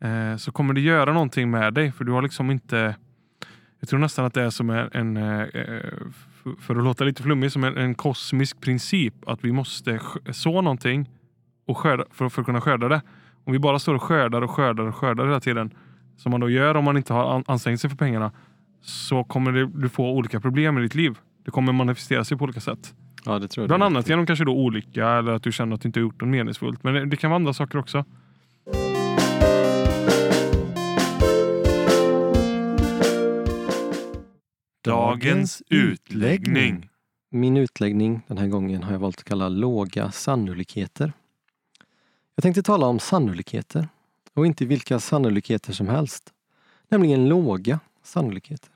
eh, 0.00 0.36
så 0.36 0.52
kommer 0.52 0.74
det 0.74 0.80
göra 0.80 1.12
någonting 1.12 1.50
med 1.50 1.74
dig 1.74 1.92
för 1.92 2.04
du 2.04 2.12
har 2.12 2.22
liksom 2.22 2.50
inte 2.50 2.96
jag 3.80 3.88
tror 3.88 4.00
nästan 4.00 4.24
att 4.24 4.34
det 4.34 4.42
är 4.42 4.50
som 4.50 4.70
en, 4.70 4.88
en 4.92 5.16
eh, 5.16 5.46
för 6.60 6.76
att 6.76 6.84
låta 6.84 7.04
lite 7.04 7.22
flummig, 7.22 7.52
som 7.52 7.64
en, 7.64 7.76
en 7.76 7.94
kosmisk 7.94 8.60
princip 8.60 9.14
att 9.28 9.44
vi 9.44 9.52
måste 9.52 10.00
så 10.30 10.60
någonting 10.62 11.08
och 11.66 11.78
skörda, 11.78 12.04
för, 12.10 12.28
för 12.28 12.42
att 12.42 12.46
kunna 12.46 12.60
skörda 12.60 12.88
det. 12.88 13.02
Om 13.44 13.52
vi 13.52 13.58
bara 13.58 13.78
står 13.78 13.94
och 13.94 14.02
skördar 14.02 14.42
och 14.42 14.50
skördar 14.50 14.84
och 14.84 14.96
skördar 14.96 15.26
hela 15.26 15.40
tiden, 15.40 15.70
som 16.16 16.30
man 16.30 16.40
då 16.40 16.50
gör 16.50 16.74
om 16.74 16.84
man 16.84 16.96
inte 16.96 17.12
har 17.12 17.34
an- 17.34 17.44
ansträngt 17.46 17.80
sig 17.80 17.90
för 17.90 17.96
pengarna, 17.96 18.32
så 18.80 19.24
kommer 19.24 19.52
det, 19.52 19.66
du 19.66 19.88
få 19.88 20.10
olika 20.10 20.40
problem 20.40 20.78
i 20.78 20.80
ditt 20.80 20.94
liv. 20.94 21.18
Det 21.44 21.50
kommer 21.50 21.72
manifestera 21.72 22.24
sig 22.24 22.38
på 22.38 22.44
olika 22.44 22.60
sätt. 22.60 22.94
Ja, 23.24 23.38
det 23.38 23.48
tror 23.48 23.62
jag. 23.62 23.68
Bland 23.68 23.82
annat 23.82 24.08
genom 24.08 24.26
kanske 24.26 24.44
då 24.44 24.52
olycka 24.52 25.08
eller 25.08 25.32
att 25.32 25.42
du 25.42 25.52
känner 25.52 25.74
att 25.74 25.80
du 25.80 25.88
inte 25.88 26.00
har 26.00 26.02
gjort 26.02 26.20
något 26.20 26.30
meningsfullt. 26.30 26.82
Men 26.84 26.94
det, 26.94 27.06
det 27.06 27.16
kan 27.16 27.30
vara 27.30 27.36
andra 27.36 27.52
saker 27.52 27.78
också. 27.78 28.04
Dagens 34.84 35.62
utläggning. 35.68 36.88
Min 37.30 37.56
utläggning 37.56 38.22
den 38.26 38.38
här 38.38 38.46
gången 38.46 38.82
har 38.82 38.92
jag 38.92 38.98
valt 38.98 39.18
att 39.18 39.24
kalla 39.24 39.48
låga 39.48 40.10
sannolikheter. 40.10 41.12
Jag 42.38 42.42
tänkte 42.42 42.62
tala 42.62 42.86
om 42.86 42.98
sannolikheter 42.98 43.88
och 44.34 44.46
inte 44.46 44.64
vilka 44.64 45.00
sannolikheter 45.00 45.72
som 45.72 45.88
helst. 45.88 46.32
Nämligen 46.88 47.28
låga 47.28 47.80
sannolikheter. 48.02 48.70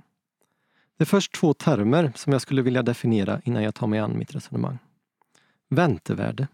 Det 0.96 1.04
är 1.04 1.06
först 1.06 1.34
två 1.34 1.54
termer 1.54 2.12
som 2.14 2.32
jag 2.32 2.42
skulle 2.42 2.62
vilja 2.62 2.82
definiera 2.82 3.40
innan 3.44 3.62
jag 3.62 3.74
tar 3.74 3.86
mig 3.86 3.98
an 3.98 4.18
mitt 4.18 4.34
resonemang. 4.34 4.78
Väntevärde. 5.68 6.48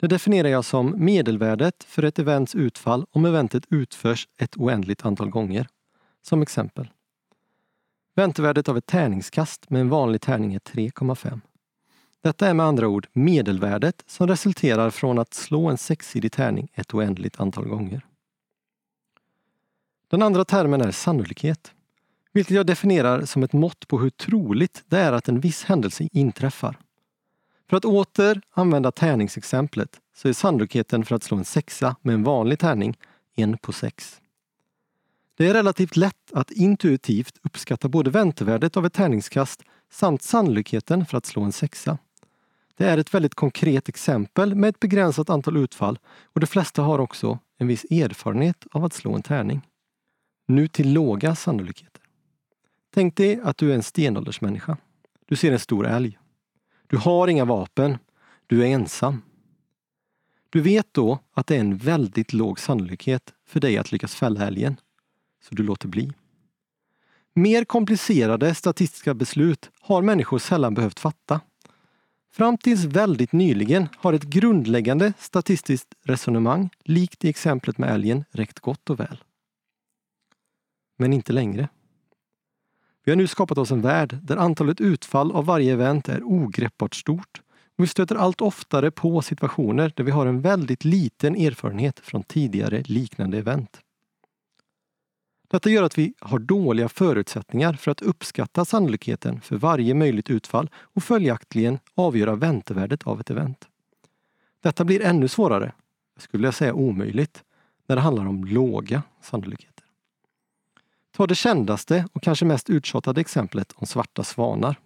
Det 0.00 0.06
definierar 0.06 0.48
jag 0.48 0.64
som 0.64 0.94
medelvärdet 1.04 1.84
för 1.84 2.02
ett 2.02 2.18
events 2.18 2.54
utfall 2.54 3.06
om 3.10 3.24
eventet 3.24 3.64
utförs 3.70 4.28
ett 4.36 4.56
oändligt 4.56 5.04
antal 5.04 5.30
gånger. 5.30 5.68
Som 6.22 6.42
exempel. 6.42 6.90
Väntevärdet 8.14 8.68
av 8.68 8.76
ett 8.76 8.86
tärningskast 8.86 9.70
med 9.70 9.80
en 9.80 9.88
vanlig 9.88 10.20
tärning 10.20 10.54
är 10.54 10.58
3,5. 10.58 11.40
Detta 12.22 12.48
är 12.48 12.54
med 12.54 12.66
andra 12.66 12.88
ord 12.88 13.06
medelvärdet 13.12 14.04
som 14.06 14.26
resulterar 14.28 14.90
från 14.90 15.18
att 15.18 15.34
slå 15.34 15.68
en 15.68 15.78
sexsidig 15.78 16.32
tärning 16.32 16.68
ett 16.74 16.94
oändligt 16.94 17.40
antal 17.40 17.64
gånger. 17.64 18.06
Den 20.10 20.22
andra 20.22 20.44
termen 20.44 20.80
är 20.80 20.90
sannolikhet, 20.90 21.72
vilket 22.32 22.56
jag 22.56 22.66
definierar 22.66 23.24
som 23.24 23.42
ett 23.42 23.52
mått 23.52 23.88
på 23.88 23.98
hur 23.98 24.10
troligt 24.10 24.84
det 24.86 24.98
är 24.98 25.12
att 25.12 25.28
en 25.28 25.40
viss 25.40 25.64
händelse 25.64 26.08
inträffar. 26.12 26.78
För 27.70 27.76
att 27.76 27.84
åter 27.84 28.40
använda 28.50 28.92
tärningsexemplet 28.92 30.00
så 30.16 30.28
är 30.28 30.32
sannolikheten 30.32 31.04
för 31.04 31.16
att 31.16 31.22
slå 31.22 31.36
en 31.36 31.44
sexa 31.44 31.96
med 32.02 32.14
en 32.14 32.22
vanlig 32.22 32.58
tärning 32.58 32.96
en 33.36 33.58
på 33.58 33.72
sex. 33.72 34.20
Det 35.36 35.46
är 35.46 35.54
relativt 35.54 35.96
lätt 35.96 36.32
att 36.32 36.50
intuitivt 36.50 37.38
uppskatta 37.42 37.88
både 37.88 38.10
väntevärdet 38.10 38.76
av 38.76 38.86
ett 38.86 38.92
tärningskast 38.92 39.62
samt 39.90 40.22
sannolikheten 40.22 41.06
för 41.06 41.18
att 41.18 41.26
slå 41.26 41.42
en 41.42 41.52
sexa. 41.52 41.98
Det 42.78 42.84
är 42.84 42.98
ett 42.98 43.14
väldigt 43.14 43.34
konkret 43.34 43.88
exempel 43.88 44.54
med 44.54 44.68
ett 44.68 44.80
begränsat 44.80 45.30
antal 45.30 45.56
utfall 45.56 45.98
och 46.24 46.40
de 46.40 46.46
flesta 46.46 46.82
har 46.82 46.98
också 46.98 47.38
en 47.56 47.66
viss 47.66 47.84
erfarenhet 47.84 48.66
av 48.70 48.84
att 48.84 48.92
slå 48.92 49.14
en 49.14 49.22
tärning. 49.22 49.60
Nu 50.46 50.68
till 50.68 50.92
låga 50.92 51.34
sannolikheter. 51.34 52.02
Tänk 52.94 53.16
dig 53.16 53.40
att 53.44 53.56
du 53.56 53.70
är 53.70 53.74
en 53.74 53.82
stenåldersmänniska. 53.82 54.76
Du 55.26 55.36
ser 55.36 55.52
en 55.52 55.58
stor 55.58 55.86
älg. 55.86 56.18
Du 56.86 56.96
har 56.96 57.28
inga 57.28 57.44
vapen. 57.44 57.98
Du 58.46 58.62
är 58.62 58.66
ensam. 58.66 59.22
Du 60.50 60.60
vet 60.60 60.94
då 60.94 61.18
att 61.32 61.46
det 61.46 61.56
är 61.56 61.60
en 61.60 61.76
väldigt 61.76 62.32
låg 62.32 62.60
sannolikhet 62.60 63.34
för 63.46 63.60
dig 63.60 63.78
att 63.78 63.92
lyckas 63.92 64.14
fälla 64.14 64.46
älgen 64.46 64.76
så 65.42 65.54
du 65.54 65.62
låter 65.62 65.88
bli. 65.88 66.12
Mer 67.34 67.64
komplicerade 67.64 68.54
statistiska 68.54 69.14
beslut 69.14 69.70
har 69.80 70.02
människor 70.02 70.38
sällan 70.38 70.74
behövt 70.74 70.98
fatta. 70.98 71.40
Fram 72.30 72.58
tills 72.58 72.84
väldigt 72.84 73.32
nyligen 73.32 73.88
har 73.96 74.12
ett 74.12 74.24
grundläggande 74.24 75.12
statistiskt 75.18 75.94
resonemang, 76.04 76.70
likt 76.84 77.24
i 77.24 77.28
exemplet 77.28 77.78
med 77.78 77.90
älgen, 77.90 78.24
räckt 78.30 78.60
gott 78.60 78.90
och 78.90 79.00
väl. 79.00 79.24
Men 80.98 81.12
inte 81.12 81.32
längre. 81.32 81.68
Vi 83.04 83.12
har 83.12 83.16
nu 83.16 83.26
skapat 83.26 83.58
oss 83.58 83.70
en 83.70 83.82
värld 83.82 84.18
där 84.22 84.36
antalet 84.36 84.80
utfall 84.80 85.32
av 85.32 85.44
varje 85.44 85.72
event 85.72 86.08
är 86.08 86.22
ogreppbart 86.22 86.94
stort 86.94 87.42
och 87.78 87.84
vi 87.84 87.88
stöter 87.88 88.16
allt 88.16 88.40
oftare 88.40 88.90
på 88.90 89.22
situationer 89.22 89.92
där 89.96 90.04
vi 90.04 90.10
har 90.10 90.26
en 90.26 90.40
väldigt 90.40 90.84
liten 90.84 91.36
erfarenhet 91.36 92.00
från 92.00 92.22
tidigare 92.22 92.82
liknande 92.82 93.38
event. 93.38 93.80
Detta 95.50 95.70
gör 95.70 95.82
att 95.82 95.98
vi 95.98 96.14
har 96.20 96.38
dåliga 96.38 96.88
förutsättningar 96.88 97.72
för 97.72 97.90
att 97.90 98.02
uppskatta 98.02 98.64
sannolikheten 98.64 99.40
för 99.40 99.56
varje 99.56 99.94
möjligt 99.94 100.30
utfall 100.30 100.70
och 100.76 101.02
följaktligen 101.02 101.78
avgöra 101.94 102.36
väntevärdet 102.36 103.06
av 103.06 103.20
ett 103.20 103.30
event. 103.30 103.68
Detta 104.62 104.84
blir 104.84 105.02
ännu 105.02 105.28
svårare, 105.28 105.72
skulle 106.16 106.46
jag 106.46 106.54
säga 106.54 106.74
omöjligt, 106.74 107.44
när 107.86 107.96
det 107.96 108.02
handlar 108.02 108.26
om 108.26 108.44
låga 108.44 109.02
sannolikheter. 109.22 109.84
Ta 111.16 111.26
det 111.26 111.34
kändaste 111.34 112.08
och 112.12 112.22
kanske 112.22 112.44
mest 112.44 112.70
uttjatade 112.70 113.20
exemplet 113.20 113.72
om 113.76 113.86
svarta 113.86 114.24
svanar. 114.24 114.78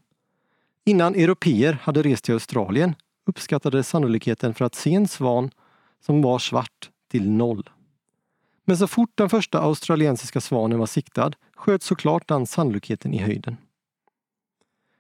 Innan 0.85 1.15
europeer 1.15 1.79
hade 1.83 2.03
rest 2.03 2.25
till 2.25 2.35
Australien 2.35 2.95
uppskattades 3.27 3.89
sannolikheten 3.89 4.55
för 4.55 4.65
att 4.65 4.75
se 4.75 4.95
en 4.95 5.09
svan 5.09 5.51
som 6.01 6.23
var 6.23 6.39
svart 6.39 6.91
till 7.11 7.31
noll. 7.31 7.71
Men 8.65 8.77
så 8.77 8.87
fort 8.87 9.11
den 9.15 9.31
första 9.31 9.61
australiensiska 9.61 10.41
svanen 10.41 10.79
var 10.79 10.87
siktad 10.87 11.33
sköt 11.57 11.83
såklart 11.83 12.29
den 12.29 12.47
sannolikheten 12.47 13.15
i 13.15 13.19
höjden. 13.19 13.57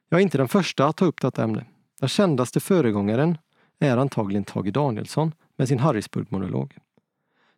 Jag 0.09 0.18
är 0.18 0.22
inte 0.22 0.38
den 0.38 0.48
första 0.48 0.87
att 0.87 0.96
ta 0.96 1.05
upp 1.05 1.20
detta 1.20 1.42
ämne. 1.42 1.64
Den 2.01 2.09
kändaste 2.09 2.61
föregångaren 2.61 3.38
är 3.79 3.96
antagligen 3.96 4.44
Tage 4.44 4.72
Danielsson 4.72 5.35
med 5.57 5.68
sin 5.68 5.79
Harrisburg-monolog. 5.79 6.79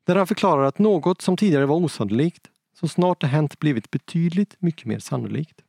Där 0.05 0.17
han 0.17 0.27
förklarar 0.27 0.65
att 0.65 0.79
något 0.79 1.23
som 1.23 1.37
tidigare 1.37 1.67
var 1.67 1.77
osannolikt, 1.77 2.51
så 2.81 2.89
snart 2.89 3.21
det 3.21 3.27
hänt 3.27 3.59
blivit 3.59 3.91
betydligt 3.91 4.57
mycket 4.59 4.87
mer 4.87 4.99
sannolikt. 4.99 5.61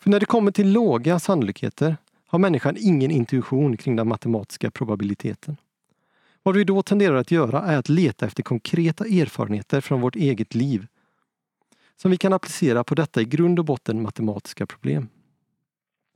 För 0.00 0.10
när 0.10 0.20
det 0.20 0.26
kommer 0.26 0.50
till 0.50 0.72
låga 0.72 1.18
sannolikheter 1.18 1.96
har 2.26 2.38
människan 2.38 2.76
ingen 2.78 3.10
intuition 3.10 3.76
kring 3.76 3.96
den 3.96 4.08
matematiska 4.08 4.70
probabiliteten. 4.70 5.56
Vad 6.42 6.56
vi 6.56 6.64
då 6.64 6.82
tenderar 6.82 7.16
att 7.16 7.30
göra 7.30 7.62
är 7.62 7.76
att 7.76 7.88
leta 7.88 8.26
efter 8.26 8.42
konkreta 8.42 9.04
erfarenheter 9.04 9.80
från 9.80 10.00
vårt 10.00 10.16
eget 10.16 10.54
liv 10.54 10.86
som 11.96 12.10
vi 12.10 12.16
kan 12.16 12.32
applicera 12.32 12.84
på 12.84 12.94
detta 12.94 13.20
i 13.20 13.24
grund 13.24 13.58
och 13.58 13.64
botten 13.64 14.02
matematiska 14.02 14.66
problem. 14.66 15.08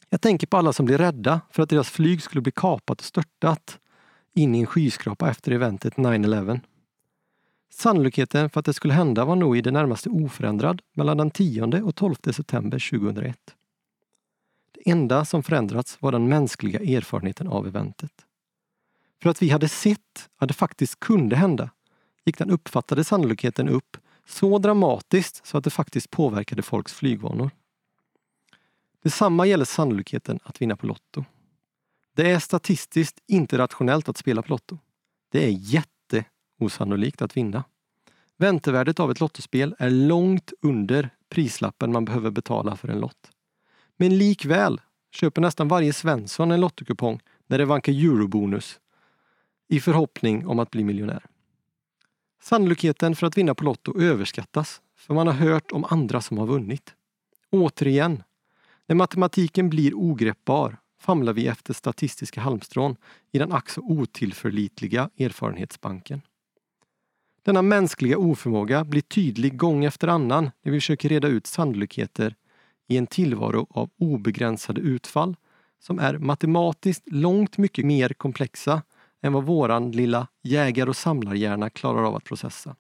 Jag 0.09 0.21
tänker 0.21 0.47
på 0.47 0.57
alla 0.57 0.73
som 0.73 0.87
blir 0.87 0.99
rädda 0.99 1.41
för 1.51 1.63
att 1.63 1.71
deras 1.71 1.91
flyg 1.91 2.23
skulle 2.23 2.43
bli 2.43 2.53
kapat 2.53 3.01
och 3.01 3.05
störtat 3.05 3.79
in 4.35 4.55
i 4.55 4.61
en 4.61 4.67
skyskrapa 4.67 5.31
efter 5.31 5.53
eventet 5.53 5.95
9-11. 5.95 6.61
Sannolikheten 7.71 8.51
för 8.51 8.61
att 8.61 8.67
det 8.67 8.73
skulle 8.73 8.95
hända 8.95 9.25
var 9.25 9.37
nog 9.37 9.57
i 9.57 9.61
det 9.61 9.71
närmaste 9.71 10.09
oförändrad 10.09 10.83
mellan 10.93 11.17
den 11.17 11.31
10 11.31 11.83
och 11.83 11.95
12 11.95 12.15
september 12.33 12.91
2001. 12.91 13.39
Det 14.73 14.91
enda 14.91 15.25
som 15.25 15.43
förändrats 15.43 16.03
var 16.03 16.13
den 16.13 16.29
mänskliga 16.29 16.81
erfarenheten 16.81 17.49
av 17.49 17.67
eventet. 17.67 18.26
För 19.23 19.31
att 19.31 19.43
vi 19.43 19.51
hade 19.51 19.69
sett 19.69 20.29
att 20.37 20.49
det 20.49 20.55
faktiskt 20.55 21.01
kunde 21.01 21.37
hända 21.37 21.71
gick 22.25 22.39
den 22.39 22.51
uppfattade 22.51 23.05
sannolikheten 23.05 23.69
upp 23.69 23.97
så 24.27 24.59
dramatiskt 24.59 25.47
så 25.47 25.59
att 25.59 25.65
det 25.65 25.71
faktiskt 25.71 26.11
påverkade 26.11 26.63
folks 26.63 26.93
flygvanor. 26.93 27.51
Detsamma 29.03 29.47
gäller 29.47 29.65
sannolikheten 29.65 30.39
att 30.43 30.63
vinna 30.63 30.77
på 30.77 30.87
Lotto. 30.87 31.25
Det 32.17 32.31
är 32.31 32.39
statistiskt 32.39 33.21
inte 33.27 33.59
rationellt 33.59 34.09
att 34.09 34.17
spela 34.17 34.43
på 34.43 34.51
Lotto. 34.51 34.79
Det 35.33 35.45
är 35.45 35.51
jätteosannolikt 35.51 37.23
att 37.23 37.37
vinna. 37.37 37.65
Väntevärdet 38.37 39.01
av 39.01 39.11
ett 39.11 39.21
lottospel 39.21 39.75
är 39.79 39.91
långt 39.91 40.53
under 40.63 41.11
prislappen 41.29 41.93
man 41.93 42.05
behöver 42.05 42.31
betala 42.31 42.77
för 42.77 42.89
en 42.89 43.01
lott. 43.01 43.31
Men 43.97 44.19
likväl 44.19 44.81
köper 45.11 45.41
nästan 45.41 45.69
varje 45.69 45.93
Svensson 45.93 46.51
en 46.51 46.61
lottokupong 46.61 47.21
när 47.47 47.59
det 47.59 47.65
vankar 47.65 47.93
eurobonus 47.93 48.81
i 49.69 49.81
förhoppning 49.81 50.47
om 50.47 50.59
att 50.59 50.71
bli 50.71 50.85
miljonär. 50.85 51.27
Sannolikheten 52.43 53.17
för 53.17 53.27
att 53.27 53.39
vinna 53.39 53.55
på 53.55 53.65
Lotto 53.65 54.01
överskattas 54.01 54.81
för 54.97 55.15
man 55.15 55.27
har 55.27 55.35
hört 55.35 55.73
om 55.73 55.85
andra 55.85 56.21
som 56.21 56.39
har 56.39 56.47
vunnit. 56.47 56.95
Återigen, 57.51 58.23
när 58.87 58.97
matematiken 58.97 59.71
blir 59.71 59.95
ogreppbar 59.95 60.77
famlar 61.01 61.33
vi 61.33 61.47
efter 61.47 61.75
statistiska 61.75 62.41
halmstrån 62.41 62.97
i 63.33 63.39
den 63.39 63.53
ack 63.53 63.71
så 63.71 63.81
otillförlitliga 63.81 65.11
erfarenhetsbanken. 65.19 66.23
Denna 67.43 67.63
mänskliga 67.63 68.19
oförmåga 68.19 68.85
blir 68.85 69.03
tydlig 69.03 69.57
gång 69.57 69.85
efter 69.85 70.09
annan 70.09 70.51
när 70.63 70.73
vi 70.73 70.81
försöker 70.81 71.09
reda 71.09 71.29
ut 71.29 71.47
sannolikheter 71.47 72.35
i 72.89 72.97
en 72.97 73.07
tillvaro 73.07 73.67
av 73.71 73.91
obegränsade 73.99 74.81
utfall 74.81 75.37
som 75.79 75.99
är 75.99 76.19
matematiskt 76.19 77.03
långt 77.07 77.59
mycket 77.59 77.87
mer 77.87 78.09
komplexa 78.09 78.83
än 79.27 79.33
vad 79.33 79.45
våran 79.45 79.91
lilla 79.91 80.29
jägar 80.43 80.89
och 80.89 80.97
samlarhjärna 80.97 81.71
klarar 81.71 82.03
av 82.03 82.17
att 82.17 82.25
processa. 82.25 82.77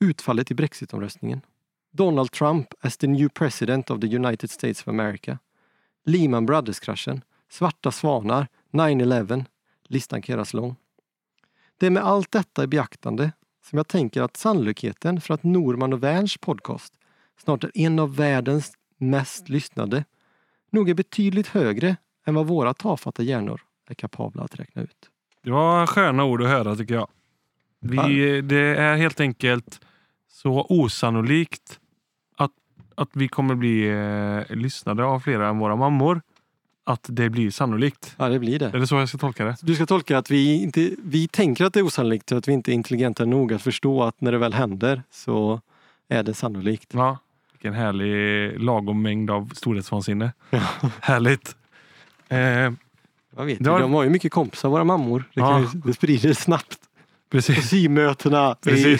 Utfallet 0.00 0.50
i 0.50 0.54
Brexitomröstningen. 0.54 1.40
Donald 1.92 2.30
Trump 2.30 2.74
as 2.80 2.96
the 2.96 3.06
new 3.06 3.28
president 3.28 3.90
of 3.90 4.00
the 4.00 4.16
United 4.16 4.50
States 4.50 4.80
of 4.80 4.88
America. 4.88 5.38
Lehman 6.04 6.46
Brothers-kraschen. 6.46 7.22
Svarta 7.50 7.92
svanar. 7.92 8.48
9-11. 8.70 9.44
Listan 9.84 10.22
kan 10.22 10.32
göras 10.32 10.54
lång. 10.54 10.76
Det 11.78 11.86
är 11.86 11.90
med 11.90 12.04
allt 12.04 12.32
detta 12.32 12.64
i 12.64 12.66
beaktande 12.66 13.32
som 13.64 13.76
jag 13.76 13.88
tänker 13.88 14.22
att 14.22 14.36
sannolikheten 14.36 15.20
för 15.20 15.34
att 15.34 15.42
Norman 15.42 15.92
och 15.92 16.02
Werns 16.02 16.36
podcast 16.36 16.94
snart 17.44 17.64
är 17.64 17.70
en 17.74 17.98
av 17.98 18.16
världens 18.16 18.72
mest 18.96 19.48
lyssnade 19.48 20.04
nog 20.70 20.90
är 20.90 20.94
betydligt 20.94 21.46
högre 21.46 21.96
än 22.26 22.34
vad 22.34 22.46
våra 22.46 22.74
tafatta 22.74 23.22
hjärnor 23.22 23.60
är 23.90 23.94
kapabla 23.94 24.42
att 24.42 24.60
räkna 24.60 24.82
ut. 24.82 25.10
Det 25.42 25.50
var 25.50 25.86
sköna 25.86 26.24
ord 26.24 26.42
att 26.42 26.48
höra 26.48 26.76
tycker 26.76 26.94
jag. 26.94 27.08
Vi, 27.80 28.40
det 28.40 28.76
är 28.76 28.96
helt 28.96 29.20
enkelt 29.20 29.80
så 30.28 30.66
osannolikt 30.68 31.80
att, 32.36 32.50
att 32.94 33.08
vi 33.12 33.28
kommer 33.28 33.54
bli 33.54 33.88
eh, 33.88 34.56
lyssnade 34.56 35.04
av 35.04 35.20
flera 35.20 35.48
än 35.48 35.58
våra 35.58 35.76
mammor. 35.76 36.22
Att 36.84 37.06
det 37.08 37.30
blir 37.30 37.50
sannolikt. 37.50 38.14
Ja, 38.18 38.28
det 38.28 38.38
blir 38.38 38.58
det. 38.58 38.66
Är 38.66 38.78
det 38.78 38.86
så 38.86 38.94
jag 38.94 39.08
ska 39.08 39.18
tolka 39.18 39.44
det? 39.44 39.56
Du 39.62 39.74
ska 39.74 39.86
tolka 39.86 40.18
att 40.18 40.30
vi, 40.30 40.62
inte, 40.62 40.90
vi 40.98 41.28
tänker 41.28 41.64
att 41.64 41.72
det 41.72 41.80
är 41.80 41.84
osannolikt 41.84 42.28
för 42.28 42.36
att 42.36 42.48
vi 42.48 42.52
inte 42.52 42.72
är 42.72 42.74
intelligenta 42.74 43.24
nog 43.24 43.52
att 43.52 43.62
förstå 43.62 44.02
att 44.02 44.20
när 44.20 44.32
det 44.32 44.38
väl 44.38 44.54
händer 44.54 45.02
så 45.10 45.60
är 46.08 46.22
det 46.22 46.34
sannolikt. 46.34 46.94
Ja. 46.94 47.18
Vilken 47.52 47.74
härlig 47.74 48.60
lagom 48.60 49.02
mängd 49.02 49.30
av 49.30 49.50
storhetsvansinne. 49.54 50.32
Härligt. 51.00 51.56
Eh, 52.28 52.72
Jag 53.36 53.44
vet, 53.44 53.66
har- 53.66 53.80
De 53.80 53.92
har 53.92 54.02
ju 54.04 54.10
mycket 54.10 54.32
kompisar, 54.32 54.68
våra 54.68 54.84
mammor. 54.84 55.24
Det, 55.34 55.40
kan, 55.40 55.62
Ja. 55.62 55.68
det 55.84 55.92
sprider 55.94 56.32
snabbt. 56.32 56.78
På 57.30 57.36
precis. 57.36 57.68
symötena 57.68 58.56
i, 58.66 58.98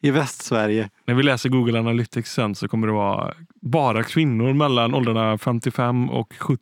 i 0.00 0.10
Västsverige. 0.10 0.90
När 1.06 1.14
vi 1.14 1.22
läser 1.22 1.48
Google 1.48 1.78
Analytics 1.78 2.32
sen 2.32 2.54
så 2.54 2.68
kommer 2.68 2.86
det 2.86 2.92
vara 2.92 3.34
bara 3.62 4.02
kvinnor 4.04 4.52
mellan 4.52 4.94
åldrarna 4.94 5.38
55 5.38 6.10
och 6.10 6.34
70 6.38 6.60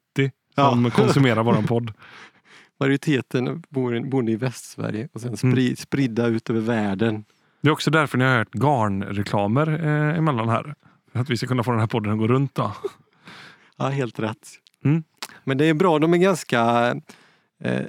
som 0.55 0.85
Ja. 0.85 0.91
konsumerar 0.91 1.43
våran 1.43 1.67
podd. 1.67 1.93
Majoriteten 2.81 3.63
bor, 3.69 4.11
bor 4.11 4.31
i 4.31 4.37
Västsverige 4.37 5.09
och 5.13 5.21
sen 5.21 5.29
Mm. 5.29 5.53
spri, 5.53 5.77
spridda 5.77 6.27
ut 6.27 6.51
över 6.51 6.61
världen. 6.61 7.25
Det 7.63 7.69
är 7.69 7.73
också 7.73 7.91
därför 7.91 8.19
ni 8.19 8.25
har 8.25 8.37
hört 8.39 8.55
garnreklamer 8.55 9.69
eh, 9.87 10.19
emellan 10.19 10.49
här. 10.49 10.75
För 11.13 11.21
att 11.21 11.31
vi 11.31 11.37
ska 11.37 11.47
kunna 11.47 11.63
få 11.63 11.71
den 11.71 11.81
här 11.81 11.87
podden 11.87 12.13
att 12.13 12.19
gå 12.19 12.27
runt. 12.29 12.55
Då. 12.55 12.73
Ja, 13.77 13.89
helt 13.89 14.19
rätt. 14.19 14.49
Mm. 14.85 15.03
Men 15.51 15.59
det 15.59 15.65
är 15.65 15.75
bra, 15.75 15.99
de 15.99 16.15
är 16.15 16.19
ganska... 16.19 16.61
Eh, 17.65 17.81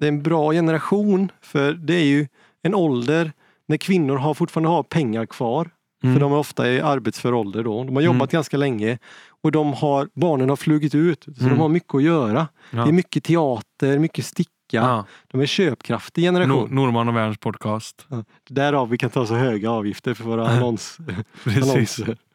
det 0.00 0.06
är 0.06 0.08
en 0.08 0.22
bra 0.22 0.52
generation 0.52 1.32
för 1.40 1.72
det 1.72 1.94
är 1.94 2.04
ju 2.04 2.26
en 2.62 2.74
ålder 2.74 3.32
när 3.66 3.76
kvinnor 3.76 4.16
har, 4.16 4.34
fortfarande 4.34 4.68
har 4.68 4.82
pengar 4.82 5.26
kvar. 5.26 5.70
Mm. 6.02 6.14
För 6.14 6.20
de 6.20 6.32
är 6.32 6.36
ofta 6.36 6.70
i 6.70 6.80
arbetsför 6.80 7.34
ålder 7.34 7.64
då. 7.64 7.84
De 7.84 7.96
har 7.96 8.02
jobbat 8.02 8.32
Mm. 8.32 8.38
ganska 8.38 8.56
länge 8.56 8.98
och 9.42 9.52
de 9.52 9.72
har, 9.72 10.08
barnen 10.14 10.48
har 10.48 10.56
flugit 10.56 10.94
ut. 10.94 11.24
Så 11.24 11.30
Mm. 11.44 11.50
de 11.54 11.60
har 11.60 11.68
mycket 11.68 11.94
att 11.94 12.02
göra. 12.02 12.48
Ja. 12.70 12.82
Det 12.84 12.90
är 12.90 12.92
mycket 12.92 13.24
teater, 13.24 13.98
mycket 13.98 14.24
sticka. 14.26 14.50
Ja. 14.70 15.04
De 15.30 15.40
är 15.40 15.46
köpkraftig 15.46 16.22
generation. 16.24 16.74
Norman 16.74 17.08
och 17.08 17.16
Werns 17.16 17.38
podcast. 17.38 18.06
Ja. 18.08 18.24
Därav 18.48 18.88
vi 18.88 18.98
kan 18.98 19.10
ta 19.10 19.26
så 19.26 19.34
höga 19.34 19.70
avgifter 19.70 20.14
för 20.14 20.24
våra 20.24 20.48
annons, 20.48 20.98
annonser. 21.44 22.16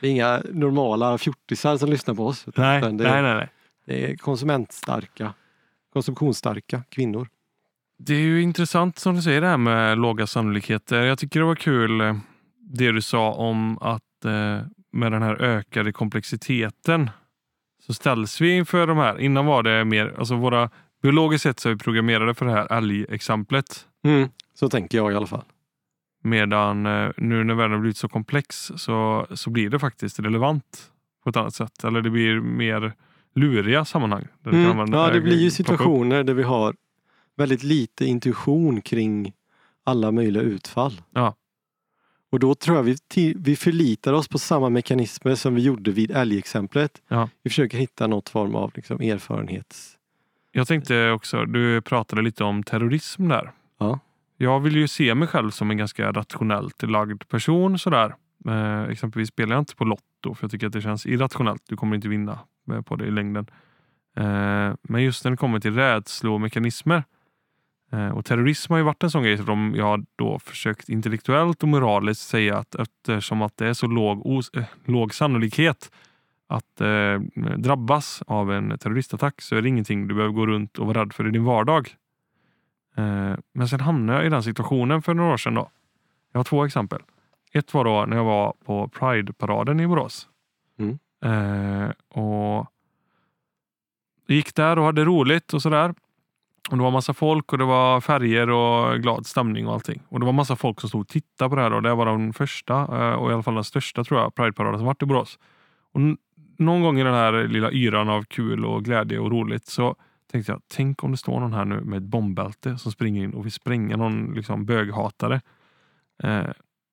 Det 0.00 0.06
är 0.06 0.10
inga 0.10 0.42
normala 0.52 1.18
fjortisar 1.18 1.76
som 1.76 1.90
lyssnar 1.90 2.14
på 2.14 2.26
oss. 2.26 2.46
Nej, 2.56 2.80
det, 2.80 2.88
nej, 2.92 3.22
nej, 3.22 3.34
nej. 3.34 3.48
Det 3.88 4.10
är 4.10 4.16
konsumentstarka, 4.16 5.34
konsumtionsstarka 5.92 6.82
kvinnor. 6.88 7.28
Det 7.98 8.14
är 8.14 8.20
ju 8.20 8.42
intressant 8.42 8.98
som 8.98 9.14
du 9.14 9.22
säger 9.22 9.40
det 9.40 9.46
här 9.46 9.56
med 9.56 9.98
låga 9.98 10.26
sannolikheter. 10.26 11.02
Jag 11.02 11.18
tycker 11.18 11.40
det 11.40 11.46
var 11.46 11.54
kul 11.54 12.00
eh, 12.00 12.16
det 12.60 12.92
du 12.92 13.02
sa 13.02 13.32
om 13.32 13.78
att 13.78 14.24
eh, 14.24 14.60
med 14.92 15.12
den 15.12 15.22
här 15.22 15.42
ökade 15.42 15.92
komplexiteten 15.92 17.10
så 17.86 17.94
ställs 17.94 18.40
vi 18.40 18.56
inför 18.56 18.86
de 18.86 18.96
här. 18.96 19.20
Innan 19.20 19.46
var 19.46 19.62
det 19.62 19.84
mer, 19.84 20.14
alltså 20.18 20.34
våra 20.34 20.70
biologiskt 21.02 21.42
sett 21.42 21.60
så 21.60 21.68
är 21.68 21.72
vi 21.72 21.78
programmerade 21.78 22.34
för 22.34 22.46
det 22.46 22.52
här 22.52 22.72
älgexemplet. 22.72 23.86
Så 24.54 24.68
tänker 24.68 24.98
jag 24.98 25.12
i 25.12 25.14
alla 25.14 25.26
fall. 25.26 25.44
Medan 26.22 26.86
eh, 26.86 27.10
nu 27.16 27.44
när 27.44 27.54
världen 27.54 27.72
har 27.72 27.80
blivit 27.80 27.96
så 27.96 28.08
komplex 28.08 28.72
så, 28.76 29.26
så 29.30 29.50
blir 29.50 29.70
det 29.70 29.78
faktiskt 29.78 30.20
relevant 30.20 30.90
på 31.24 31.30
ett 31.30 31.36
annat 31.36 31.54
sätt. 31.54 31.84
Eller 31.84 32.00
det 32.00 32.10
blir 32.10 32.40
mer 32.40 32.94
luriga 33.38 33.84
sammanhang. 33.84 34.26
Mm. 34.46 34.70
använda- 34.70 34.98
Ja, 34.98 35.10
det 35.14 35.20
blir 35.20 35.38
ju 35.38 35.50
situationer 35.50 36.24
där 36.24 36.34
vi 36.34 36.42
har 36.42 36.74
väldigt 37.36 37.62
lite 37.62 38.04
intuition 38.04 38.80
kring 38.80 39.32
alla 39.84 40.12
möjliga 40.12 40.42
utfall. 40.42 41.00
Ja. 41.14 41.34
Och 42.30 42.38
då 42.40 42.54
tror 42.54 42.76
jag 42.76 42.82
vi, 42.82 43.34
vi 43.36 43.56
förlitar 43.56 44.12
oss 44.12 44.28
på 44.28 44.38
samma 44.38 44.68
mekanismer 44.68 45.34
som 45.34 45.54
vi 45.54 45.62
gjorde 45.62 45.90
vid 45.90 46.10
älgexemplet. 46.10 47.02
Ja. 47.08 47.28
Vi 47.42 47.50
försöker 47.50 47.78
hitta 47.78 48.06
något 48.06 48.28
form 48.28 48.54
av 48.54 48.72
liksom, 48.74 49.00
erfarenhets... 49.00 49.94
Jag 50.52 50.68
tänkte 50.68 51.10
också, 51.10 51.44
du 51.44 51.80
pratade 51.80 52.22
lite 52.22 52.44
om 52.44 52.62
terrorism 52.62 53.28
där. 53.28 53.52
Ja. 53.78 53.98
Jag 54.36 54.60
vill 54.60 54.76
ju 54.76 54.88
se 54.88 55.14
mig 55.14 55.28
själv 55.28 55.50
som 55.50 55.70
en 55.70 55.76
ganska 55.76 56.12
rationellt 56.12 56.82
lagd 56.82 57.28
person. 57.28 57.78
Sådär. 57.78 58.14
Eh, 58.48 58.82
exempelvis 58.82 59.28
spelar 59.28 59.54
jag 59.56 59.60
inte 59.60 59.76
på 59.76 59.84
Lotto 59.84 60.34
för 60.34 60.44
jag 60.44 60.50
tycker 60.50 60.66
att 60.66 60.72
det 60.72 60.82
känns 60.82 61.06
irrationellt. 61.06 61.62
Du 61.68 61.76
kommer 61.76 61.96
inte 61.96 62.08
vinna 62.08 62.38
på 62.82 62.96
det 62.96 63.06
i 63.06 63.10
längden. 63.10 63.46
Eh, 64.16 64.74
men 64.82 65.02
just 65.02 65.24
när 65.24 65.30
det 65.30 65.36
kommer 65.36 65.60
till 65.60 65.74
rädslomekanismer 65.74 67.04
eh, 67.92 68.08
och 68.08 68.24
terrorism 68.24 68.72
har 68.72 68.78
ju 68.78 68.84
varit 68.84 69.02
en 69.02 69.10
sån 69.10 69.22
grej 69.22 69.38
som 69.38 69.74
jag 69.76 69.84
har 69.84 70.04
då 70.16 70.38
försökt 70.38 70.88
intellektuellt 70.88 71.62
och 71.62 71.68
moraliskt 71.68 72.28
säga 72.28 72.58
att 72.58 72.74
eftersom 72.74 73.42
att 73.42 73.56
det 73.56 73.66
är 73.68 73.74
så 73.74 73.86
låg, 73.86 74.26
os- 74.26 74.50
eh, 74.54 74.64
låg 74.84 75.14
sannolikhet 75.14 75.92
att 76.46 76.80
eh, 76.80 77.20
drabbas 77.56 78.22
av 78.26 78.52
en 78.52 78.78
terroristattack 78.78 79.40
så 79.40 79.56
är 79.56 79.62
det 79.62 79.68
ingenting 79.68 80.08
du 80.08 80.14
behöver 80.14 80.34
gå 80.34 80.46
runt 80.46 80.78
och 80.78 80.86
vara 80.86 81.00
rädd 81.00 81.12
för 81.12 81.28
i 81.28 81.30
din 81.30 81.44
vardag. 81.44 81.94
Eh, 82.96 83.34
men 83.54 83.68
sen 83.68 83.80
hamnade 83.80 84.18
jag 84.18 84.26
i 84.26 84.30
den 84.30 84.42
situationen 84.42 85.02
för 85.02 85.14
några 85.14 85.32
år 85.32 85.36
sedan. 85.36 85.54
Då. 85.54 85.70
Jag 86.32 86.38
har 86.38 86.44
två 86.44 86.64
exempel. 86.64 87.02
Ett 87.52 87.74
var 87.74 87.84
då 87.84 88.06
när 88.06 88.16
jag 88.16 88.24
var 88.24 88.54
på 88.64 88.88
Pride-paraden 88.88 89.80
i 89.80 89.86
Borås. 89.86 90.28
Mm. 90.78 90.98
Eh, 91.24 91.90
och 92.20 92.66
gick 94.28 94.54
där 94.54 94.78
och 94.78 94.84
hade 94.84 95.04
roligt 95.04 95.54
och 95.54 95.62
sådär. 95.62 95.94
Och 96.70 96.76
Det 96.76 96.82
var 96.82 96.90
massa 96.90 97.14
folk 97.14 97.52
och 97.52 97.58
det 97.58 97.64
var 97.64 98.00
färger 98.00 98.50
och 98.50 99.00
glad 99.00 99.26
stämning 99.26 99.66
och 99.66 99.74
allting. 99.74 100.02
Och 100.08 100.20
Det 100.20 100.26
var 100.26 100.32
massa 100.32 100.56
folk 100.56 100.80
som 100.80 100.88
stod 100.88 101.00
och 101.00 101.08
tittade 101.08 101.48
på 101.50 101.56
det 101.56 101.62
här. 101.62 101.72
Och 101.72 101.82
det 101.82 101.94
var 101.94 102.06
den 102.06 102.32
första 102.32 102.74
eh, 102.74 103.12
och 103.12 103.30
i 103.30 103.34
alla 103.34 103.42
fall 103.42 103.54
den 103.54 103.64
största 103.64 104.04
tror 104.04 104.20
jag, 104.20 104.34
Pride-paraden 104.34 104.78
som 104.78 104.86
varit 104.86 105.02
i 105.02 105.06
Borås. 105.06 105.38
Och 105.92 106.00
någon 106.58 106.82
gång 106.82 106.98
i 107.00 107.04
den 107.04 107.14
här 107.14 107.48
lilla 107.48 107.72
yran 107.72 108.08
av 108.08 108.22
kul 108.22 108.64
och 108.64 108.84
glädje 108.84 109.18
och 109.18 109.30
roligt 109.30 109.66
så 109.66 109.96
tänkte 110.32 110.52
jag, 110.52 110.62
tänk 110.68 111.04
om 111.04 111.10
det 111.10 111.16
står 111.16 111.40
någon 111.40 111.52
här 111.52 111.64
nu 111.64 111.80
med 111.80 111.96
ett 111.96 112.02
bombbälte 112.02 112.78
som 112.78 112.92
springer 112.92 113.24
in 113.24 113.34
och 113.34 113.44
vill 113.44 113.52
spränga 113.52 113.96
någon 113.96 114.34
liksom, 114.34 114.66
böghatare. 114.66 115.40
Eh, 116.22 116.44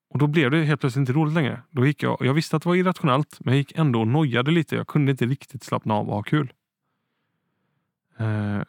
och 0.09 0.19
då 0.19 0.27
blev 0.27 0.51
det 0.51 0.63
helt 0.63 0.81
plötsligt 0.81 0.99
inte 1.09 1.13
roligt 1.13 1.33
längre. 1.33 1.61
Då 1.69 1.85
gick 1.85 2.03
jag, 2.03 2.17
jag 2.19 2.33
visste 2.33 2.55
att 2.55 2.63
det 2.63 2.69
var 2.69 2.75
irrationellt, 2.75 3.37
men 3.39 3.53
jag 3.53 3.57
gick 3.57 3.71
ändå 3.77 3.99
och 3.99 4.07
nojade 4.07 4.51
lite. 4.51 4.75
Jag 4.75 4.87
kunde 4.87 5.11
inte 5.11 5.25
riktigt 5.25 5.63
slappna 5.63 5.93
av 5.93 6.09
och 6.09 6.15
ha 6.15 6.23
kul. 6.23 6.53
Eh, 8.19 8.61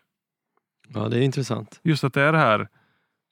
Ja, 0.95 1.09
det 1.09 1.17
är 1.19 1.23
intressant. 1.23 1.81
just 1.83 2.05
att 2.05 2.13
det 2.15 2.23
är 2.23 2.33
det 2.33 2.39
här, 2.39 2.69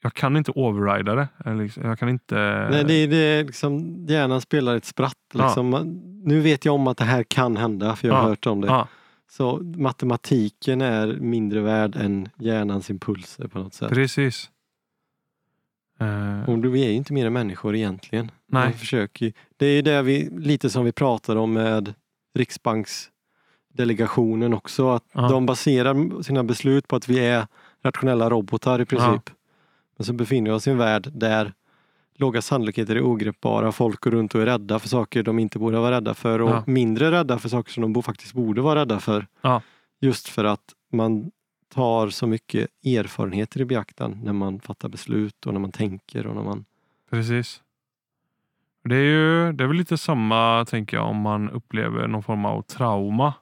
jag 0.03 0.15
kan 0.15 0.37
inte 0.37 0.51
overrida 0.55 1.15
det. 1.15 1.29
Eller 1.45 1.63
liksom, 1.65 1.85
Jag 1.85 1.99
kan 1.99 2.09
inte... 2.09 2.35
Nej, 2.71 2.85
det, 2.85 2.95
är- 2.95 3.09
det 3.09 3.17
är 3.17 3.45
liksom, 3.45 4.05
hjärnan 4.09 4.41
spelar 4.41 4.77
ett 4.77 4.85
spratt. 4.85 5.17
Ja. 5.35 5.45
Liksom. 5.45 5.69
Man- 5.69 6.01
Nu 6.25 6.41
vet 6.41 6.65
jag 6.65 6.75
om 6.75 6.87
att 6.87 6.97
det 6.97 7.05
här 7.05 7.23
kan 7.23 7.57
hända, 7.57 7.97
för 7.97 8.09
jag 8.09 8.15
har 8.15 8.23
Ja. 8.23 8.29
hört 8.29 8.47
om 8.47 8.61
det. 8.61 8.67
ja, 8.67 8.89
Så 9.31 9.59
matematiken 9.77 10.81
är 10.81 11.07
mindre 11.07 11.61
värd 11.61 11.97
än 11.97 12.29
hjärnans 12.39 12.91
impulser 12.91 13.49
på 13.49 13.59
något 13.59 13.75
sätt. 13.75 13.89
precis. 13.91 14.51
Eh, 16.05 16.49
Och 16.51 16.59
då- 16.59 16.69
vi 16.69 16.85
är 16.85 16.89
ju 16.89 16.95
inte 16.95 17.13
mer 17.13 17.27
än 17.27 17.33
människor 17.33 17.77
egentligen. 17.77 18.31
Nej. 18.47 18.65
Man 18.65 18.73
försöker, 18.73 19.33
det 19.57 19.67
är 19.67 19.75
ju 19.75 19.83
det 19.83 20.03
vi, 20.03 20.31
lite 20.39 20.71
som 20.71 20.85
vi 20.85 20.93
pratar 20.93 21.37
om 21.37 21.53
med 21.53 21.95
Riksbanksdelegationen 22.35 24.55
också. 24.55 24.91
Att 24.91 25.05
Ja. 25.13 25.29
De 25.29 25.47
baserar 25.47 26.23
sina 26.23 26.45
beslut 26.45 26.89
på 26.89 26.97
att 26.97 27.09
vi 27.09 27.19
är 27.27 27.47
rationella 27.83 28.31
robotar 28.31 28.81
i 28.81 28.85
princip. 28.85 29.31
Men 29.97 30.05
så 30.05 30.13
befinner 30.13 30.51
vi 30.51 30.57
oss 30.57 30.67
i 30.67 30.71
en 30.71 30.79
värld 30.79 31.09
där 31.13 31.53
låga 32.17 32.43
sannolikheter 32.43 32.97
är 32.97 33.03
ogreppbara. 33.03 33.73
Folk 33.73 34.01
går 34.01 34.11
runt 34.11 34.35
och 34.35 34.43
är 34.43 34.47
rädda 34.47 34.79
för 34.79 34.89
saker 34.89 35.23
de 35.23 35.39
inte 35.39 35.59
borde 35.59 35.79
vara 35.79 35.97
rädda 35.97 36.15
för 36.15 36.41
och 36.41 36.51
Ja. 36.51 36.63
mindre 36.67 37.11
rädda 37.11 37.39
för 37.39 37.49
saker 37.49 37.73
som 37.73 37.93
de 37.93 38.03
faktiskt 38.03 38.33
borde 38.33 38.63
vara 38.63 38.81
rädda 38.81 39.01
för. 39.01 39.27
Ja. 39.41 39.63
Just 40.01 40.29
för 40.29 40.45
att 40.45 40.65
man 40.93 41.31
tar 41.75 42.09
så 42.09 42.27
mycket 42.27 42.71
erfarenheter 42.85 43.61
i 43.61 43.65
beaktan 43.65 44.21
när 44.23 44.33
man 44.33 44.61
fattar 44.61 44.89
beslut 44.89 45.47
och 45.47 45.53
när 45.53 45.61
man 45.61 45.73
tänker 45.73 46.27
och 46.27 46.35
när 46.35 46.43
man... 46.43 46.65
Precis. 47.11 47.63
Det 48.85 48.97
är 48.97 49.03
ju 49.03 49.53
det 49.53 49.65
är 49.65 49.69
väl 49.69 49.77
lite 49.77 49.99
samma, 49.99 50.65
tänker 50.65 50.97
jag, 50.97 51.07
om 51.07 51.21
man 51.21 51.51
upplever 51.51 52.09
någon 52.09 52.23
form 52.23 52.45
av 52.45 52.63
trauma. 52.63 53.35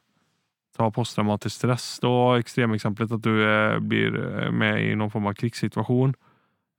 Ta 0.76 0.91
posttraumatisk 0.91 1.57
stress 1.57 1.99
då, 2.03 2.35
extremexemplet 2.35 3.12
att 3.12 3.22
du 3.22 3.45
är, 3.45 3.78
blir 3.78 4.41
eh, 4.43 4.51
med 4.51 4.91
i 4.91 4.95
någon 4.95 5.11
form 5.11 5.26
av 5.26 5.33
krigssituation. 5.33 6.14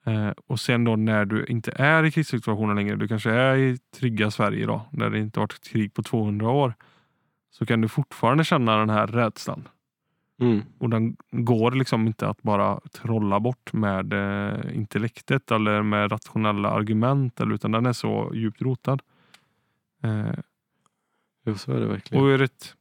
Eh, 0.06 0.30
och 0.48 0.60
sen 0.60 0.84
då 0.84 0.96
när 0.96 1.26
du 1.26 1.46
inte 1.46 1.72
är 1.72 2.04
i 2.04 2.12
krigssituationen 2.12 2.76
längre, 2.76 2.96
du 2.96 3.08
kanske 3.08 3.32
är 3.32 3.56
i 3.56 3.78
trygga 4.00 4.32
Sverige 4.32 4.66
då, 4.66 4.82
där 4.92 5.10
det 5.10 5.20
inte 5.20 5.40
varit 5.40 5.70
krig 5.70 5.94
på 5.94 6.04
200 6.04 6.50
år. 6.50 6.74
Så 7.52 7.66
kan 7.66 7.82
du 7.82 7.88
fortfarande 7.88 8.44
känna 8.44 8.78
den 8.78 8.90
här 8.90 9.08
rädslan. 9.08 9.68
Mm. 10.42 10.62
Och 10.78 10.90
den 10.90 11.16
går 11.32 11.72
liksom 11.72 12.08
inte 12.08 12.28
att 12.30 12.42
bara 12.42 12.80
trolla 12.92 13.40
bort 13.40 13.74
med 13.74 14.14
eh, 14.14 14.76
intellektet 14.76 15.52
eller 15.52 15.82
med 15.82 16.12
rationella 16.12 16.70
argument. 16.70 17.40
Eller, 17.42 17.56
utan 17.56 17.72
den 17.72 17.86
är 17.86 17.94
så 17.94 18.32
djupt 18.36 18.62
rotad. 18.62 19.02
Eh, 20.04 20.34
Jo, 21.46 21.56
så 21.56 21.72
är 21.74 21.80
det 21.80 21.86
verkligen. 21.88 22.24
och 22.24 22.28
ur 22.28 22.42
ett 22.42 22.76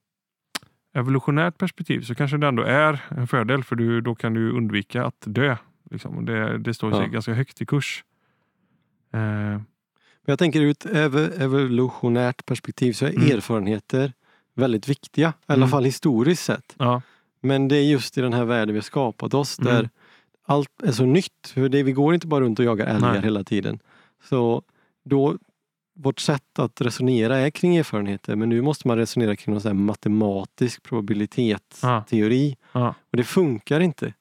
evolutionärt 0.95 1.59
perspektiv 1.59 2.01
så 2.01 2.15
kanske 2.15 2.37
det 2.37 2.47
ändå 2.47 2.63
är 2.63 3.01
en 3.09 3.27
fördel 3.27 3.65
för 3.65 3.77
du, 3.77 4.01
då 4.01 4.15
kan 4.15 4.35
du 4.35 4.51
undvika 4.53 5.05
att 5.05 5.23
dö. 5.27 5.57
Liksom. 5.91 6.25
Det, 6.25 6.59
det 6.59 6.75
står 6.75 6.91
sig 6.91 7.01
Ja. 7.01 7.07
ganska 7.07 7.33
högt 7.35 7.61
i 7.63 7.67
kurs. 7.67 8.05
Eh, 9.13 9.61
jag 10.27 10.39
tänker 10.39 10.61
ur 10.61 10.71
ett 10.71 10.87
ev- 10.87 11.43
evolutionärt 11.43 12.47
perspektiv 12.47 12.93
så 12.93 13.07
är 13.07 13.11
Mm. 13.17 13.37
erfarenheter 13.37 14.13
väldigt 14.55 14.89
viktiga. 14.89 15.29
I 15.29 15.33
alla 15.47 15.57
Mm. 15.57 15.69
fall 15.69 15.85
historiskt 15.85 16.45
sett. 16.45 16.75
ja, 16.79 17.03
Men 17.43 17.69
det 17.69 17.77
är 17.77 17.83
just 17.83 18.19
i 18.19 18.21
den 18.21 18.33
här 18.33 18.45
världen 18.45 18.75
vi 18.75 18.79
har 18.79 18.83
skapat 18.83 19.35
oss 19.35 19.57
där 19.57 19.79
Mm. 19.79 19.89
allt 20.47 20.83
är 20.83 20.93
så 20.93 21.05
nytt. 21.07 21.49
För 21.55 21.69
det, 21.69 21.83
vi 21.83 21.93
går 21.93 22.15
inte 22.15 22.27
bara 22.27 22.41
runt 22.41 22.59
och 22.59 22.65
jagar 22.65 22.87
älgar 22.87 23.13
Nej. 23.13 23.23
hela 23.23 23.45
tiden. 23.45 23.79
Så 24.29 24.63
då, 25.05 25.39
vårt 25.95 26.21
sätt 26.21 26.59
att 26.59 26.81
resonera 26.81 27.37
är 27.39 27.51
kring 27.51 27.77
erfarenheter 27.77 28.37
men 28.37 28.49
nu 28.49 28.63
måste 28.63 28.89
man 28.89 28.97
resonera 28.97 29.37
kring 29.37 29.55
någon 29.55 29.85
matematisk 29.85 30.83
probabilitetsteori. 30.83 32.57
ja, 32.73 32.95
Och 33.11 33.17
det 33.17 33.25
funkar 33.25 33.81
inte. 33.81 34.15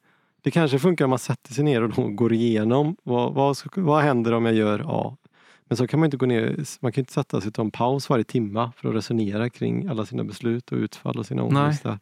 Det 0.43 0.51
kanske 0.51 0.79
funkar 0.79 1.05
om 1.05 1.09
man 1.09 1.19
sätter 1.19 1.53
sig 1.53 1.63
ner 1.63 1.83
och 1.83 2.15
går 2.15 2.33
igenom 2.33 2.95
vad, 3.03 3.33
vad, 3.33 3.57
vad 3.75 4.03
händer 4.03 4.33
om 4.33 4.45
jag 4.45 4.55
gör 4.55 4.83
A. 4.87 5.17
Men 5.65 5.77
så 5.77 5.87
kan 5.87 5.99
man 5.99 6.07
inte 6.07 6.17
gå 6.17 6.25
ner, 6.25 6.55
man 6.79 6.91
kan 6.91 7.01
inte 7.01 7.13
sätta 7.13 7.41
sig 7.41 7.47
och 7.47 7.53
ta 7.53 7.61
en 7.61 7.71
paus 7.71 8.09
varje 8.09 8.23
timma 8.23 8.71
för 8.77 8.89
att 8.89 8.95
resonera 8.95 9.49
kring 9.49 9.87
alla 9.87 10.05
sina 10.05 10.23
beslut 10.23 10.71
och 10.71 10.77
utfall 10.77 11.19
och 11.19 11.25
sina 11.25 11.43
ångestar. 11.43 11.99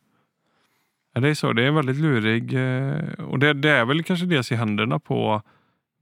Ja, 1.20 1.24
det 1.24 1.30
är 1.30 1.34
så. 1.34 1.54
Det 1.54 1.64
är 1.64 1.68
en 1.68 1.76
väldigt 1.76 1.98
lurig 1.98 2.54
eh, 2.54 3.26
och 3.26 3.40
det, 3.40 3.54
det 3.54 3.70
är 3.70 3.86
väl 3.86 4.04
kanske 4.04 4.26
dels 4.26 4.52
i 4.52 4.56
händerna 4.56 5.00
på 5.00 5.42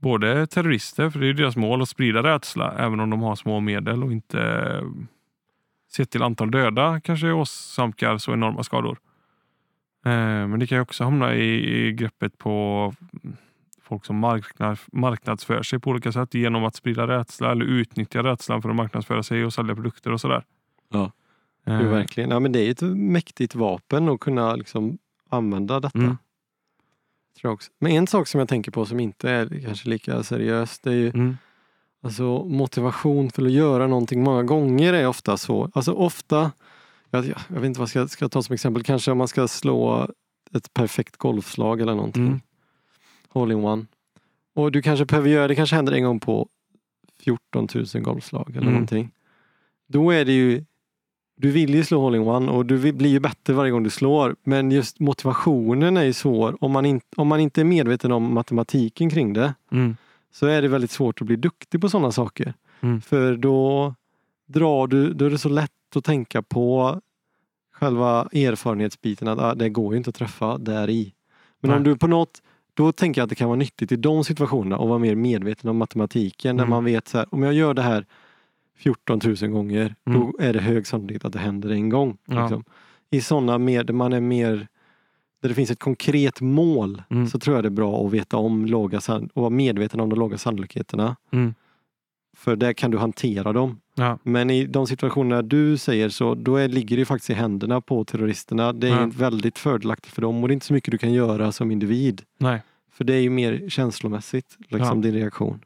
både 0.01 0.47
terrorister, 0.47 1.09
för 1.09 1.19
det 1.19 1.27
är 1.27 1.33
deras 1.33 1.55
mål 1.55 1.81
att 1.81 1.89
sprida 1.89 2.23
rädsla, 2.23 2.73
även 2.77 2.99
om 2.99 3.09
de 3.09 3.21
har 3.21 3.35
små 3.35 3.59
medel 3.59 4.03
och 4.03 4.11
inte 4.11 4.41
eh, 4.41 4.87
sett 5.91 6.09
till 6.09 6.23
antal 6.23 6.51
döda 6.51 7.01
kanske 7.01 7.31
åsamkar 7.31 8.17
så 8.17 8.33
enorma 8.33 8.63
skador. 8.63 8.97
Eh, 10.05 10.47
Men 10.47 10.59
det 10.59 10.67
kan 10.67 10.77
ju 10.77 10.81
också 10.81 11.03
hamna 11.03 11.35
i, 11.35 11.77
i 11.87 11.91
greppet 11.91 12.37
på 12.37 12.93
folk 13.81 14.05
som 14.05 14.19
marknad, 14.19 14.77
marknadsför 14.91 15.63
sig 15.63 15.79
på 15.79 15.89
olika 15.89 16.11
sätt 16.11 16.33
genom 16.33 16.63
att 16.63 16.75
sprida 16.75 17.07
rädsla 17.07 17.51
eller 17.51 17.65
utnyttja 17.65 18.23
rädslan 18.23 18.61
för 18.61 18.69
att 18.69 18.75
marknadsföra 18.75 19.23
sig 19.23 19.45
och 19.45 19.53
sälja 19.53 19.75
produkter 19.75 20.11
och 20.11 20.21
sådär. 20.21 20.43
Ja. 20.89 21.11
Jo, 21.65 21.89
verkligen. 21.89 22.29
Ja, 22.29 22.39
men 22.39 22.51
det 22.51 22.59
är 22.59 22.71
ett 22.71 22.81
mäktigt 22.97 23.55
vapen 23.55 24.09
att 24.09 24.19
kunna 24.19 24.55
liksom 24.55 24.97
använda 25.29 25.79
detta. 25.79 25.97
Mm. 25.99 26.17
Tror 27.41 27.49
jag 27.49 27.53
också. 27.53 27.71
Men 27.79 27.91
en 27.91 28.07
sak 28.07 28.27
som 28.27 28.39
jag 28.39 28.49
tänker 28.49 28.71
på 28.71 28.85
som 28.85 28.99
inte 28.99 29.29
är 29.29 29.61
kanske 29.65 29.89
lika 29.89 30.23
seriöst 30.23 30.83
det 30.83 30.89
är 30.89 30.95
ju 30.95 31.09
Mm. 31.09 31.37
alltså, 32.01 32.43
motivation 32.45 33.29
för 33.31 33.45
att 33.45 33.51
göra 33.51 33.87
någonting 33.87 34.23
många 34.23 34.43
gånger 34.43 34.93
är 34.93 35.07
ofta 35.07 35.37
så. 35.37 35.71
Alltså 35.73 35.91
ofta, 35.91 36.51
jag, 37.09 37.25
jag 37.25 37.35
vet 37.49 37.65
inte 37.65 37.79
vad 37.79 37.85
jag 37.85 37.89
ska, 37.89 38.07
ska 38.07 38.23
jag 38.23 38.31
ta 38.31 38.43
som 38.43 38.53
exempel, 38.53 38.83
kanske 38.83 39.11
om 39.11 39.17
man 39.17 39.27
ska 39.27 39.47
slå 39.47 40.07
ett 40.53 40.73
perfekt 40.73 41.17
golfslag 41.17 41.81
eller 41.81 41.95
någonting. 41.95 42.27
Mm. 42.27 42.39
Hole 43.29 43.53
in 43.53 43.65
one. 43.65 43.85
Och 44.53 44.71
du 44.71 44.81
kanske 44.81 45.05
behöver 45.05 45.29
göra, 45.29 45.47
det 45.47 45.55
kanske 45.55 45.75
händer 45.75 45.93
en 45.93 46.03
gång 46.03 46.19
på 46.19 46.49
14 47.19 47.67
000 47.75 47.85
golfslag 48.03 48.49
eller 48.49 48.61
Mm. 48.61 48.73
någonting. 48.73 49.11
Då 49.87 50.11
är 50.11 50.25
det 50.25 50.31
ju 50.31 50.65
du 51.39 51.51
vill 51.51 51.75
ju 51.75 51.83
slå 51.83 51.99
hole 52.01 52.17
in 52.17 52.23
one 52.23 52.51
och 52.51 52.65
du 52.65 52.91
blir 52.93 53.09
ju 53.09 53.19
bättre 53.19 53.53
varje 53.53 53.71
gång 53.71 53.83
du 53.83 53.89
slår. 53.89 54.35
Men 54.43 54.71
just 54.71 54.99
motivationen 54.99 55.97
är 55.97 56.03
ju 56.03 56.13
svår. 56.13 56.57
Om 56.63 56.71
man, 56.71 56.85
in, 56.85 57.01
om 57.15 57.27
man 57.27 57.39
inte 57.39 57.61
är 57.61 57.65
medveten 57.65 58.11
om 58.11 58.33
matematiken 58.33 59.09
kring 59.09 59.33
det 59.33 59.53
Mm. 59.71 59.95
så 60.31 60.47
är 60.47 60.61
det 60.61 60.67
väldigt 60.67 60.91
svårt 60.91 61.21
att 61.21 61.27
bli 61.27 61.35
duktig 61.35 61.81
på 61.81 61.89
sådana 61.89 62.11
saker. 62.11 62.53
Mm. 62.81 63.01
För 63.01 63.35
då 63.35 63.93
drar 64.47 64.87
du, 64.87 65.13
då 65.13 65.25
är 65.25 65.29
det 65.29 65.37
så 65.37 65.49
lätt 65.49 65.71
att 65.95 66.03
tänka 66.03 66.41
på 66.41 67.01
själva 67.73 68.27
erfarenhetsbiten 68.33 69.27
att 69.27 69.39
ah, 69.39 69.55
det 69.55 69.69
går 69.69 69.93
ju 69.93 69.97
inte 69.97 70.09
att 70.09 70.15
träffa 70.15 70.57
där 70.57 70.89
i. 70.89 71.13
Men 71.59 71.69
Nej. 71.69 71.77
om 71.77 71.83
du 71.83 71.97
på 71.97 72.07
något, 72.07 72.41
då 72.73 72.91
tänker 72.91 73.21
jag 73.21 73.23
att 73.25 73.29
det 73.29 73.35
kan 73.35 73.47
vara 73.49 73.59
nyttigt 73.59 73.91
i 73.91 73.95
de 73.95 74.23
situationerna 74.23 74.75
att 74.75 74.87
vara 74.89 74.99
mer 74.99 75.15
medveten 75.15 75.69
om 75.69 75.77
matematiken. 75.77 76.55
När 76.55 76.63
Mm. 76.63 76.69
man 76.69 76.83
vet 76.85 77.07
så 77.07 77.17
här, 77.17 77.27
om 77.31 77.43
jag 77.43 77.53
gör 77.53 77.73
det 77.73 77.81
här 77.81 78.05
14 78.77 79.19
000 79.41 79.51
gånger, 79.51 79.95
Mm. 80.05 80.19
då 80.19 80.33
är 80.39 80.53
det 80.53 80.59
hög 80.59 80.87
sannolikhet 80.87 81.25
att 81.25 81.33
det 81.33 81.39
händer 81.39 81.69
en 81.69 81.89
gång. 81.89 82.17
Ja. 82.25 82.41
Liksom. 82.41 82.63
I 83.09 83.21
sådana 83.21 83.57
mer, 83.57 83.83
där 83.83 83.93
man 83.93 84.13
är 84.13 84.19
mer 84.21 84.67
där 85.41 85.49
det 85.49 85.55
finns 85.55 85.71
ett 85.71 85.79
konkret 85.79 86.41
mål 86.41 87.01
Mm. 87.09 87.27
så 87.27 87.39
tror 87.39 87.55
jag 87.57 87.63
det 87.63 87.67
är 87.67 87.71
bra 87.71 88.05
att 88.07 88.13
veta 88.13 88.37
om 88.37 88.65
låga 88.65 88.97
och 89.33 89.41
vara 89.41 89.49
medveten 89.49 89.99
om 89.99 90.09
de 90.09 90.19
låga 90.19 90.37
sannolikheterna. 90.37 91.15
Mm. 91.31 91.53
För 92.37 92.55
där 92.55 92.73
kan 92.73 92.91
du 92.91 92.97
hantera 92.97 93.53
dem. 93.53 93.79
Ja. 93.95 94.19
Men 94.23 94.49
i 94.49 94.65
de 94.65 94.87
situationerna 94.87 95.41
du 95.41 95.77
säger 95.77 96.09
så, 96.09 96.35
då 96.35 96.55
är, 96.55 96.67
ligger 96.67 96.97
det 96.97 97.05
faktiskt 97.05 97.29
i 97.29 97.33
händerna 97.33 97.81
på 97.81 98.05
terroristerna. 98.05 98.73
Det 98.73 98.87
är 98.87 99.01
Ja. 99.01 99.11
väldigt 99.17 99.59
fördelaktigt 99.59 100.13
för 100.13 100.21
dem 100.21 100.41
och 100.43 100.47
det 100.47 100.51
är 100.51 100.53
inte 100.53 100.65
så 100.65 100.73
mycket 100.73 100.91
du 100.91 100.97
kan 100.97 101.13
göra 101.13 101.51
som 101.51 101.71
individ. 101.71 102.21
Nej. 102.39 102.61
För 102.91 103.03
det 103.03 103.13
är 103.13 103.19
ju 103.21 103.29
mer 103.29 103.69
känslomässigt, 103.69 104.57
liksom 104.59 104.97
Ja. 104.97 105.03
din 105.09 105.13
reaktion. 105.13 105.59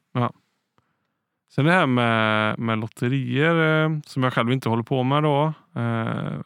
Sen 1.56 1.66
det 1.66 1.72
här 1.72 1.88
med, 1.88 2.60
med 2.60 2.80
lotterier 2.80 3.84
eh, 3.86 3.99
som 4.06 4.24
jag 4.24 4.34
själv 4.34 4.52
inte 4.52 4.70
håller 4.70 4.84
på 4.84 5.04
med 5.04 5.24
då. 5.24 5.45
Eh, 5.76 6.39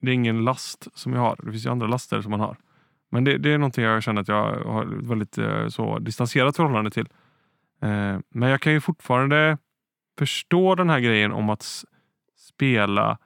det 0.00 0.10
är 0.10 0.14
ingen 0.14 0.44
last 0.44 0.98
som 0.98 1.12
jag 1.12 1.20
har. 1.20 1.36
Det 1.42 1.50
finns 1.50 1.66
ju 1.66 1.70
andra 1.70 1.86
laster 1.86 2.20
som 2.20 2.30
man 2.30 2.40
har. 2.40 2.56
Men 3.10 3.24
det, 3.24 3.38
det 3.38 3.52
är 3.52 3.58
någonting 3.58 3.84
jag 3.84 4.02
känner 4.02 4.20
att 4.20 4.28
jag 4.28 4.64
har 4.64 4.82
ett 4.82 5.06
väldigt 5.06 5.38
eh, 5.38 5.68
så 5.68 5.98
distanserat 5.98 6.56
förhållande 6.56 6.90
till. 6.90 7.08
Men 8.28 8.48
jag 8.48 8.60
kan 8.60 8.72
ju 8.72 8.80
fortfarande 8.80 9.58
förstå 10.18 10.74
den 10.74 10.90
här 10.90 11.00
grejen 11.00 11.32
om 11.32 11.50
att 11.50 11.84
spela 12.36 13.18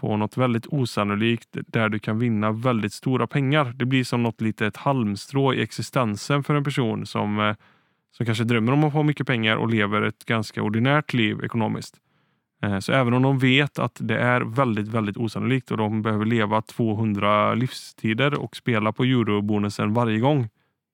på 0.00 0.16
något 0.16 0.36
väldigt 0.36 0.66
osannolikt 0.66 1.48
där 1.52 1.88
du 1.88 1.98
kan 1.98 2.18
vinna 2.18 2.52
väldigt 2.52 2.92
stora 2.92 3.26
pengar. 3.26 3.72
Det 3.76 3.84
blir 3.84 4.04
som 4.04 4.22
något 4.22 4.40
litet 4.40 4.76
halmstrå 4.76 5.54
i 5.54 5.62
existensen 5.62 6.44
för 6.44 6.54
en 6.54 6.64
person 6.64 7.06
som, 7.06 7.40
eh, 7.40 7.56
som 8.16 8.26
kanske 8.26 8.44
drömmer 8.44 8.72
om 8.72 8.84
att 8.84 8.92
få 8.92 9.02
mycket 9.02 9.26
pengar 9.26 9.56
och 9.56 9.68
lever 9.68 10.02
ett 10.02 10.24
ganska 10.24 10.62
ordinärt 10.62 11.12
liv 11.14 11.44
ekonomiskt. 11.44 11.96
Eh, 12.62 12.78
Så 12.78 12.92
även 12.92 13.14
om 13.14 13.22
de 13.22 13.38
vet 13.38 13.78
att 13.78 13.96
det 14.00 14.18
är 14.18 14.40
väldigt, 14.40 14.88
väldigt 14.88 15.16
osannolikt 15.16 15.70
och 15.70 15.76
de 15.76 16.02
behöver 16.02 16.24
leva 16.24 16.62
200 16.62 17.54
livstider 17.54 18.34
och 18.34 18.56
spela 18.56 18.92
på 18.92 19.04
eurobonusen 19.04 19.92
varje 19.94 20.18
gång 20.18 20.48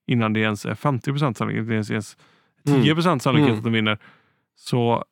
innan 0.07 0.33
det 0.33 0.39
ens 0.39 0.65
är 0.65 0.75
50 0.75 1.33
sannolikhet, 1.33 1.67
det 1.67 1.73
är 1.75 1.91
ens 1.91 2.17
10% 2.65 3.19
sannolikhet 3.19 3.49
Mm. 3.49 3.57
att 3.59 3.63
de 3.63 3.73
vinner, 3.73 3.97
så 4.55 5.03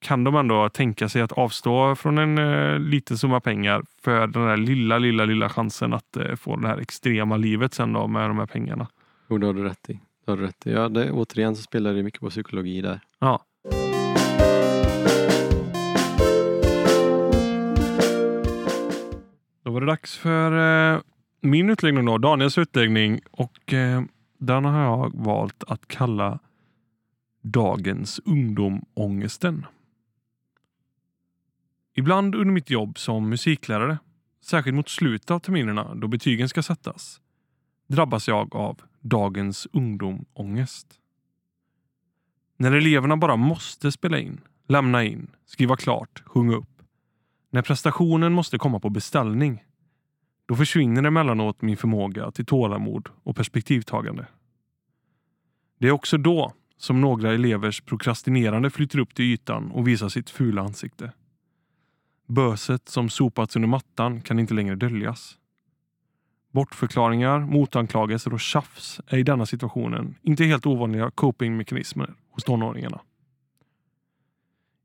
kan 0.00 0.24
de 0.24 0.36
ändå 0.36 0.68
tänka 0.68 1.08
sig 1.08 1.22
att 1.22 1.32
avstå 1.32 1.94
från 1.96 2.18
en 2.18 2.38
eh, 2.38 2.78
liten 2.78 3.18
summa 3.18 3.40
pengar 3.40 3.82
för 4.02 4.26
den 4.26 4.46
där 4.46 4.56
lilla, 4.56 4.98
lilla, 4.98 5.24
lilla 5.24 5.48
chansen 5.48 5.92
att 5.92 6.16
eh, 6.16 6.34
få 6.36 6.56
det 6.56 6.68
här 6.68 6.78
extrema 6.78 7.36
livet 7.36 7.74
sen 7.74 7.92
då 7.92 8.06
med 8.06 8.30
de 8.30 8.38
här 8.38 8.46
pengarna. 8.46 8.86
Jo, 9.28 9.38
det 9.38 9.46
har 9.46 9.54
du 9.54 9.62
rätt 9.64 9.90
i. 9.90 10.00
Har 10.30 10.36
du 10.36 10.42
rätt. 10.42 10.66
Ja, 10.66 10.88
det, 10.88 11.10
återigen 11.10 11.56
så 11.56 11.62
spelar 11.62 11.94
det 11.94 12.02
mycket 12.02 12.20
på 12.20 12.30
psykologi 12.30 12.80
där. 12.80 13.00
Ja. 13.18 13.44
Då 19.62 19.70
var 19.70 19.80
det 19.80 19.86
dags 19.86 20.18
för 20.18 20.52
eh, 20.94 21.00
min 21.40 21.70
utläggning 21.70 22.04
då, 22.04 22.18
Daniels 22.18 22.58
utläggning 22.58 23.20
och 23.30 23.72
eh, 23.72 24.02
den 24.38 24.64
har 24.64 24.82
jag 24.82 25.12
valt 25.14 25.64
att 25.66 25.88
kalla 25.88 26.38
Dagens 27.42 28.20
ungdomångesten. 28.24 29.66
Ibland 31.94 32.34
under 32.34 32.52
mitt 32.52 32.70
jobb 32.70 32.98
som 32.98 33.28
musiklärare, 33.28 33.98
särskilt 34.44 34.74
mot 34.74 34.88
slutet 34.88 35.30
av 35.30 35.38
terminerna 35.38 35.94
då 35.94 36.08
betygen 36.08 36.48
ska 36.48 36.62
sättas, 36.62 37.20
drabbas 37.86 38.28
jag 38.28 38.56
av 38.56 38.80
dagens 39.00 39.66
ungdomångest. 39.72 40.86
När 42.56 42.72
eleverna 42.72 43.16
bara 43.16 43.36
måste 43.36 43.92
spela 43.92 44.18
in, 44.18 44.40
lämna 44.68 45.04
in, 45.04 45.30
skriva 45.46 45.76
klart, 45.76 46.22
sjunga 46.26 46.56
upp. 46.56 46.82
När 47.50 47.62
prestationen 47.62 48.32
måste 48.32 48.58
komma 48.58 48.80
på 48.80 48.90
beställning. 48.90 49.64
Då 50.46 50.56
försvinner 50.56 51.04
emellanåt 51.04 51.62
min 51.62 51.76
förmåga 51.76 52.30
till 52.30 52.46
tålamod 52.46 53.08
och 53.22 53.36
perspektivtagande. 53.36 54.26
Det 55.78 55.88
är 55.88 55.92
också 55.92 56.18
då 56.18 56.52
som 56.76 57.00
några 57.00 57.32
elevers 57.32 57.80
prokrastinerande 57.80 58.70
flyter 58.70 58.98
upp 58.98 59.14
till 59.14 59.24
ytan 59.24 59.70
och 59.70 59.88
visar 59.88 60.08
sitt 60.08 60.30
fula 60.30 60.62
ansikte. 60.62 61.12
Böset 62.26 62.88
som 62.88 63.08
sopats 63.08 63.56
under 63.56 63.68
mattan 63.68 64.20
kan 64.20 64.38
inte 64.38 64.54
längre 64.54 64.74
döljas. 64.74 65.38
Bortförklaringar, 66.50 67.40
motanklagelser 67.40 68.32
och 68.32 68.40
tjafs 68.40 69.00
är 69.06 69.18
i 69.18 69.22
denna 69.22 69.46
situationen 69.46 70.14
inte 70.22 70.44
helt 70.44 70.66
ovanliga 70.66 71.10
copingmekanismer 71.10 72.14
hos 72.30 72.44
tonåringarna. 72.44 73.00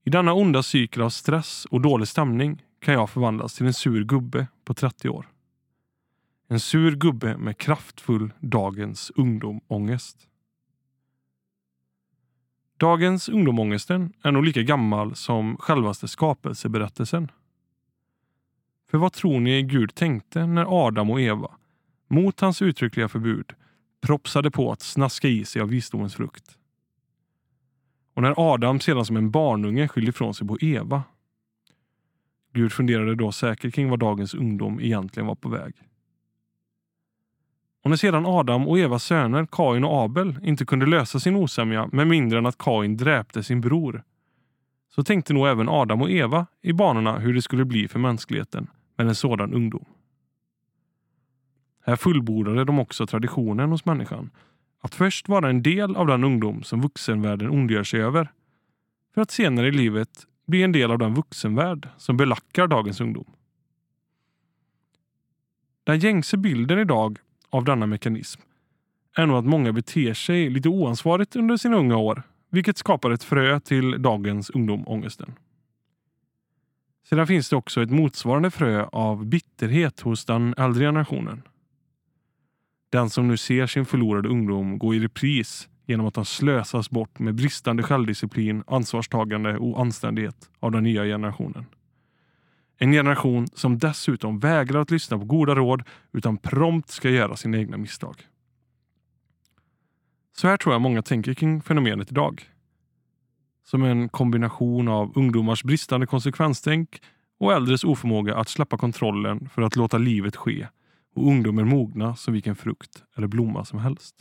I 0.03 0.09
denna 0.09 0.33
onda 0.33 0.63
cykel 0.63 1.01
av 1.01 1.09
stress 1.09 1.65
och 1.65 1.81
dålig 1.81 2.07
stämning 2.07 2.63
kan 2.79 2.93
jag 2.93 3.09
förvandlas 3.09 3.55
till 3.55 3.65
en 3.65 3.73
sur 3.73 4.03
gubbe 4.03 4.47
på 4.65 4.73
30 4.73 5.09
år. 5.09 5.29
En 6.47 6.59
sur 6.59 6.95
gubbe 6.95 7.37
med 7.37 7.57
kraftfull 7.57 8.33
dagens 8.39 9.11
ungdomångest. 9.15 10.27
Dagens 12.77 13.29
ungdomångesten 13.29 14.13
är 14.23 14.31
nog 14.31 14.43
lika 14.43 14.61
gammal 14.61 15.15
som 15.15 15.57
självaste 15.57 16.07
skapelseberättelsen. 16.07 17.31
För 18.91 18.97
vad 18.97 19.13
tror 19.13 19.39
ni 19.39 19.63
Gud 19.63 19.95
tänkte 19.95 20.45
när 20.45 20.85
Adam 20.85 21.09
och 21.09 21.21
Eva, 21.21 21.51
mot 22.07 22.39
hans 22.39 22.61
uttryckliga 22.61 23.07
förbud, 23.07 23.53
propsade 24.01 24.51
på 24.51 24.71
att 24.71 24.81
snaska 24.81 25.27
i 25.27 25.45
sig 25.45 25.61
av 25.61 25.69
visdomens 25.69 26.15
frukt? 26.15 26.57
Och 28.13 28.21
när 28.21 28.53
Adam 28.53 28.79
sedan 28.79 29.05
som 29.05 29.17
en 29.17 29.31
barnunge 29.31 29.87
skyllde 29.87 30.09
ifrån 30.09 30.33
sig 30.33 30.47
på 30.47 30.57
Eva. 30.61 31.03
Gud 32.53 32.71
funderade 32.71 33.15
då 33.15 33.31
säkert 33.31 33.73
kring 33.73 33.89
vad 33.89 33.99
dagens 33.99 34.33
ungdom 34.33 34.79
egentligen 34.79 35.27
var 35.27 35.35
på 35.35 35.49
väg. 35.49 35.73
Och 37.83 37.89
när 37.89 37.97
sedan 37.97 38.25
Adam 38.25 38.67
och 38.67 38.79
Evas 38.79 39.03
söner 39.03 39.47
Kain 39.51 39.83
och 39.83 40.03
Abel 40.03 40.39
inte 40.43 40.65
kunde 40.65 40.85
lösa 40.85 41.19
sin 41.19 41.35
osämja 41.35 41.89
med 41.91 42.07
mindre 42.07 42.39
än 42.39 42.45
att 42.45 42.57
Kain 42.57 42.97
dräpte 42.97 43.43
sin 43.43 43.61
bror 43.61 44.03
så 44.95 45.03
tänkte 45.03 45.33
nog 45.33 45.47
även 45.47 45.69
Adam 45.69 46.01
och 46.01 46.11
Eva 46.11 46.47
i 46.61 46.73
banorna 46.73 47.19
hur 47.19 47.33
det 47.33 47.41
skulle 47.41 47.65
bli 47.65 47.87
för 47.87 47.99
mänskligheten 47.99 48.67
med 48.97 49.07
en 49.07 49.15
sådan 49.15 49.53
ungdom. 49.53 49.85
Här 51.85 51.95
fullbordade 51.95 52.63
de 52.63 52.79
också 52.79 53.07
traditionen 53.07 53.69
hos 53.69 53.85
människan 53.85 54.29
att 54.81 54.95
först 54.95 55.29
vara 55.29 55.49
en 55.49 55.63
del 55.63 55.95
av 55.95 56.07
den 56.07 56.23
ungdom 56.23 56.63
som 56.63 56.81
vuxenvärlden 56.81 57.49
ondgör 57.49 57.83
sig 57.83 58.01
över 58.01 58.31
för 59.13 59.21
att 59.21 59.31
senare 59.31 59.67
i 59.67 59.71
livet 59.71 60.27
bli 60.47 60.63
en 60.63 60.71
del 60.71 60.91
av 60.91 60.97
den 60.97 61.13
vuxenvärld 61.13 61.89
som 61.97 62.17
belackar 62.17 62.67
dagens 62.67 63.01
ungdom. 63.01 63.25
Den 65.83 65.99
gängse 65.99 66.37
bilden 66.37 66.79
idag 66.79 67.19
av 67.49 67.63
denna 67.63 67.85
mekanism 67.85 68.41
är 69.15 69.25
nog 69.25 69.37
att 69.37 69.45
många 69.45 69.73
beter 69.73 70.13
sig 70.13 70.49
lite 70.49 70.69
oansvarigt 70.69 71.35
under 71.35 71.57
sina 71.57 71.77
unga 71.77 71.97
år 71.97 72.23
vilket 72.49 72.77
skapar 72.77 73.11
ett 73.11 73.23
frö 73.23 73.59
till 73.59 74.01
dagens 74.01 74.49
ungdomångesten. 74.49 75.33
Sedan 77.09 77.27
finns 77.27 77.49
det 77.49 77.55
också 77.55 77.81
ett 77.81 77.91
motsvarande 77.91 78.51
frö 78.51 78.85
av 78.91 79.25
bitterhet 79.25 79.99
hos 79.99 80.25
den 80.25 80.53
äldre 80.57 80.85
generationen. 80.85 81.41
Den 82.89 83.09
som 83.09 83.27
nu 83.27 83.37
ser 83.37 83.67
sin 83.67 83.85
förlorade 83.85 84.29
ungdom 84.29 84.79
gå 84.79 84.95
i 84.95 84.99
repris 84.99 85.69
genom 85.85 86.05
att 86.05 86.13
den 86.13 86.25
slösas 86.25 86.89
bort 86.89 87.19
med 87.19 87.35
bristande 87.35 87.83
självdisciplin, 87.83 88.63
ansvarstagande 88.67 89.57
och 89.57 89.81
anständighet 89.81 90.49
av 90.59 90.71
den 90.71 90.83
nya 90.83 91.03
generationen. 91.03 91.65
En 92.77 92.91
generation 92.91 93.47
som 93.47 93.77
dessutom 93.77 94.39
vägrar 94.39 94.81
att 94.81 94.91
lyssna 94.91 95.17
på 95.17 95.25
goda 95.25 95.55
råd 95.55 95.83
utan 96.11 96.37
prompt 96.37 96.89
ska 96.89 97.09
göra 97.09 97.35
sina 97.35 97.57
egna 97.57 97.77
misstag. 97.77 98.15
Så 100.37 100.47
här 100.47 100.57
tror 100.57 100.73
jag 100.75 100.81
många 100.81 101.01
tänker 101.01 101.33
kring 101.33 101.61
fenomenet 101.61 102.11
idag. 102.11 102.49
Som 103.63 103.83
en 103.83 104.09
kombination 104.09 104.87
av 104.87 105.11
ungdomars 105.15 105.63
bristande 105.63 106.07
konsekvenstänk 106.07 107.01
och 107.37 107.53
äldres 107.53 107.83
oförmåga 107.83 108.35
att 108.35 108.49
släppa 108.49 108.77
kontrollen 108.77 109.49
för 109.49 109.61
att 109.61 109.75
låta 109.75 109.97
livet 109.97 110.35
ske 110.35 110.67
och 111.15 111.27
ungdomen 111.27 111.67
mogna 111.67 112.15
som 112.15 112.33
vilken 112.33 112.55
frukt 112.55 113.03
eller 113.15 113.27
blomma 113.27 113.65
som 113.65 113.79
helst. 113.79 114.15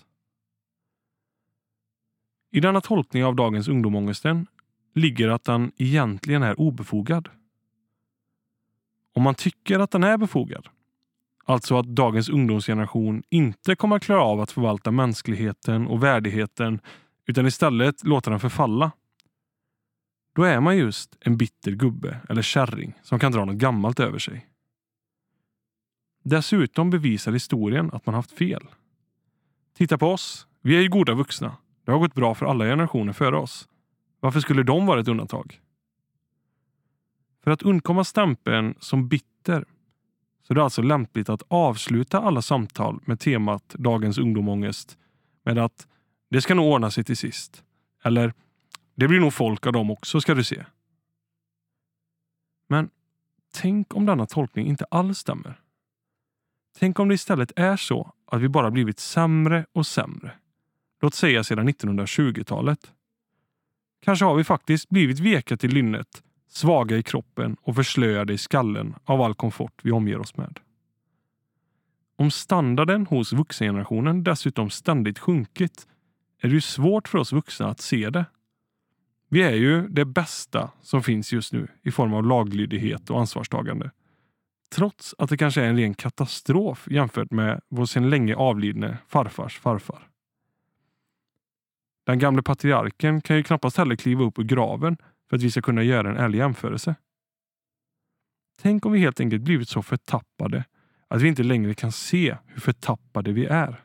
I 2.51 2.61
denna 2.61 2.81
tolkning 2.81 3.25
av 3.25 3.37
dagens 3.37 3.69
ungdomångesten 3.69 4.47
ligger 4.95 5.29
att 5.29 5.45
den 5.45 5.73
egentligen 5.77 6.43
är 6.43 6.61
obefogad. 6.61 7.29
Om 9.15 9.23
man 9.23 9.35
tycker 9.35 9.79
att 9.79 9.91
den 9.91 10.05
är 10.05 10.17
befogad, 10.19 10.69
alltså 11.45 11.79
att 11.79 11.87
dagens 11.87 12.29
ungdomsgeneration 12.29 13.23
inte 13.31 13.77
kommer 13.77 13.97
att 13.97 14.03
klara 14.03 14.23
av 14.23 14.41
att 14.41 14.53
förvalta 14.53 14.91
mänskligheten 14.91 15.87
och 15.87 16.03
värdigheten 16.03 16.81
utan 17.27 17.47
istället 17.47 18.05
låta 18.05 18.31
den 18.31 18.41
förfalla, 18.41 18.93
då 20.35 20.43
är 20.43 20.61
man 20.61 20.77
just 20.77 21.17
en 21.21 21.37
bitter 21.37 21.73
gubbe 21.73 22.21
eller 22.29 22.43
kärring 22.43 22.95
som 23.03 23.19
kan 23.19 23.33
dra 23.33 23.45
något 23.45 23.57
gammalt 23.57 24.01
över 24.01 24.19
sig. 24.19 24.47
Dessutom 26.25 26.91
bevisar 26.91 27.33
historien 27.33 27.91
att 27.93 28.07
man 28.07 28.15
haft 28.15 28.33
fel. 28.33 28.67
Titta 29.77 29.99
på 29.99 30.07
oss. 30.07 30.47
Vi 30.61 30.77
är 30.77 30.81
ju 30.81 30.89
goda 30.89 31.15
vuxna. 31.15 31.57
Det 31.85 31.93
har 31.93 31.99
gått 31.99 32.15
bra 32.15 32.35
för 32.35 32.47
alla 32.47 32.65
generationer 32.65 33.13
före 33.13 33.37
oss. 33.37 33.69
Varför 34.21 34.41
skulle 34.41 34.63
de 34.63 34.87
vara 34.87 35.01
ett 35.01 35.09
undantag? 35.09 35.61
För 37.45 37.51
att 37.51 37.63
undkomma 37.63 38.05
stämpeln 38.05 38.75
som 38.79 39.09
bitter 39.09 39.65
så 40.47 40.55
det 40.55 40.61
är 40.61 40.65
alltså 40.65 40.83
lämpligt 40.83 41.29
att 41.29 41.43
avsluta 41.49 42.21
alla 42.21 42.43
samtal 42.43 43.01
med 43.05 43.21
temat 43.21 43.69
dagens 43.69 44.19
ungdomångest 44.19 44.99
med 45.43 45.59
att 45.59 45.89
det 46.31 46.41
ska 46.41 46.55
nog 46.55 46.67
ordna 46.67 46.91
sig 46.91 47.05
till 47.05 47.17
sist. 47.17 47.65
Eller 48.03 48.35
det 48.95 49.09
blir 49.09 49.21
nog 49.21 49.35
folk 49.35 49.67
av 49.67 49.73
dem 49.73 49.91
också 49.91 50.21
ska 50.21 50.35
du 50.35 50.45
se. 50.45 50.65
Men 52.69 52.91
tänk 53.55 53.95
om 53.95 54.07
denna 54.07 54.27
tolkning 54.27 54.67
inte 54.67 54.85
alls 54.85 55.19
stämmer. 55.19 55.61
Tänk 56.79 56.99
om 56.99 57.09
det 57.09 57.15
istället 57.15 57.53
är 57.57 57.77
så 57.77 58.13
att 58.27 58.41
vi 58.41 58.49
bara 58.49 58.71
blivit 58.71 58.99
sämre 58.99 59.67
och 59.73 59.87
sämre. 59.87 60.33
Låt 61.01 61.15
säga 61.15 61.45
sedan 61.45 61.69
1920-talet. 61.69 62.93
Kanske 64.03 64.25
har 64.25 64.35
vi 64.35 64.45
faktiskt 64.45 64.89
blivit 64.89 65.19
veka 65.19 65.57
till 65.57 65.71
lynnet 65.71 66.24
svaga 66.57 66.97
i 66.97 67.03
kroppen 67.03 67.57
och 67.63 67.75
förslöade 67.75 68.33
i 68.33 68.39
skallen 68.39 68.95
av 69.05 69.23
all 69.23 69.35
komfort 69.35 69.81
vi 69.83 69.93
omger 69.93 70.19
oss 70.19 70.37
med. 70.37 70.61
Om 72.17 72.31
standarden 72.31 73.07
hos 73.07 73.33
vuxengenerationen 73.33 74.25
dessutom 74.25 74.71
ständigt 74.71 75.19
sjunkit 75.19 75.87
är 76.43 76.49
det 76.49 76.55
ju 76.55 76.61
svårt 76.61 77.09
för 77.09 77.19
oss 77.19 77.33
vuxna 77.33 77.69
att 77.69 77.81
se 77.81 78.11
det. 78.11 78.25
Vi 79.29 79.43
är 79.43 79.55
ju 79.55 79.89
det 79.89 80.05
bästa 80.05 80.71
som 80.81 81.03
finns 81.03 81.33
just 81.33 81.53
nu 81.53 81.69
i 81.83 81.91
form 81.91 82.15
av 82.15 82.27
laglydighet 82.27 83.11
och 83.11 83.21
ansvarstagande. 83.21 83.91
Trots 84.75 85.15
att 85.19 85.31
det 85.31 85.37
kanske 85.37 85.63
är 85.63 85.69
en 85.69 85.77
ren 85.77 85.95
katastrof 85.95 86.89
jämfört 86.91 87.31
med 87.31 87.61
vår 87.69 87.87
sedan 87.87 88.11
länge 88.11 88.37
avlidne 88.37 88.99
farfars 89.09 89.59
farfar. 89.59 90.09
Den 92.07 92.19
gamle 92.19 92.43
patriarken 92.43 93.21
kan 93.21 93.37
ju 93.37 93.43
knappast 93.43 93.77
heller 93.77 93.97
kliva 93.97 94.25
upp 94.25 94.39
ur 94.39 94.45
graven 94.45 94.97
för 95.29 95.37
att 95.37 95.43
vi 95.43 95.51
ska 95.51 95.63
kunna 95.63 95.83
göra 95.83 96.11
en 96.11 96.17
ärlig 96.17 96.39
jämförelse. 96.39 96.95
Tänk 98.63 98.87
om 98.87 98.93
vi 98.93 98.99
helt 98.99 99.21
enkelt 99.21 99.43
blivit 99.43 99.69
så 99.69 99.83
förtappade 99.83 100.65
att 101.09 101.23
vi 101.23 101.29
inte 101.29 101.43
längre 101.43 101.75
kan 101.75 101.93
se 101.93 102.37
hur 102.47 102.61
förtappade 102.61 103.33
vi 103.33 103.47
är. 103.47 103.85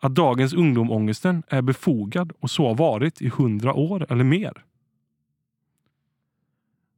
Att 0.00 0.14
dagens 0.14 0.54
ungdomångesten 0.54 1.42
är 1.48 1.62
befogad 1.62 2.32
och 2.40 2.50
så 2.50 2.68
har 2.68 2.74
varit 2.74 3.22
i 3.22 3.28
hundra 3.28 3.74
år 3.74 4.06
eller 4.12 4.24
mer. 4.24 4.64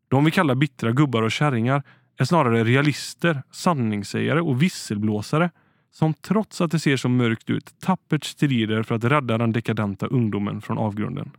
De 0.09 0.25
vi 0.25 0.31
kallar 0.31 0.55
bittra 0.55 0.93
gubbar 0.93 1.23
och 1.23 1.33
kärringar 1.33 1.83
är 2.17 2.25
snarare 2.25 2.65
realister, 2.65 3.43
sanningssägare 3.51 4.41
och 4.41 4.63
visselblåsare 4.63 5.51
som 5.91 6.15
trots 6.15 6.61
att 6.61 6.71
det 6.71 6.79
ser 6.79 6.97
så 6.97 7.09
mörkt 7.09 7.51
ut 7.51 7.81
tappert 7.81 8.25
strider 8.25 8.83
för 8.83 8.95
att 8.95 9.05
rädda 9.05 9.39
den 9.39 9.53
dekadenta 9.53 10.07
ungdomen 10.07 10.61
från 10.61 10.79
avgrunden. 10.79 11.31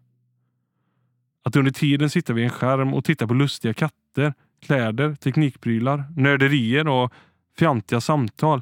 Att 1.44 1.56
under 1.56 1.72
tiden 1.72 2.10
sitta 2.10 2.34
vid 2.34 2.44
en 2.44 2.50
skärm 2.50 2.94
och 2.94 3.06
titta 3.06 3.28
på 3.28 3.34
lustiga 3.34 3.74
katter, 3.74 4.34
kläder, 4.60 5.16
teknikprylar, 5.16 6.04
nörderier 6.16 6.88
och 6.88 7.14
fjantiga 7.58 8.02
samtal 8.02 8.62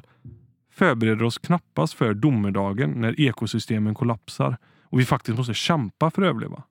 förbereder 0.70 1.22
oss 1.22 1.38
knappast 1.38 1.94
för 1.94 2.14
domedagen 2.14 2.90
när 2.90 3.20
ekosystemen 3.20 3.94
kollapsar 3.94 4.56
och 4.82 5.00
vi 5.00 5.04
faktiskt 5.04 5.38
måste 5.38 5.54
kämpa 5.54 6.10
för 6.10 6.22
att 6.22 6.28
överleva. 6.28 6.62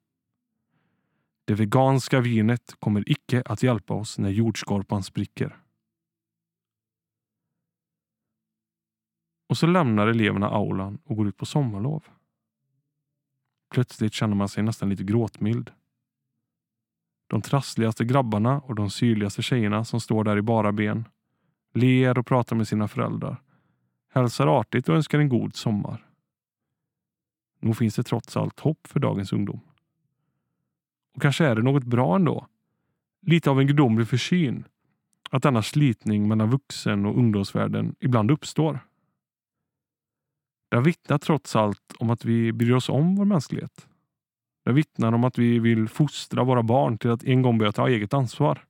Det 1.45 1.53
veganska 1.53 2.19
vinet 2.19 2.75
kommer 2.79 3.11
icke 3.11 3.43
att 3.45 3.63
hjälpa 3.63 3.93
oss 3.93 4.17
när 4.17 4.29
jordskorpan 4.29 5.03
spricker. 5.03 5.57
Och 9.49 9.57
så 9.57 9.67
lämnar 9.67 10.07
eleverna 10.07 10.47
aulan 10.47 10.99
och 11.03 11.15
går 11.15 11.27
ut 11.27 11.37
på 11.37 11.45
sommarlov. 11.45 12.03
Plötsligt 13.73 14.13
känner 14.13 14.35
man 14.35 14.49
sig 14.49 14.63
nästan 14.63 14.89
lite 14.89 15.03
gråtmild. 15.03 15.71
De 17.27 17.41
trassligaste 17.41 18.05
grabbarna 18.05 18.59
och 18.59 18.75
de 18.75 18.89
syrligaste 18.89 19.41
tjejerna 19.41 19.85
som 19.85 19.99
står 19.99 20.23
där 20.23 20.37
i 20.37 20.41
bara 20.41 20.71
ben 20.71 21.05
ler 21.73 22.17
och 22.17 22.25
pratar 22.25 22.55
med 22.55 22.67
sina 22.67 22.87
föräldrar, 22.87 23.41
hälsar 24.13 24.59
artigt 24.59 24.89
och 24.89 24.95
önskar 24.95 25.19
en 25.19 25.29
god 25.29 25.55
sommar. 25.55 26.05
Nog 27.59 27.77
finns 27.77 27.95
det 27.95 28.03
trots 28.03 28.37
allt 28.37 28.59
hopp 28.59 28.87
för 28.87 28.99
dagens 28.99 29.33
ungdom. 29.33 29.59
Och 31.15 31.21
kanske 31.21 31.45
är 31.45 31.55
det 31.55 31.61
något 31.61 31.83
bra 31.83 32.15
ändå. 32.15 32.47
Lite 33.21 33.49
av 33.49 33.59
en 33.59 33.67
gudomlig 33.67 34.07
försyn. 34.07 34.63
Att 35.29 35.43
denna 35.43 35.63
slitning 35.63 36.27
mellan 36.27 36.49
vuxen 36.49 37.05
och 37.05 37.17
ungdomsvärlden 37.17 37.95
ibland 37.99 38.31
uppstår. 38.31 38.79
Det 40.69 40.81
vittnar 40.81 41.17
trots 41.17 41.55
allt 41.55 41.93
om 41.99 42.09
att 42.09 42.25
vi 42.25 42.53
bryr 42.53 42.73
oss 42.73 42.89
om 42.89 43.15
vår 43.15 43.25
mänsklighet. 43.25 43.87
Det 44.67 44.73
vittnar 44.73 45.11
om 45.11 45.23
att 45.23 45.37
vi 45.37 45.59
vill 45.59 45.87
fostra 45.87 46.43
våra 46.43 46.63
barn 46.63 46.97
till 46.97 47.11
att 47.11 47.23
en 47.23 47.41
gång 47.41 47.57
börja 47.57 47.71
ta 47.71 47.89
eget 47.89 48.13
ansvar. 48.13 48.65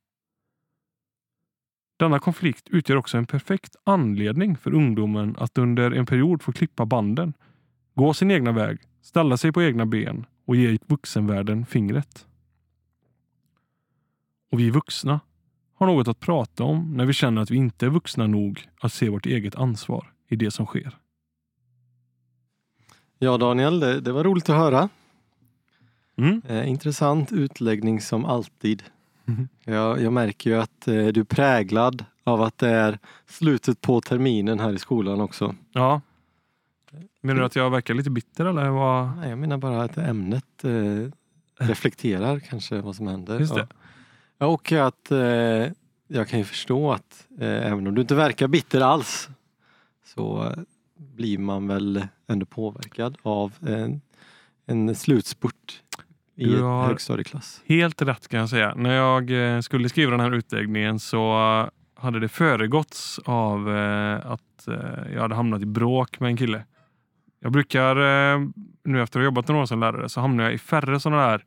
Denna 2.00 2.20
konflikt 2.20 2.70
utgör 2.70 2.98
också 2.98 3.18
en 3.18 3.26
perfekt 3.26 3.76
anledning 3.84 4.58
för 4.58 4.74
ungdomen 4.74 5.36
att 5.40 5.58
under 5.58 5.92
en 5.92 6.06
period 6.06 6.42
få 6.42 6.52
klippa 6.52 6.86
banden, 6.86 7.34
gå 7.96 8.14
sin 8.14 8.32
egna 8.32 8.52
väg, 8.52 8.80
ställa 9.02 9.38
sig 9.38 9.52
på 9.52 9.64
egna 9.64 9.86
ben 9.86 10.26
och 10.46 10.56
ge 10.56 10.78
vuxenvärlden 10.86 11.66
fingret. 11.66 12.28
Och 14.52 14.60
vi 14.60 14.70
vuxna 14.70 15.20
har 15.74 15.88
något 15.88 16.08
att 16.08 16.20
prata 16.20 16.64
om 16.64 16.94
när 16.98 17.06
vi 17.06 17.14
känner 17.14 17.42
att 17.42 17.52
vi 17.52 17.58
inte 17.58 17.86
är 17.86 17.90
vuxna 17.90 18.28
nog 18.28 18.70
att 18.82 18.94
se 18.94 19.10
vårt 19.10 19.26
eget 19.26 19.56
ansvar 19.56 20.14
i 20.28 20.36
det 20.36 20.52
som 20.52 20.66
sker. 20.66 20.98
Ja 23.20 23.38
Daniel, 23.38 23.80
det, 23.80 24.02
det 24.02 24.12
var 24.12 24.24
roligt 24.24 24.50
att 24.50 24.56
höra. 24.56 24.90
Mm. 26.18 26.42
Eh, 26.48 26.70
intressant 26.70 27.32
utläggning 27.32 28.02
som 28.02 28.26
alltid. 28.26 28.84
Mhm. 29.26 29.48
Jag, 29.64 30.02
jag 30.02 30.14
märker 30.14 30.50
ju 30.50 30.58
att 30.58 30.88
eh, 30.88 30.94
du 31.08 31.20
är 31.20 31.24
präglad 31.24 32.06
av 32.24 32.42
att 32.42 32.58
det 32.58 32.70
är 32.70 33.00
slutet 33.26 33.82
på 33.82 34.02
terminen 34.02 34.60
här 34.60 34.74
i 34.74 34.80
skolan 34.80 35.22
också. 35.22 35.56
Ja. 35.72 36.02
Menar 37.22 37.40
du 37.40 37.46
att 37.46 37.56
jag 37.56 37.70
verkar 37.70 37.94
lite 37.94 38.10
bitter 38.10 38.46
eller? 38.46 38.70
Vad? 38.70 39.18
Nej, 39.18 39.30
jag 39.30 39.40
menar 39.40 39.58
bara 39.58 39.84
att 39.84 39.98
ämnet 39.98 40.64
eh, 40.64 41.12
reflekterar 41.60 42.40
kanske 42.40 42.82
vad 42.82 42.96
som 42.96 43.08
händer. 43.08 43.40
Just 43.40 43.56
det. 43.56 43.68
Ja. 44.38 44.46
Och 44.46 44.72
att 44.72 45.12
eh, 45.12 45.18
jag 46.08 46.28
kan 46.28 46.40
ju 46.40 46.46
förstå 46.46 46.92
att 46.92 47.28
eh, 47.40 47.68
även 47.68 47.88
om 47.88 47.96
du 47.96 48.02
inte 48.02 48.16
verkar 48.16 48.48
bitter 48.48 48.82
alls 48.82 49.30
så 50.06 50.54
blir 50.98 51.38
man 51.38 51.68
väl 51.68 52.08
ändå 52.28 52.46
påverkad 52.46 53.18
av 53.22 53.54
en, 53.68 54.02
en 54.66 54.96
slutspurt 54.96 55.82
i 56.38 56.46
Du 56.46 56.62
har- 56.62 56.88
högstadieklass. 56.88 57.62
Helt 57.66 58.02
rätt 58.02 58.28
kan 58.28 58.40
jag 58.40 58.50
säga. 58.50 58.74
När 58.76 58.94
jag 58.96 59.32
eh, 59.56 59.60
skulle 59.62 59.90
skriva 59.90 60.12
den 60.12 60.20
här 60.20 60.32
utläggningen 60.32 61.00
så 61.00 61.36
hade 61.96 62.20
det 62.20 62.28
föregåtts 62.30 63.20
av 63.26 63.76
eh, 63.76 64.32
att 64.32 64.68
eh, 64.68 65.14
jag 65.14 65.22
hade 65.22 65.36
hamnat 65.36 65.62
i 65.62 65.66
bråk 65.66 66.20
med 66.20 66.28
en 66.30 66.38
kille. 66.38 66.64
Jag 67.40 67.52
brukar, 67.52 67.96
nu 68.90 69.02
efter 69.02 69.20
att 69.20 69.22
ha 69.22 69.24
jobbat 69.24 69.48
några 69.48 69.62
år 69.62 69.66
som 69.66 69.80
lärare, 69.80 70.10
så 70.10 70.22
hamnar 70.22 70.44
jag 70.44 70.54
i 70.54 70.58
färre 70.58 71.00
sådana 71.00 71.22
här 71.22 71.44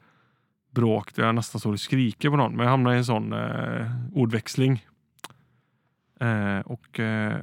bråk 0.74 1.14
där 1.14 1.24
jag 1.26 1.34
nästan 1.34 1.60
står 1.60 1.72
och 1.72 1.80
skriker 1.80 2.30
på 2.30 2.36
någon. 2.36 2.52
Men 2.56 2.64
jag 2.64 2.70
hamnar 2.70 2.92
i 2.92 2.96
en 2.96 3.04
sån 3.04 3.32
eh, 3.32 3.86
ordväxling. 4.12 4.86
Eh, 6.20 6.58
och 6.60 7.00
eh, 7.00 7.36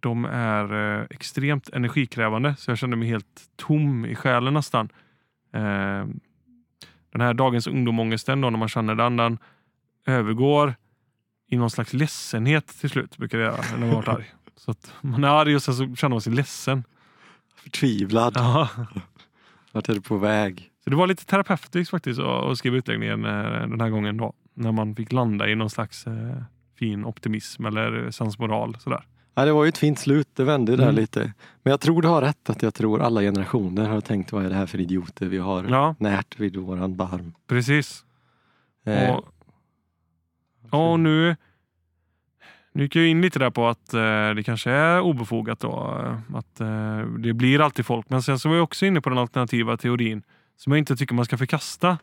de 0.00 0.24
är 0.24 0.98
eh, 1.00 1.06
extremt 1.10 1.68
energikrävande 1.68 2.54
så 2.58 2.70
jag 2.70 2.78
kände 2.78 2.96
mig 2.96 3.08
helt 3.08 3.42
tom 3.56 4.04
i 4.06 4.14
själen 4.14 4.54
nästan. 4.54 4.88
Den 7.12 7.20
här 7.20 7.34
dagens 7.34 7.66
ungdomångesten 7.66 8.40
då, 8.40 8.50
när 8.50 8.58
man 8.58 8.68
känner 8.68 8.94
den, 8.94 9.16
den 9.16 9.38
övergår 10.06 10.74
i 11.48 11.56
någon 11.56 11.70
slags 11.70 11.92
ledsenhet 11.92 12.66
till 12.80 12.90
slut. 12.90 13.16
Brukar 13.16 13.38
det 13.38 13.44
göra 13.44 13.62
när 13.72 13.78
man 13.78 13.90
varit 13.90 14.08
arg. 14.08 14.34
Så 14.56 14.70
att 14.70 14.94
man 15.00 15.24
är 15.24 15.28
arg 15.28 15.56
och 15.56 15.62
sen 15.62 15.74
så 15.74 15.96
känner 15.96 16.14
man 16.14 16.20
sig 16.20 16.32
ledsen. 16.32 16.84
Förtvivlad. 17.56 18.32
Ja. 18.36 18.68
Vart 19.72 19.88
är 19.88 19.94
du 19.94 20.00
på 20.00 20.16
väg? 20.16 20.70
Så 20.84 20.90
det 20.90 20.96
var 20.96 21.06
lite 21.06 21.26
terapeutiskt 21.26 21.90
faktiskt 21.90 22.20
att 22.20 22.44
att 22.44 22.58
skriva 22.58 22.76
utläggningen 22.76 23.24
eh, 23.24 23.68
den 23.68 23.80
här 23.80 23.90
gången 23.90 24.16
då. 24.16 24.32
När 24.54 24.72
man 24.72 24.96
fick 24.96 25.12
landa 25.12 25.48
i 25.48 25.54
någon 25.54 25.70
slags 25.70 26.06
eh, 26.06 26.42
fin 26.78 27.04
optimism 27.04 27.66
eller 27.66 28.10
sensmoral. 28.10 28.76
Sådär. 28.80 29.04
Ja, 29.34 29.44
det 29.44 29.52
var 29.52 29.64
ju 29.64 29.68
ett 29.68 29.78
fint 29.78 29.98
slut, 29.98 30.28
det 30.34 30.44
vände 30.44 30.76
där 30.76 30.82
Mm. 30.84 30.94
lite. 30.94 31.32
Men 31.62 31.70
jag 31.70 31.80
tror 31.80 32.02
du 32.02 32.08
har 32.08 32.20
rätt 32.22 32.50
att 32.50 32.62
jag 32.62 32.74
tror 32.74 33.02
alla 33.02 33.20
generationer 33.20 33.88
har 33.88 34.00
tänkt 34.00 34.32
vad 34.32 34.44
är 34.44 34.48
det 34.48 34.54
här 34.54 34.66
för 34.66 34.80
idioter 34.80 35.26
vi 35.26 35.38
har 35.38 35.64
Ja, 35.64 35.94
närt 35.98 36.40
vid 36.40 36.56
våran 36.56 36.96
barm. 36.96 37.34
precis. 37.46 38.04
Eh, 38.84 39.10
Och, 39.14 39.24
och 40.70 41.00
nu, 41.00 41.36
nu 42.72 42.82
gick 42.82 42.96
jag 42.96 43.06
in 43.06 43.20
lite 43.20 43.38
där 43.38 43.50
på 43.50 43.68
att 43.68 43.94
eh, 43.94 44.30
det 44.36 44.42
kanske 44.44 44.70
är 44.70 45.00
obefogat 45.00 45.60
då. 45.60 46.00
eh, 46.04 46.36
Att 46.38 46.60
eh, 46.60 46.98
det 47.18 47.32
blir 47.32 47.60
alltid 47.60 47.86
folk. 47.86 48.10
Men 48.10 48.22
sen 48.22 48.38
så 48.38 48.48
var 48.48 48.56
jag 48.56 48.62
också 48.64 48.86
inne 48.86 49.00
på 49.00 49.08
den 49.08 49.18
alternativa 49.18 49.76
teorin 49.76 50.22
som 50.56 50.72
jag 50.72 50.78
inte 50.78 50.96
tycker 50.96 51.14
man 51.14 51.24
ska 51.24 51.36
förkasta. 51.38 51.98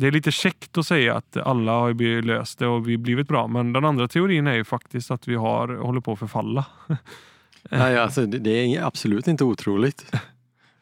Det 0.00 0.06
är 0.06 0.10
lite 0.10 0.32
käckt 0.32 0.78
att 0.78 0.86
säga 0.86 1.16
att 1.16 1.36
alla 1.36 1.72
har 1.72 2.22
löst 2.22 2.58
det 2.58 2.66
och 2.66 2.88
vi 2.88 2.92
har 2.92 2.98
blivit 2.98 3.28
bra. 3.28 3.46
Men 3.46 3.72
den 3.72 3.84
andra 3.84 4.08
teorin 4.08 4.46
är 4.46 4.54
ju 4.54 4.64
faktiskt 4.64 5.10
att 5.10 5.28
vi 5.28 5.34
har, 5.34 5.68
håller 5.68 6.00
på 6.00 6.12
att 6.12 6.18
förfalla. 6.18 6.66
nej, 7.70 7.98
alltså, 7.98 8.26
det, 8.26 8.38
det 8.38 8.50
är 8.50 8.82
absolut 8.82 9.28
inte 9.28 9.44
otroligt. 9.44 10.12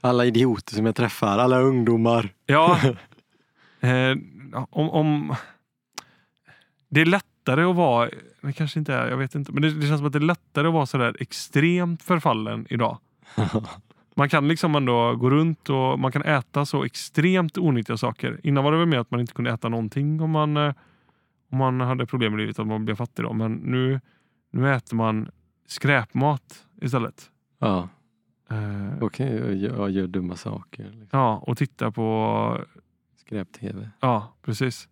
Alla 0.00 0.24
idioter 0.24 0.74
som 0.74 0.86
jag 0.86 0.96
träffar, 0.96 1.38
alla 1.38 1.60
ungdomar. 1.60 2.32
Ja, 2.46 2.80
eh, 3.80 4.16
om, 4.70 4.90
om 4.90 5.34
det 6.88 7.00
är 7.00 7.06
lättare 7.06 7.62
att 7.62 7.76
vara, 7.76 8.10
det 8.40 8.52
kanske 8.52 8.78
inte 8.78 8.94
är, 8.94 9.08
jag 9.08 9.16
vet 9.16 9.34
inte, 9.34 9.52
men 9.52 9.62
det, 9.62 9.70
det 9.70 9.86
känns 9.86 9.98
som 9.98 10.06
att 10.06 10.12
det 10.12 10.18
är 10.18 10.20
lättare 10.20 10.66
att 10.66 10.74
vara 10.74 10.86
sådär 10.86 11.16
extremt 11.20 12.02
förfallen 12.02 12.66
idag. 12.70 12.98
Man 14.18 14.28
kan 14.28 14.48
liksom 14.48 14.74
ändå 14.74 15.16
gå 15.16 15.30
runt 15.30 15.70
och 15.70 15.98
man 15.98 16.12
kan 16.12 16.22
äta 16.22 16.66
så 16.66 16.84
extremt 16.84 17.58
onyttiga 17.58 17.96
saker. 17.96 18.40
Innan 18.42 18.64
var 18.64 18.72
det 18.72 18.78
väl 18.78 18.86
mer 18.86 18.98
att 18.98 19.10
man 19.10 19.20
inte 19.20 19.32
kunde 19.32 19.50
äta 19.50 19.68
någonting 19.68 20.20
om 20.20 20.30
man, 20.30 20.56
eh, 20.56 20.74
om 21.50 21.58
man 21.58 21.80
hade 21.80 22.06
problem 22.06 22.34
i 22.34 22.36
livet, 22.36 22.58
att 22.58 22.66
man 22.66 22.84
blev 22.84 22.94
fattig. 22.94 23.24
Då. 23.24 23.32
Men 23.32 23.52
nu, 23.52 24.00
nu 24.50 24.74
äter 24.74 24.96
man 24.96 25.30
skräpmat 25.66 26.66
istället. 26.80 27.30
ja, 27.58 27.88
Eh, 28.50 29.02
okej, 29.02 29.42
och 29.42 29.54
gör, 29.54 29.88
gör 29.88 30.06
dumma 30.06 30.36
saker. 30.36 30.84
Liksom. 30.84 31.08
ja, 31.10 31.36
och 31.36 31.58
tittar 31.58 31.90
på 31.90 32.58
Skräp-tv. 33.16 33.90
Ja, 34.00 34.36
precis. 34.42 34.88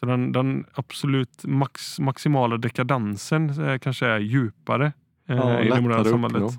Så 0.00 0.06
den, 0.06 0.32
den 0.32 0.64
absolut 0.74 1.44
max, 1.44 2.00
maximala 2.00 2.56
dekadansen 2.56 3.68
eh, 3.68 3.78
kanske 3.78 4.06
är 4.06 4.18
djupare 4.18 4.92
eh, 5.28 5.36
Ja, 5.36 5.60
i 5.60 5.68
det 5.68 5.80
moderna 5.80 6.04
samhället. 6.04 6.58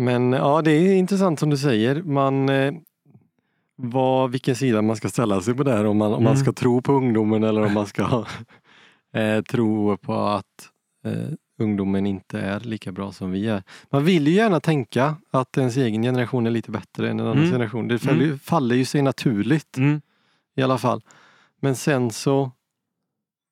Men 0.00 0.32
ja, 0.32 0.62
det 0.62 0.70
är 0.72 0.94
intressant 0.96 1.40
som 1.40 1.50
du 1.50 1.56
säger. 1.56 2.02
Man, 2.02 2.48
eh, 2.48 2.72
vad, 3.76 4.30
vilken 4.30 4.56
sida 4.56 4.82
man 4.82 4.96
ska 4.96 5.08
ställa 5.08 5.40
sig 5.40 5.54
på 5.54 5.62
där. 5.62 5.84
Om 5.86 5.96
man, 5.96 6.12
om 6.12 6.22
man 6.24 6.32
Mm. 6.32 6.44
ska 6.44 6.52
tro 6.52 6.82
på 6.82 6.92
ungdomen 6.92 7.44
eller 7.44 7.66
om 7.66 7.72
man 7.74 7.86
ska 7.86 8.24
eh, 9.14 9.42
tro 9.42 9.96
på 9.96 10.14
att 10.14 10.44
eh, 11.04 11.12
ungdomen 11.60 12.06
inte 12.06 12.40
är 12.40 12.60
lika 12.60 12.92
bra 12.92 13.12
som 13.12 13.30
vi 13.30 13.46
är. 13.48 13.62
Man 13.90 14.04
vill 14.04 14.26
ju 14.28 14.34
gärna 14.34 14.60
tänka 14.60 15.16
att 15.30 15.56
ens 15.58 15.76
egen 15.76 16.02
generation 16.02 16.46
är 16.46 16.50
lite 16.50 16.70
bättre 16.70 17.10
än 17.10 17.20
en 17.20 17.26
annan 17.26 17.38
Mm. 17.38 17.50
generation. 17.50 17.88
Det 17.88 17.98
följer, 17.98 18.36
faller 18.36 18.76
ju 18.76 18.84
sig 18.84 19.02
naturligt 19.02 19.76
Mm. 19.76 20.00
i 20.56 20.62
alla 20.62 20.78
fall. 20.78 21.02
Men 21.62 21.76
sen 21.76 22.10
så, 22.10 22.50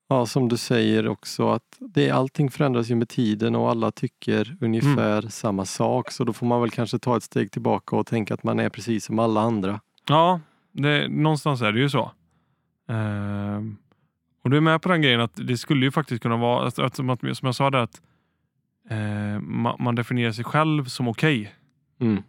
ja 0.09 0.27
som 0.27 0.49
du 0.49 0.57
säger 0.57 1.09
också 1.09 1.51
att 1.51 1.77
det, 1.81 2.11
allting 2.11 2.51
förändras 2.51 2.91
ju 2.91 2.95
med 2.95 3.09
tiden 3.09 3.55
och 3.57 3.71
alla 3.71 3.91
tycker 3.91 4.57
ungefär 4.61 5.19
Mm. 5.19 5.31
samma 5.31 5.65
sak. 5.65 6.11
Så 6.11 6.25
då 6.25 6.33
får 6.33 6.47
man 6.47 6.61
väl 6.61 6.71
kanske 6.71 6.99
ta 6.99 7.17
ett 7.17 7.23
steg 7.23 7.51
tillbaka 7.51 7.97
och 7.97 8.07
tänka 8.07 8.35
att 8.35 8.43
man 8.43 8.61
är 8.61 8.69
precis 8.69 9.05
som 9.05 9.19
alla 9.19 9.41
andra. 9.41 9.81
Ja, 10.09 10.41
det, 10.73 11.09
någonstans 11.09 11.63
är 11.63 11.73
det 11.73 11.81
ju 11.81 11.91
så. 11.91 12.11
Ehm, 12.89 13.77
och 14.43 14.51
du 14.51 14.57
är 14.57 14.61
med 14.61 14.83
på 14.83 14.89
den 14.89 15.03
grejen 15.03 15.21
att 15.21 15.33
det 15.35 15.57
skulle 15.59 15.85
ju 15.85 15.91
faktiskt 15.91 16.23
kunna 16.23 16.37
vara, 16.37 16.67
att, 16.67 16.79
att, 16.79 16.97
som, 16.97 17.17
jag 17.43 17.55
sa 17.55 17.71
där, 17.71 17.79
att 17.79 18.03
eh, 18.91 19.41
man, 19.41 19.77
man 19.79 19.95
definierar 19.95 20.33
sig 20.33 20.45
själv 20.45 20.85
som 20.85 21.09
okej. 21.09 21.55
Mm. 22.01 22.23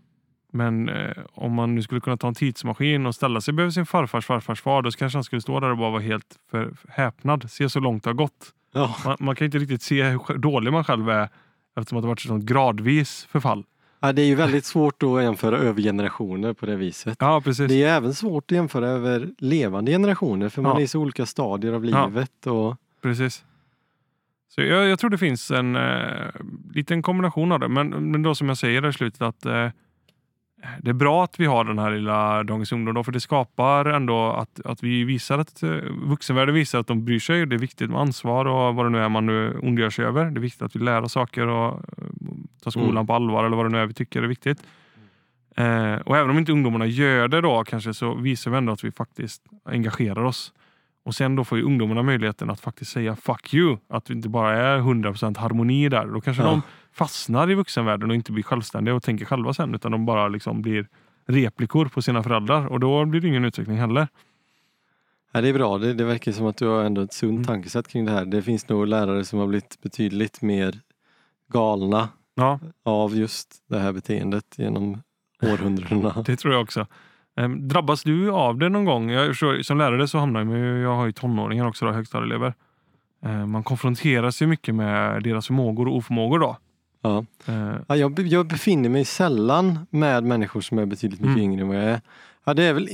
Men 0.51 0.89
eh, 0.89 1.11
om 1.31 1.53
man 1.53 1.75
nu 1.75 1.81
skulle 1.81 2.01
kunna 2.01 2.17
ta 2.17 2.27
en 2.27 2.33
tidsmaskin 2.35 3.05
och 3.05 3.15
ställa 3.15 3.41
sig 3.41 3.53
bredvid 3.53 3.73
sin 3.73 3.85
farfars 3.85 4.25
farfars 4.25 4.61
far, 4.61 4.81
då 4.81 4.91
kanske 4.91 5.17
han 5.17 5.23
skulle 5.23 5.41
stå 5.41 5.59
där 5.59 5.69
och 5.69 5.77
bara 5.77 5.89
vara 5.91 6.01
helt 6.01 6.35
för, 6.51 6.71
häpnad. 6.87 7.51
Se 7.51 7.69
så 7.69 7.79
långt 7.79 8.03
det 8.03 8.09
har 8.09 8.15
gått. 8.15 8.53
Ja, 8.73 8.95
Man, 9.05 9.17
man 9.19 9.35
kan 9.35 9.45
inte 9.45 9.57
riktigt 9.57 9.81
se 9.81 10.03
hur 10.03 10.37
dålig 10.37 10.73
man 10.73 10.83
själv 10.83 11.09
är 11.09 11.29
eftersom 11.75 11.97
att 11.97 12.03
det 12.03 12.07
varit 12.07 12.19
ett 12.19 12.27
sånt 12.27 12.45
gradvis 12.45 13.25
förfall. 13.31 13.63
Ja, 14.01 14.13
det 14.13 14.21
är 14.21 14.25
ju 14.25 14.35
väldigt 14.35 14.65
svårt 14.65 15.03
att 15.03 15.23
jämföra 15.23 15.57
över 15.57 15.81
generationer 15.81 16.53
på 16.53 16.65
det 16.65 16.75
viset. 16.75 17.17
Ja, 17.19 17.41
precis. 17.41 17.67
Det 17.67 17.83
är 17.83 17.97
även 17.97 18.13
svårt 18.13 18.51
att 18.51 18.55
jämföra 18.55 18.87
över 18.89 19.29
levande 19.37 19.91
generationer 19.91 20.49
för 20.49 20.61
man 20.61 20.71
Ja. 20.71 20.79
är 20.79 20.83
i 20.83 20.87
så 20.87 20.99
olika 20.99 21.25
stadier 21.25 21.73
av 21.73 21.85
Ja. 21.85 22.07
livet. 22.07 22.47
Och, 22.47 22.75
Precis. 23.01 23.43
Så 24.55 24.61
jag, 24.61 24.87
jag 24.87 24.99
tror 24.99 25.09
det 25.09 25.17
finns 25.17 25.51
en 25.51 25.75
eh, 25.75 26.27
liten 26.73 27.01
kombination 27.01 27.51
av 27.51 27.59
det. 27.59 27.67
Men, 27.67 27.89
men 28.11 28.21
då 28.23 28.35
som 28.35 28.47
jag 28.49 28.57
säger 28.57 28.89
i 28.89 28.93
slutet 28.93 29.21
att 29.21 29.45
eh, 29.45 29.67
det 30.81 30.89
är 30.89 30.93
bra 30.93 31.23
att 31.23 31.39
vi 31.39 31.45
har 31.45 31.63
den 31.63 31.79
här 31.79 31.91
lilla 31.91 32.43
Dagens 32.43 32.71
Ungdom 32.71 32.95
då, 32.95 33.03
för 33.03 33.11
det 33.11 33.19
skapar 33.19 33.85
ändå 33.85 34.31
att, 34.31 34.59
att 34.65 34.83
vi 34.83 35.03
visar 35.03 35.39
att 35.39 35.63
eh, 35.63 35.69
vuxenvärlden 36.03 36.55
visar 36.55 36.79
att 36.79 36.87
de 36.87 37.05
bryr 37.05 37.19
sig. 37.19 37.45
Det 37.45 37.55
är 37.55 37.59
viktigt 37.59 37.89
med 37.89 37.99
ansvar 37.99 38.45
och 38.45 38.75
vad 38.75 38.85
det 38.85 38.89
nu 38.89 38.99
är 38.99 39.09
man 39.09 39.25
nu 39.25 39.59
ondgör 39.63 39.89
sig 39.89 40.05
över. 40.05 40.25
Det 40.25 40.39
är 40.39 40.41
viktigt 40.41 40.61
att 40.61 40.75
vi 40.75 40.79
lär 40.79 41.01
oss 41.01 41.11
saker 41.11 41.47
och 41.47 41.73
eh, 41.73 42.03
tar 42.63 42.71
skolan 42.71 42.89
Mm. 42.91 43.07
på 43.07 43.13
allvar 43.13 43.43
eller 43.43 43.57
vad 43.57 43.65
det 43.65 43.69
nu 43.69 43.77
är 43.77 43.85
vi 43.85 43.93
tycker 43.93 44.23
är 44.23 44.27
viktigt. 44.27 44.63
Eh, 45.57 45.93
och 45.93 46.17
även 46.17 46.29
om 46.29 46.37
inte 46.37 46.51
ungdomarna 46.51 46.85
gör 46.85 47.27
det 47.27 47.41
då 47.41 47.63
kanske 47.63 47.93
så 47.93 48.15
visar 48.15 48.51
vi 48.51 48.57
ändå 48.57 48.73
att 48.73 48.83
vi 48.83 48.91
faktiskt 48.91 49.41
engagerar 49.65 50.23
oss. 50.23 50.53
Och 51.05 51.15
sen 51.15 51.35
då 51.35 51.43
får 51.43 51.57
ju 51.57 51.63
ungdomarna 51.63 52.03
möjligheten 52.03 52.49
att 52.49 52.59
faktiskt 52.59 52.91
säga 52.91 53.15
fuck 53.15 53.53
you. 53.53 53.77
Att 53.89 54.05
det 54.05 54.13
inte 54.13 54.29
bara 54.29 54.57
är 54.57 54.79
100% 54.79 55.37
harmoni 55.37 55.89
där. 55.89 56.05
Då 56.05 56.21
kanske 56.21 56.43
Ja. 56.43 56.49
de 56.49 56.61
fastnar 56.93 57.51
i 57.51 57.55
vuxenvärlden 57.55 58.09
och 58.09 58.15
inte 58.15 58.31
blir 58.31 58.43
självständiga 58.43 58.95
och 58.95 59.03
tänker 59.03 59.25
själva 59.25 59.53
sen. 59.53 59.75
Utan 59.75 59.91
de 59.91 60.05
bara 60.05 60.27
liksom 60.27 60.61
blir 60.61 60.87
replikor 61.27 61.85
på 61.85 62.01
sina 62.01 62.23
föräldrar. 62.23 62.65
Och 62.65 62.79
då 62.79 63.05
blir 63.05 63.21
det 63.21 63.27
ingen 63.27 63.45
utveckling 63.45 63.77
heller. 63.77 64.07
ja, 65.31 65.41
det 65.41 65.49
är 65.49 65.53
bra, 65.53 65.77
det, 65.77 65.93
det 65.93 66.03
verkar 66.05 66.31
som 66.31 66.45
att 66.45 66.57
du 66.57 66.67
har 66.67 66.83
ändå 66.83 67.01
ett 67.01 67.13
sunt 67.13 67.31
Mm. 67.31 67.43
tankesätt 67.45 67.87
kring 67.87 68.05
det 68.05 68.11
här. 68.11 68.25
Det 68.25 68.41
finns 68.41 68.69
nog 68.69 68.87
lärare 68.87 69.25
som 69.25 69.39
har 69.39 69.47
blivit 69.47 69.81
betydligt 69.81 70.41
mer 70.41 70.79
galna 71.47 72.09
Ja, 72.35 72.59
av 72.83 73.15
just 73.15 73.63
det 73.69 73.79
här 73.79 73.93
beteendet 73.93 74.45
genom 74.57 75.01
århundradena. 75.43 76.23
det 76.25 76.35
tror 76.35 76.53
jag 76.53 76.63
också. 76.63 76.87
Ehm, 77.35 77.67
drabbas 77.67 78.03
du 78.03 78.31
av 78.31 78.57
det 78.57 78.69
någon 78.69 78.85
gång? 78.85 79.09
Jag, 79.09 79.27
förstår, 79.27 79.61
som 79.61 79.77
lärare 79.77 80.07
så 80.07 80.17
hamnar 80.17 80.39
jag 80.39 80.47
med, 80.47 80.81
jag 80.81 80.95
har 80.95 81.05
ju 81.05 81.11
tonåringar 81.11 81.65
också, 81.67 81.85
då, 81.85 81.91
högstadieelever. 81.91 82.53
Ehm, 83.23 83.51
man 83.51 83.63
konfronteras 83.63 84.41
ju 84.41 84.47
mycket 84.47 84.75
med 84.75 85.23
deras 85.23 85.47
förmågor 85.47 85.87
och 85.87 85.95
oförmågor 85.95 86.39
då. 86.39 86.57
Ja. 87.01 87.25
Ja, 87.87 87.95
jag, 87.95 88.11
be- 88.13 88.21
jag 88.21 88.47
befinner 88.47 88.89
mig 88.89 89.05
sällan 89.05 89.79
med 89.89 90.23
människor 90.23 90.61
som 90.61 90.79
är 90.79 90.85
betydligt 90.85 91.19
mycket 91.19 91.37
Mm. 91.37 91.43
yngre 91.51 91.61
än 91.61 91.67
vad 91.67 91.77
jag 91.77 91.83
är. 91.83 92.01
Ja, 92.45 92.53
det 92.53 92.63
är 92.63 92.73
väl... 92.73 92.89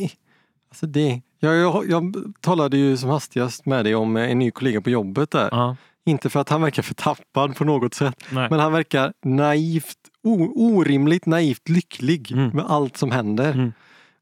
Alltså 0.70 0.86
det, 0.88 1.22
jag, 1.40 1.56
jag, 1.58 1.90
jag 1.90 2.16
talade 2.42 2.78
ju 2.78 2.98
som 2.98 3.10
hastigast 3.10 3.66
med 3.66 3.86
dig 3.86 3.96
om 3.96 4.18
en 4.18 4.40
ny 4.40 4.52
kollega 4.52 4.82
på 4.82 4.90
jobbet 4.90 5.32
där. 5.32 5.50
ja, 5.52 5.76
Inte 6.06 6.30
för 6.30 6.40
att 6.40 6.50
han 6.50 6.62
verkar 6.62 6.84
förtappad 6.84 7.56
på 7.56 7.64
något 7.66 7.94
sätt, 7.94 8.16
nej. 8.30 8.48
men 8.50 8.60
han 8.60 8.72
verkar 8.72 9.14
naivt, 9.24 9.98
o, 10.24 10.52
orimligt 10.56 11.26
naivt 11.26 11.70
lycklig 11.70 12.32
Mm. 12.32 12.50
med 12.50 12.66
allt 12.66 12.98
som 12.98 13.12
händer. 13.12 13.52
Mm. 13.54 13.74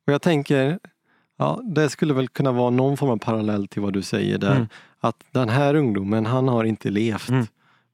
Och 0.07 0.13
jag 0.13 0.21
tänker, 0.21 0.79
ja, 1.37 1.61
det 1.63 1.89
skulle 1.89 2.13
väl 2.13 2.27
kunna 2.27 2.51
vara 2.51 2.69
någon 2.69 2.97
form 2.97 3.09
av 3.09 3.17
parallell 3.17 3.67
till 3.67 3.81
vad 3.81 3.93
du 3.93 4.01
säger 4.01 4.37
där. 4.37 4.55
Mm. 4.55 4.67
Att 4.99 5.15
den 5.31 5.49
här 5.49 5.75
ungdomen, 5.75 6.25
han 6.25 6.47
har 6.47 6.63
inte 6.63 6.89
levt. 6.89 7.29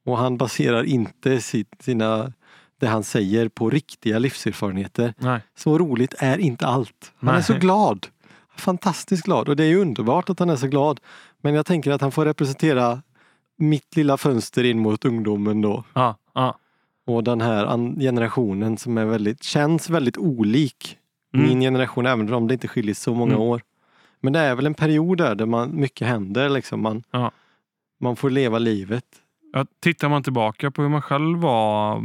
Och 0.09 0.17
han 0.17 0.37
baserar 0.37 0.83
inte 0.83 1.41
sitt, 1.41 1.75
sina, 1.79 2.33
det 2.79 2.87
han 2.87 3.03
säger 3.03 3.49
på 3.49 3.69
riktiga 3.69 4.19
livserfarenheter. 4.19 5.13
nej. 5.17 5.41
Så 5.57 5.77
roligt 5.77 6.13
är 6.19 6.37
inte 6.37 6.67
allt. 6.67 7.11
Han 7.19 7.29
är 7.29 7.33
Nej. 7.33 7.43
så 7.43 7.53
glad. 7.53 8.07
Fantastiskt 8.57 9.23
glad 9.23 9.49
och 9.49 9.55
det 9.55 9.63
är 9.63 9.75
underbart 9.75 10.29
att 10.29 10.39
han 10.39 10.49
är 10.49 10.55
så 10.55 10.67
glad. 10.67 10.99
Men 11.41 11.53
jag 11.53 11.65
tänker 11.65 11.91
att 11.91 12.01
han 12.01 12.11
får 12.11 12.25
representera 12.25 13.01
mitt 13.57 13.95
lilla 13.95 14.17
fönster 14.17 14.63
in 14.63 14.79
mot 14.79 15.05
ungdomen 15.05 15.61
då. 15.61 15.83
Ja, 15.93 16.15
ja. 16.33 16.57
Och 17.07 17.23
den 17.23 17.41
här 17.41 17.99
generationen 18.01 18.77
som 18.77 18.97
är 18.97 19.05
väldigt, 19.05 19.43
känns 19.43 19.89
väldigt 19.89 20.17
olik 20.17 20.95
Mm. 21.33 21.47
min 21.47 21.61
generation 21.61 22.05
även 22.05 22.33
om 22.33 22.47
det 22.47 22.53
inte 22.53 22.67
skiljer 22.67 22.95
så 22.95 23.13
många 23.13 23.33
Mm. 23.33 23.41
år. 23.47 23.61
Men 24.21 24.33
det 24.33 24.39
är 24.39 24.55
väl 24.55 24.65
en 24.65 24.73
period 24.73 25.17
där, 25.17 25.35
där 25.35 25.45
man, 25.45 25.75
mycket 25.75 26.07
händer. 26.07 26.49
Liksom. 26.49 26.81
Man, 26.81 27.03
Ja. 27.11 27.31
man 27.99 28.15
får 28.15 28.29
leva 28.29 28.59
livet. 28.59 29.05
Ja, 29.53 29.65
tittar 29.79 30.09
man 30.09 30.23
tillbaka 30.23 30.71
på 30.71 30.81
hur 30.81 30.89
man 30.89 31.01
själv 31.01 31.39
var. 31.39 32.03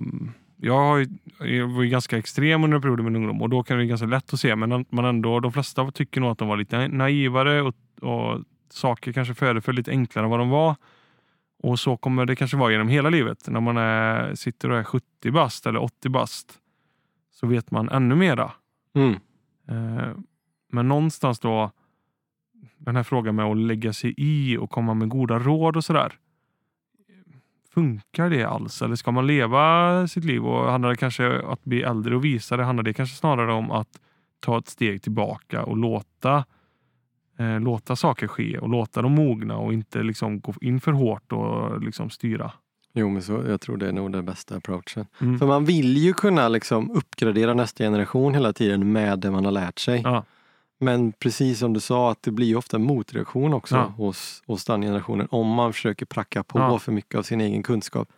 Jag, 0.57 0.79
har 0.79 0.99
ju, 0.99 1.09
jag 1.39 1.67
var 1.67 1.83
ju 1.83 1.89
ganska 1.89 2.19
extrem 2.19 2.65
under 2.65 2.81
perioden 2.81 3.05
med 3.05 3.17
ungdom 3.17 3.43
och 3.43 3.51
då 3.51 3.63
kan 3.63 3.77
det 3.77 3.83
vara 3.83 3.89
ganska 3.89 4.07
lätt 4.07 4.33
att 4.33 4.41
se. 4.41 4.57
Men 4.57 4.87
man 4.91 5.05
ändå, 5.05 5.41
de 5.41 5.53
flesta 5.53 5.91
tycker 5.91 6.21
nog 6.21 6.31
att 6.31 6.39
de 6.39 6.49
var 6.49 6.57
lite 6.57 6.89
naivare 6.89 7.63
och, 7.63 7.75
och 8.01 8.41
saker 8.71 9.13
kanske 9.13 9.35
föreföll 9.35 9.75
lite 9.75 9.91
enklare 9.91 10.25
än 10.25 10.31
vad 10.31 10.41
de 10.41 10.49
var. 10.49 10.77
Och 11.63 11.81
så 11.81 11.97
kommer 11.97 12.27
det 12.27 12.37
kanske 12.37 12.57
vara 12.57 12.73
genom 12.73 12.89
hela 12.89 13.11
livet. 13.11 13.49
När 13.49 13.61
man 13.61 13.77
är, 13.77 14.35
sitter 14.35 14.71
och 14.71 14.79
är 14.79 14.85
70 14.85 15.31
bast 15.31 15.67
eller 15.67 15.83
80 15.83 16.09
bast 16.09 16.59
så 17.33 17.47
vet 17.47 17.71
man 17.71 17.89
ännu 17.89 18.15
mera. 18.15 18.53
Mm. 18.95 19.13
Eh, 19.69 20.09
Men 20.73 20.89
någonstans 20.89 21.41
då 21.41 21.71
den 22.79 22.97
här 22.97 23.03
frågan 23.03 23.35
med 23.35 23.45
att 23.45 23.57
lägga 23.57 23.93
sig 23.93 24.15
i 24.17 24.57
och 24.57 24.71
komma 24.71 24.95
med 24.95 25.09
goda 25.09 25.39
råd 25.39 25.77
och 25.77 25.85
sådär. 25.85 26.19
Funkar 27.75 28.31
det 28.31 28.45
alls? 28.45 28.83
Eller 28.83 28.97
ska 28.97 29.11
man 29.11 29.27
leva 29.27 30.09
sitt 30.09 30.25
liv? 30.25 30.45
Och 30.47 30.71
handlar 30.71 30.91
det 30.91 30.97
kanske 30.97 31.43
att 31.43 31.65
bli 31.65 31.83
äldre 31.83 32.17
och 32.17 32.25
visa 32.25 32.57
det? 32.57 32.65
Handlar 32.65 32.83
det 32.83 32.93
kanske 32.93 33.17
snarare 33.17 33.53
om 33.53 33.71
att 33.71 33.89
ta 34.41 34.59
ett 34.59 34.69
steg 34.69 35.03
tillbaka 35.03 35.65
och 35.65 35.77
låta 35.77 36.45
eh, 37.39 37.61
låta 37.61 37.97
saker 37.97 38.27
ske 38.27 38.59
och 38.59 38.69
låta 38.69 39.03
dem 39.03 39.13
mogna 39.13 39.57
och 39.57 39.73
inte 39.73 40.03
liksom 40.03 40.41
gå 40.41 40.55
in 40.61 40.81
för 40.81 40.93
hårt 40.93 41.33
och 41.33 41.81
liksom 41.81 42.11
styra. 42.11 42.53
Jo, 42.93 43.09
men 43.11 43.23
så, 43.23 43.43
jag 43.49 43.61
tror 43.61 43.77
det 43.77 43.89
är 43.89 43.93
nog 43.93 44.13
den 44.13 44.25
bästa 44.25 44.57
approachen. 44.57 45.07
Mm. 45.21 45.39
För 45.39 45.47
man 45.47 45.65
vill 45.65 45.97
ju 45.97 46.13
kunna 46.13 46.49
liksom 46.49 46.91
uppgradera 46.91 47.55
nästa 47.55 47.85
generation 47.85 48.35
hela 48.35 48.53
tiden 48.53 48.93
med 48.93 49.19
det 49.19 49.31
man 49.31 49.45
har 49.45 49.53
lärt 49.53 49.79
sig. 49.79 50.01
Ja. 50.05 50.25
Men 50.81 51.13
precis 51.13 51.59
som 51.59 51.73
du 51.73 51.81
sa, 51.81 52.11
att 52.11 52.23
det 52.23 52.31
blir 52.31 52.57
ofta 52.57 52.77
en 52.77 52.83
motreaktion 52.85 53.55
också 53.55 53.77
Ja. 53.77 53.83
hos, 53.85 54.43
hos 54.47 54.65
den 54.65 54.83
generationen 54.83 55.29
om 55.31 55.49
man 55.49 55.73
försöker 55.73 56.07
pracka 56.07 56.45
på 56.45 56.59
Ja. 56.59 56.79
för 56.79 56.93
mycket 56.93 57.19
av 57.19 57.23
sin 57.23 57.41
egen 57.41 57.63
kunskap. 57.63 58.09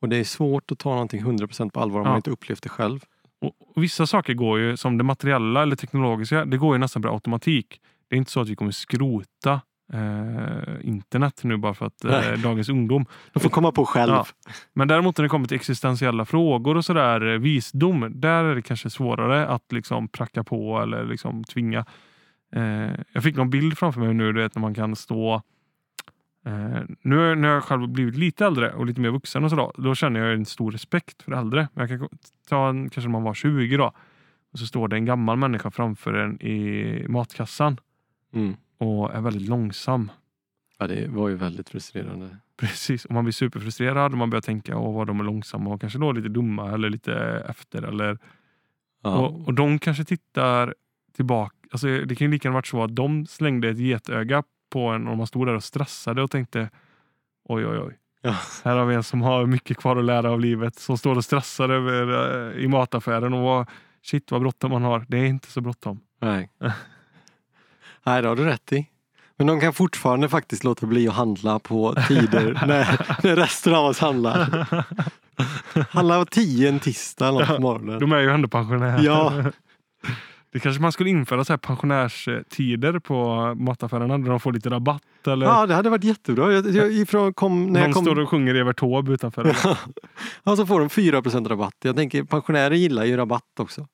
Och 0.00 0.08
det 0.08 0.16
är 0.16 0.24
svårt 0.24 0.70
att 0.72 0.78
ta 0.78 0.90
någonting 0.90 1.20
100% 1.22 1.70
på 1.72 1.80
allvar 1.80 2.00
om 2.00 2.04
Ja. 2.06 2.10
man 2.10 2.18
inte 2.18 2.30
upplevt 2.30 2.62
det 2.62 2.68
själv. 2.68 3.04
Och 3.40 3.52
och 3.76 3.82
vissa 3.82 4.06
saker 4.06 4.34
går 4.34 4.58
ju, 4.58 4.76
som 4.76 4.98
det 4.98 5.04
materiella 5.04 5.62
eller 5.62 5.76
teknologiska, 5.76 6.44
det 6.44 6.56
går 6.56 6.74
ju 6.74 6.78
nästan 6.78 7.02
per 7.02 7.08
automatik. 7.08 7.80
Det 8.08 8.16
är 8.16 8.18
inte 8.18 8.30
så 8.30 8.40
att 8.40 8.48
vi 8.48 8.56
kommer 8.56 8.70
skrota 8.72 9.60
eh, 9.92 10.88
internet 10.88 11.40
nu 11.44 11.56
bara 11.56 11.74
för 11.74 11.86
att 11.86 12.04
eh, 12.04 12.32
dagens 12.42 12.68
ungdom. 12.68 13.06
De 13.32 13.40
får 13.40 13.50
komma 13.50 13.72
på 13.72 13.86
själv. 13.86 14.12
Ja. 14.12 14.26
Men 14.72 14.88
däremot 14.88 15.18
när 15.18 15.22
det 15.22 15.28
kommer 15.28 15.48
till 15.48 15.56
existentiella 15.56 16.24
frågor 16.24 16.76
och 16.76 16.84
sådär, 16.84 17.32
eh, 17.32 17.38
visdom, 17.38 18.12
där 18.14 18.44
är 18.44 18.54
det 18.54 18.62
kanske 18.62 18.90
svårare 18.90 19.46
att 19.46 19.72
liksom 19.72 20.08
pracka 20.08 20.44
på 20.44 20.80
eller 20.80 21.04
liksom 21.04 21.44
tvinga. 21.44 21.84
Eh, 22.52 22.90
jag 23.12 23.22
fick 23.22 23.36
någon 23.36 23.50
bild 23.50 23.78
framför 23.78 24.00
mig 24.00 24.14
nu, 24.14 24.32
du 24.32 24.42
vet 24.42 24.54
när 24.54 24.60
man 24.60 24.74
kan 24.74 24.96
stå 24.96 25.42
Eh, 26.46 26.82
nu 27.02 27.34
när 27.34 27.48
jag 27.48 27.64
själv 27.64 27.88
blivit 27.88 28.16
lite 28.16 28.46
äldre 28.46 28.72
och 28.72 28.86
lite 28.86 29.00
mer 29.00 29.10
vuxen 29.10 29.44
och 29.44 29.50
sådär, 29.50 29.72
då 29.76 29.94
känner 29.94 30.20
jag 30.20 30.34
en 30.34 30.46
stor 30.46 30.72
respekt 30.72 31.22
för 31.22 31.32
äldre. 31.32 31.68
Jag 31.74 31.88
kan 31.88 32.08
ta 32.48 32.68
en, 32.68 32.90
kanske 32.90 33.08
när 33.08 33.12
man 33.12 33.22
var 33.22 33.34
20 33.34 33.76
då, 33.76 33.92
och 34.52 34.58
så 34.58 34.66
står 34.66 34.88
det 34.88 34.96
en 34.96 35.04
gammal 35.04 35.36
människa 35.36 35.70
framför 35.70 36.14
en 36.14 36.42
i 36.42 37.06
matkassan. 37.08 37.80
Mm. 38.34 38.56
Och 38.78 39.14
är 39.14 39.20
väldigt 39.20 39.48
långsam. 39.48 40.10
Ja, 40.78 40.86
det 40.86 41.08
var 41.08 41.28
ju 41.28 41.34
väldigt 41.34 41.68
frustrerande. 41.68 42.36
Precis, 42.56 43.04
och 43.04 43.10
man 43.10 43.24
blir 43.24 43.32
superfrustrerad 43.32 44.12
och 44.12 44.18
man 44.18 44.30
börjar 44.30 44.42
tänka 44.42 44.78
åh 44.78 44.94
vad 44.94 45.06
de 45.06 45.20
är 45.20 45.24
långsamma 45.24 45.70
och 45.70 45.80
kanske 45.80 45.98
då 45.98 46.12
lite 46.12 46.28
dumma 46.28 46.72
eller 46.72 46.90
lite 46.90 47.14
efter. 47.48 47.82
Eller, 47.82 48.18
Ja. 49.02 49.16
och, 49.16 49.46
och 49.46 49.54
de 49.54 49.78
kanske 49.78 50.04
tittar 50.04 50.74
tillbaka. 51.16 51.56
Alltså, 51.70 51.86
det 51.86 52.14
kan 52.14 52.26
ju 52.26 52.30
lika 52.32 52.48
gärna 52.48 52.54
varit 52.54 52.66
så 52.66 52.82
att 52.84 52.96
de 52.96 53.26
slängde 53.26 53.68
ett 53.68 53.78
getöga 53.78 54.42
på 54.70 54.88
en 54.88 55.08
och 55.08 55.16
man 55.16 55.26
stod 55.26 55.46
där 55.46 55.54
och 55.54 55.64
stressade 55.64 56.22
och 56.22 56.30
tänkte 56.30 56.70
oj 57.44 57.66
oj 57.66 57.78
oj. 57.78 57.98
Ja. 58.22 58.34
Här 58.64 58.76
har 58.76 58.86
vi 58.86 58.94
en 58.94 59.02
som 59.02 59.22
har 59.22 59.46
mycket 59.46 59.76
kvar 59.76 59.96
att 59.96 60.04
lära 60.04 60.30
av 60.30 60.40
livet. 60.40 60.74
Som 60.76 60.98
står 60.98 61.16
och 61.16 61.24
stressar 61.24 61.68
över, 61.68 62.50
eh, 62.56 62.64
i 62.64 62.68
mataffären 62.68 63.34
och 63.34 63.42
vad, 63.42 63.68
shit 64.02 64.30
vad 64.30 64.40
bråttom 64.40 64.70
man 64.70 64.82
har. 64.82 65.06
Det 65.08 65.18
är 65.18 65.24
inte 65.26 65.50
så 65.50 65.60
bråttom. 65.60 66.00
Nej. 66.20 66.50
Nej, 68.06 68.22
det 68.22 68.28
har 68.28 68.36
du 68.36 68.44
rätt 68.44 68.72
i. 68.72 68.86
Men 69.36 69.46
de 69.46 69.60
kan 69.60 69.72
fortfarande 69.72 70.28
faktiskt 70.28 70.64
låta 70.64 70.86
bli 70.86 71.08
att 71.08 71.14
handla 71.14 71.58
på 71.58 71.94
tider 72.08 72.62
när, 72.66 73.06
när 73.22 73.36
resten 73.36 73.74
av 73.74 73.84
oss 73.84 73.98
handlar. 73.98 74.66
Handlar 75.90 76.24
tio 76.24 76.68
en 76.68 76.80
tisdag 76.80 77.28
eller 77.28 77.38
något 77.38 77.48
på 77.48 77.62
morgonen. 77.62 78.00
De 78.00 78.12
är 78.12 78.20
ju 78.20 78.30
ändå 78.30 78.48
pensionärer. 78.48 79.02
Ja. 79.02 79.32
Det 80.52 80.60
kanske 80.60 80.82
man 80.82 80.92
skulle 80.92 81.10
införa 81.10 81.44
så 81.44 81.52
här 81.52 81.58
pensionärstider 81.58 82.98
på 82.98 83.34
mataffärerna 83.54 84.18
där 84.18 84.30
de 84.30 84.40
får 84.40 84.52
lite 84.52 84.70
rabatt. 84.70 85.02
Eller 85.26 85.46
ja, 85.46 85.66
det 85.66 85.74
hade 85.74 85.90
varit 85.90 86.04
jättebra. 86.04 86.52
Jag, 86.52 86.66
jag, 86.70 86.92
ifrån 86.92 87.34
kom, 87.34 87.66
när 87.66 87.80
någon 87.80 87.92
kom, 87.92 88.04
står 88.04 88.18
och 88.18 88.28
sjunger 88.28 88.54
Evert 88.54 88.78
Taube 88.78 89.12
utanför. 89.12 89.56
ja, 90.42 90.56
så 90.56 90.66
får 90.66 90.80
de 90.80 90.90
4 90.90 91.20
rabatt. 91.20 91.74
Jag 91.82 91.96
tänker 91.96 92.24
pensionärer 92.24 92.74
gillar 92.74 93.04
ju 93.04 93.16
rabatt 93.16 93.60
också. 93.60 93.86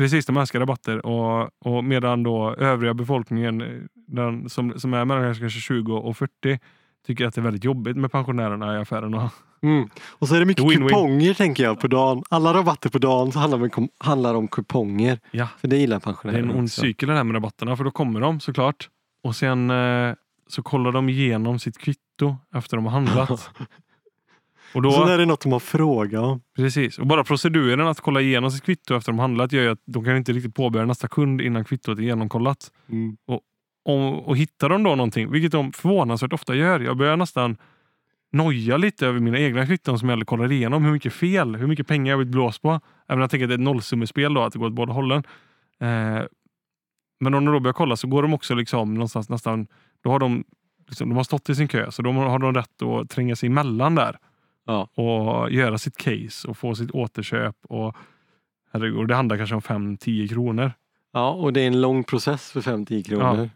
Precis, 0.00 0.26
de 0.26 0.36
älskar 0.36 0.60
rabatter. 0.60 1.06
Och, 1.06 1.50
och 1.58 1.84
medan 1.84 2.22
då 2.22 2.54
övriga 2.54 2.94
befolkningen 2.94 3.60
eh, 3.60 3.66
den 3.94 4.48
som, 4.48 4.80
som 4.80 4.94
är 4.94 5.04
mellan 5.04 5.34
kanske 5.34 5.60
20 5.60 5.96
och 5.96 6.16
40 6.16 6.58
tycker 7.06 7.26
att 7.26 7.34
det 7.34 7.40
är 7.40 7.42
väldigt 7.42 7.64
jobbigt 7.64 7.96
med 7.96 8.12
pensionärerna 8.12 8.74
i 8.74 8.78
affärerna. 8.78 9.30
Mm. 9.62 9.88
Och 10.08 10.28
så 10.28 10.34
är 10.34 10.40
det 10.40 10.46
mycket 10.46 10.64
Win-win. 10.64 10.88
kuponger 10.88 11.34
tänker 11.34 11.62
jag 11.64 11.80
på 11.80 11.86
dagen. 11.86 12.22
Alla 12.30 12.54
rabatter 12.54 12.90
på 12.90 12.98
dagen 12.98 13.32
så 13.32 13.38
handlar, 13.38 13.68
kom- 13.68 13.88
handlar 13.98 14.34
om 14.34 14.48
kuponger. 14.48 15.18
Ja, 15.30 15.48
För 15.58 15.68
det 15.68 15.76
gillar 15.76 16.00
det 16.22 16.38
är 16.38 16.42
en 16.42 16.50
ond 16.50 16.72
cykel 16.72 17.08
det 17.08 17.14
här 17.14 17.24
med 17.24 17.34
rabatterna. 17.34 17.76
För 17.76 17.84
då 17.84 17.90
kommer 17.90 18.20
de 18.20 18.40
såklart. 18.40 18.88
Och 19.22 19.36
sen 19.36 19.70
eh, 19.70 20.14
så 20.48 20.62
kollar 20.62 20.92
de 20.92 21.08
igenom 21.08 21.58
sitt 21.58 21.78
kvitto 21.78 22.36
efter 22.54 22.76
de 22.76 22.86
har 22.86 22.92
handlat. 22.92 23.50
Och 24.74 24.82
då, 24.82 24.92
Så 24.92 25.06
när 25.06 25.16
det 25.16 25.22
är 25.22 25.26
något 25.26 25.40
de 25.40 25.52
har 25.52 25.60
frågat 25.60 26.24
om. 26.24 26.40
Precis, 26.56 26.98
och 26.98 27.06
bara 27.06 27.24
proceduren 27.24 27.86
att 27.86 28.00
kolla 28.00 28.20
igenom 28.20 28.50
sitt 28.50 28.62
kvitto 28.62 28.96
efter 28.96 29.12
de 29.12 29.18
handlat 29.18 29.52
gör 29.52 29.62
ju 29.62 29.70
att 29.70 29.82
de 29.86 30.04
kan 30.04 30.16
inte 30.16 30.32
riktigt 30.32 30.54
påbörja 30.54 30.86
nästa 30.86 31.08
kund 31.08 31.40
innan 31.40 31.64
kvittot 31.64 31.98
är 31.98 32.02
genomkollat. 32.02 32.70
Mm. 32.88 33.16
Och, 33.26 34.28
och 34.28 34.36
hittar 34.36 34.68
de 34.68 34.82
då 34.82 34.94
någonting, 34.94 35.30
vilket 35.30 35.52
de 35.52 35.72
förvånansvärt 35.72 36.32
ofta 36.32 36.54
gör. 36.54 36.80
Jag 36.80 36.96
börjar 36.96 37.16
nästan 37.16 37.56
noja 38.32 38.76
lite 38.76 39.06
över 39.06 39.20
mina 39.20 39.38
egna 39.38 39.66
kvitton 39.66 39.98
som 39.98 40.08
jag 40.08 40.14
aldrig 40.14 40.26
kollar 40.26 40.52
igenom. 40.52 40.84
Hur 40.84 40.92
mycket 40.92 41.12
fel, 41.12 41.56
hur 41.56 41.66
mycket 41.66 41.86
pengar 41.86 42.12
jag 42.12 42.18
blivit 42.18 42.32
blåst 42.32 42.62
på. 42.62 42.80
Även 43.08 43.20
jag 43.20 43.30
tänker 43.30 43.44
att 43.44 43.48
det 43.48 43.54
är 43.54 43.58
ett 43.58 43.64
nollsummespel 43.64 44.34
då, 44.34 44.42
att 44.42 44.52
det 44.52 44.58
går 44.58 44.66
åt 44.66 44.72
båda 44.72 44.92
hållen. 44.92 45.22
Eh, 45.80 46.22
men 47.20 47.34
om 47.34 47.44
de 47.44 47.46
då 47.54 47.60
börjar 47.60 47.72
kolla 47.72 47.96
så 47.96 48.08
går 48.08 48.22
de 48.22 48.34
också 48.34 48.54
liksom 48.54 48.94
någonstans 48.94 49.28
nästan, 49.28 49.66
då 50.04 50.10
har 50.10 50.18
de, 50.18 50.44
liksom, 50.88 51.08
de 51.08 51.16
har 51.16 51.24
stått 51.24 51.48
i 51.48 51.54
sin 51.54 51.68
kö 51.68 51.90
så 51.90 52.02
då 52.02 52.12
har 52.12 52.38
de 52.38 52.54
rätt 52.54 52.82
att 52.82 53.10
tränga 53.10 53.36
sig 53.36 53.46
emellan 53.46 53.94
där. 53.94 54.18
Ja. 54.66 54.88
Och 54.94 55.50
göra 55.52 55.78
sitt 55.78 55.96
case 55.96 56.48
och 56.48 56.56
få 56.58 56.74
sitt 56.74 56.90
återköp. 56.90 57.56
Och, 57.68 57.96
herregud, 58.72 59.08
det 59.08 59.14
handlar 59.14 59.36
kanske 59.36 59.54
om 59.54 59.60
5-10 59.60 60.28
kronor. 60.28 60.72
ja, 61.12 61.30
och 61.30 61.52
det 61.52 61.60
är 61.60 61.66
en 61.66 61.80
lång 61.80 62.04
process 62.04 62.50
för 62.52 62.60
5-10 62.60 63.02
kronor. 63.04 63.50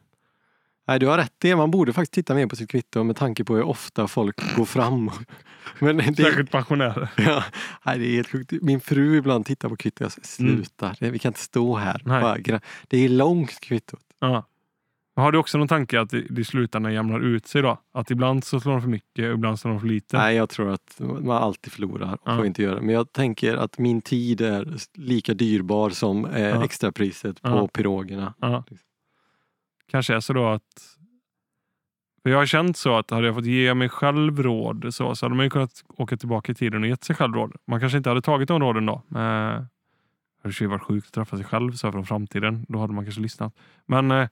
Nej, 0.87 0.99
du 0.99 1.07
har 1.07 1.17
rätt 1.19 1.33
det. 1.39 1.57
Man 1.57 1.71
borde 1.71 1.93
faktiskt 1.93 2.13
titta 2.13 2.35
mer 2.35 2.47
på 2.47 2.57
sitt 2.57 2.71
kvitto 2.71 3.05
med 3.05 3.17
tanke 3.17 3.45
på 3.45 3.57
hur 3.57 3.63
ofta 3.63 4.07
folk 4.09 4.57
går 4.57 4.65
fram. 4.65 5.11
Men 5.79 5.97
det, 5.97 6.15
Särskilt 6.17 6.51
pensionärer. 6.51 7.09
ja, 7.17 7.45
nej, 7.87 7.99
det 7.99 8.07
är 8.07 8.15
helt 8.15 8.29
sjukt. 8.29 8.53
Min 8.63 8.81
fru 8.81 9.17
ibland 9.17 9.47
tittar 9.47 9.69
på 9.69 9.77
kvittot 9.77 10.07
och 10.07 10.13
säger 10.13 10.27
sluta, 10.27 10.95
det- 11.01 11.11
vi 11.11 11.19
kan 11.19 11.29
inte 11.31 11.41
stå 11.41 11.77
här. 11.77 12.03
Bara 12.05 12.61
Det 12.89 13.05
är 13.05 13.09
långt 13.09 13.61
kvittot. 13.61 14.01
Ja. 14.19 14.45
Men 15.17 15.25
Har 15.25 15.33
du 15.33 15.39
också 15.39 15.59
någon 15.59 15.69
tanke 15.69 16.01
att 16.01 16.11
det, 16.11 16.19
i 16.41 16.45
slutändan 16.45 16.93
jämnar 16.95 17.21
ut 17.21 17.47
sig 17.47 17.63
då? 17.63 17.79
Att 17.93 18.11
ibland 18.11 18.45
så 18.45 18.61
slår 18.61 18.73
de 18.73 18.83
för 18.83 18.89
mycket 18.89 19.29
och 19.29 19.35
ibland 19.35 19.61
slår 19.61 19.71
de 19.71 19.81
för 19.81 19.87
lite? 19.87 20.17
Nej, 20.19 20.37
jag 20.37 20.49
tror 20.49 20.71
att 20.73 20.97
man 21.01 21.31
alltid 21.43 21.73
förlorar 21.73 22.13
och 22.15 22.21
Ja. 22.25 22.37
får 22.37 22.47
inte 22.47 22.63
göra. 22.63 22.81
Men 22.81 22.95
jag 22.95 23.13
tänker 23.13 23.57
att 23.57 23.79
min 23.79 24.03
tid 24.03 24.41
är 24.41 24.75
lika 24.95 25.35
dyrbar 25.35 25.91
som 25.91 26.27
eh, 26.27 26.43
Ja. 26.43 26.65
extrapriset 26.65 27.43
på 27.43 27.49
Ja. 27.49 27.69
pirogerna. 27.69 28.35
Ja. 28.41 28.65
Kanske 29.91 30.15
är 30.15 30.21
så 30.21 30.33
då 30.33 30.47
att... 30.49 30.97
För 32.23 32.31
jag 32.31 32.39
har 32.39 32.47
känt 32.47 32.77
så 32.77 32.97
att 32.99 33.11
hade 33.11 33.27
jag 33.27 33.35
fått 33.35 33.47
ge 33.47 33.75
mig 33.75 33.89
själv 33.89 34.43
råd 34.43 34.95
så, 34.95 35.15
så 35.15 35.27
hade 35.27 35.35
man 35.37 35.47
ju 35.47 35.51
kunnat 35.51 35.85
åka 35.97 36.17
tillbaka 36.17 36.53
i 36.53 36.55
tiden 36.55 36.83
och 36.83 36.89
gett 36.89 37.05
sig 37.05 37.17
själv 37.17 37.35
råd. 37.35 37.53
Man 37.67 37.81
kanske 37.81 37.99
inte 37.99 38.09
hade 38.11 38.23
tagit 38.23 38.49
de 38.49 38.61
råden 38.61 38.87
då. 38.87 38.95
Eh, 38.95 39.63
det 40.43 40.59
hade 40.59 40.67
varit 40.67 40.83
sjukt 40.83 41.07
att 41.07 41.13
träffa 41.13 41.37
sig 41.37 41.47
själv 41.47 41.73
så 41.73 41.87
här 41.87 41.93
från 41.93 42.07
framtiden. 42.07 42.67
Då 42.69 42.79
hade 42.79 42.93
man 42.93 43.05
kanske 43.05 43.21
lyssnat. 43.21 43.55
Men... 43.87 44.29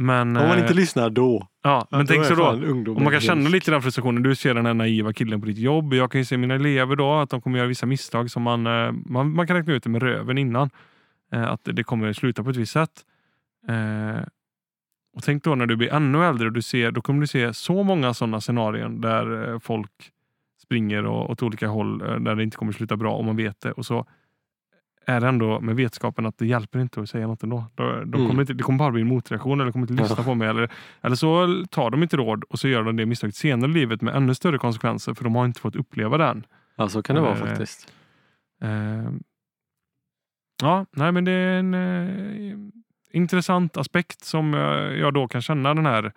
eh, 0.00 0.04
men 0.04 0.36
Om 0.36 0.48
man 0.48 0.56
eh, 0.58 0.62
inte 0.62 0.74
lyssnar 0.74 1.10
då. 1.10 1.46
ja, 1.62 1.86
men 1.90 2.06
tänk 2.06 2.24
så 2.24 2.34
då. 2.34 2.46
Och 2.94 3.02
man 3.02 3.12
kan 3.12 3.20
känna 3.20 3.48
lite 3.48 3.70
den 3.70 3.82
frustrationen. 3.82 4.22
Du 4.22 4.34
ser 4.34 4.54
den 4.54 4.66
här 4.66 4.74
naiva 4.74 5.12
killen 5.12 5.40
på 5.40 5.46
ditt 5.46 5.58
jobb. 5.58 5.94
Jag 5.94 6.10
kan 6.12 6.20
ju 6.20 6.24
se 6.24 6.36
mina 6.36 6.54
elever 6.54 6.96
då, 6.96 7.12
att 7.14 7.30
de 7.30 7.40
kommer 7.40 7.58
göra 7.58 7.68
vissa 7.68 7.86
misstag 7.86 8.30
som 8.30 8.42
man, 8.42 8.66
eh, 8.66 8.92
man, 8.92 9.30
man 9.34 9.46
kan 9.46 9.56
räkna 9.56 9.72
ut 9.72 9.82
det 9.82 9.90
med 9.90 10.02
röven 10.02 10.38
innan. 10.38 10.70
Eh, 11.32 11.42
Att 11.50 11.60
det 11.64 11.82
kommer 11.84 12.12
sluta 12.12 12.44
på 12.44 12.50
ett 12.50 12.56
visst 12.56 12.72
sätt. 12.72 12.90
Eh, 13.68 14.22
Och 15.16 15.22
tänk 15.22 15.44
då 15.44 15.54
när 15.54 15.66
du 15.66 15.76
blir 15.76 15.92
ännu 15.92 16.24
äldre, 16.24 16.46
och 16.46 16.52
du 16.52 16.62
ser, 16.62 16.90
då 16.90 17.00
kommer 17.00 17.20
du 17.20 17.26
se 17.26 17.54
så 17.54 17.82
många 17.82 18.14
sådana 18.14 18.40
scenarion 18.40 19.00
där 19.00 19.52
eh, 19.52 19.58
folk 19.58 19.90
springer 20.62 21.06
åt 21.06 21.42
olika 21.42 21.68
håll 21.68 22.00
eh, 22.02 22.16
där 22.16 22.34
det 22.34 22.42
inte 22.42 22.56
kommer 22.56 22.72
sluta 22.72 22.96
bra 22.96 23.12
om 23.14 23.26
man 23.26 23.36
vet 23.36 23.60
det. 23.60 23.72
Och 23.72 23.86
så 23.86 24.06
är 25.06 25.20
det 25.20 25.28
ändå 25.28 25.60
med 25.60 25.76
vetskapen 25.76 26.26
att 26.26 26.38
det 26.38 26.46
hjälper 26.46 26.78
inte 26.78 27.00
att 27.00 27.08
säga 27.10 27.26
något 27.26 27.42
ändå. 27.42 27.64
De, 27.74 27.82
de 27.84 28.14
Mm. 28.16 28.28
kommer 28.28 28.40
inte, 28.40 28.52
det 28.52 28.62
kommer 28.62 28.78
bara 28.78 28.90
bli 28.90 29.00
en 29.02 29.08
motreaktion 29.08 29.60
eller 29.60 29.72
kommer 29.72 29.90
inte 29.90 30.02
lyssna 30.02 30.16
Ja. 30.18 30.24
på 30.24 30.34
mig. 30.34 30.48
Eller, 30.48 30.70
eller 31.02 31.16
så 31.16 31.64
tar 31.70 31.90
de 31.90 32.02
inte 32.02 32.16
råd 32.16 32.44
och 32.44 32.58
så 32.58 32.68
gör 32.68 32.82
de 32.82 32.96
det 32.96 33.06
misstaget 33.06 33.34
senare 33.36 33.70
i 33.70 33.74
livet 33.74 34.02
med 34.02 34.14
ännu 34.16 34.34
större 34.34 34.58
konsekvenser 34.58 35.14
för 35.14 35.24
de 35.24 35.34
har 35.34 35.44
inte 35.44 35.60
fått 35.60 35.76
uppleva 35.76 36.18
den. 36.18 36.46
Ja, 36.76 36.88
så 36.88 37.02
kan 37.02 37.16
det 37.16 37.22
vara 37.22 37.32
Eh, 37.32 37.46
faktiskt. 37.46 37.92
Eh, 38.62 39.10
ja, 40.62 40.86
nej 40.92 41.12
men 41.12 41.24
det 41.24 41.32
är 41.32 41.58
en 41.58 41.74
eh, 41.74 42.56
intressant 43.12 43.76
aspekt 43.76 44.24
som 44.24 44.52
jag, 44.54 44.98
jag 44.98 45.14
då 45.14 45.28
kan 45.28 45.42
känna 45.42 45.74
den 45.74 45.86
här 45.86 46.12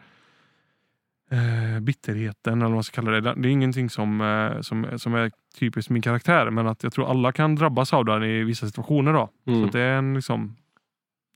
eh, 1.34 1.80
bitterheten 1.80 2.54
eller 2.54 2.66
vad 2.66 2.72
man 2.74 2.84
ska 2.84 3.02
kalla 3.02 3.12
det. 3.12 3.34
Det 3.42 3.48
är 3.48 3.52
ingenting 3.52 3.90
som, 3.90 4.22
eh, 4.22 4.62
som, 4.62 4.88
som 5.00 5.14
är 5.16 5.32
typiskt 5.60 5.90
min 5.90 6.02
karaktär 6.02 6.50
men 6.50 6.68
att 6.68 6.84
jag 6.84 6.94
tror 6.94 7.10
alla 7.10 7.32
kan 7.32 7.56
drabbas 7.56 7.94
av 7.94 8.06
den 8.06 8.24
i 8.24 8.44
vissa 8.44 8.68
situationer. 8.68 9.14
Då. 9.14 9.30
Så 9.46 9.52
Mm. 9.52 9.64
att 9.66 9.72
det 9.72 9.80
är 9.82 9.98
en, 9.98 10.14
liksom, 10.14 10.56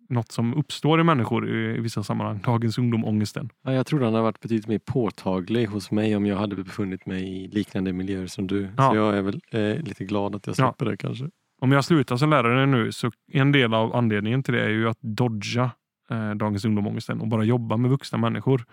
något 0.09 0.31
som 0.31 0.53
uppstår 0.53 0.99
i 1.01 1.03
människor 1.03 1.49
i, 1.49 1.77
i 1.77 1.79
vissa 1.79 2.03
sammanhang. 2.03 2.41
Dagens 2.45 2.77
ungdom-ångesten. 2.77 3.49
Ja, 3.63 3.73
jag 3.73 3.85
tror 3.85 3.99
den 3.99 4.13
har 4.13 4.21
varit 4.21 4.39
betydligt 4.39 4.67
mer 4.67 4.79
påtaglig 4.79 5.65
hos 5.65 5.91
mig 5.91 6.15
om 6.15 6.25
jag 6.25 6.37
hade 6.37 6.55
befunnit 6.55 7.05
mig 7.05 7.43
i 7.43 7.47
liknande 7.47 7.93
miljöer 7.93 8.27
som 8.27 8.47
du. 8.47 8.69
Ja. 8.77 8.89
Så 8.89 8.95
jag 8.95 9.17
är 9.17 9.21
väl 9.21 9.41
eh, 9.51 9.83
lite 9.83 10.05
glad 10.05 10.35
att 10.35 10.47
jag 10.47 10.55
Ja. 10.57 10.67
slipper 10.73 10.85
det 10.91 10.97
kanske. 10.97 11.25
Om 11.61 11.71
jag 11.71 11.85
slutar 11.85 12.17
som 12.17 12.29
lärare 12.29 12.65
nu 12.65 12.91
så 12.91 13.11
en 13.31 13.51
del 13.51 13.73
av 13.73 13.95
anledningen 13.95 14.43
till 14.43 14.53
det 14.53 14.63
är 14.63 14.69
ju 14.69 14.89
att 14.89 14.97
dodga 15.01 15.71
eh, 16.09 16.31
dagens 16.31 16.65
ungdom-ångesten 16.65 17.21
och 17.21 17.27
bara 17.27 17.43
jobba 17.43 17.77
med 17.77 17.91
vuxna 17.91 18.17
människor. 18.17 18.65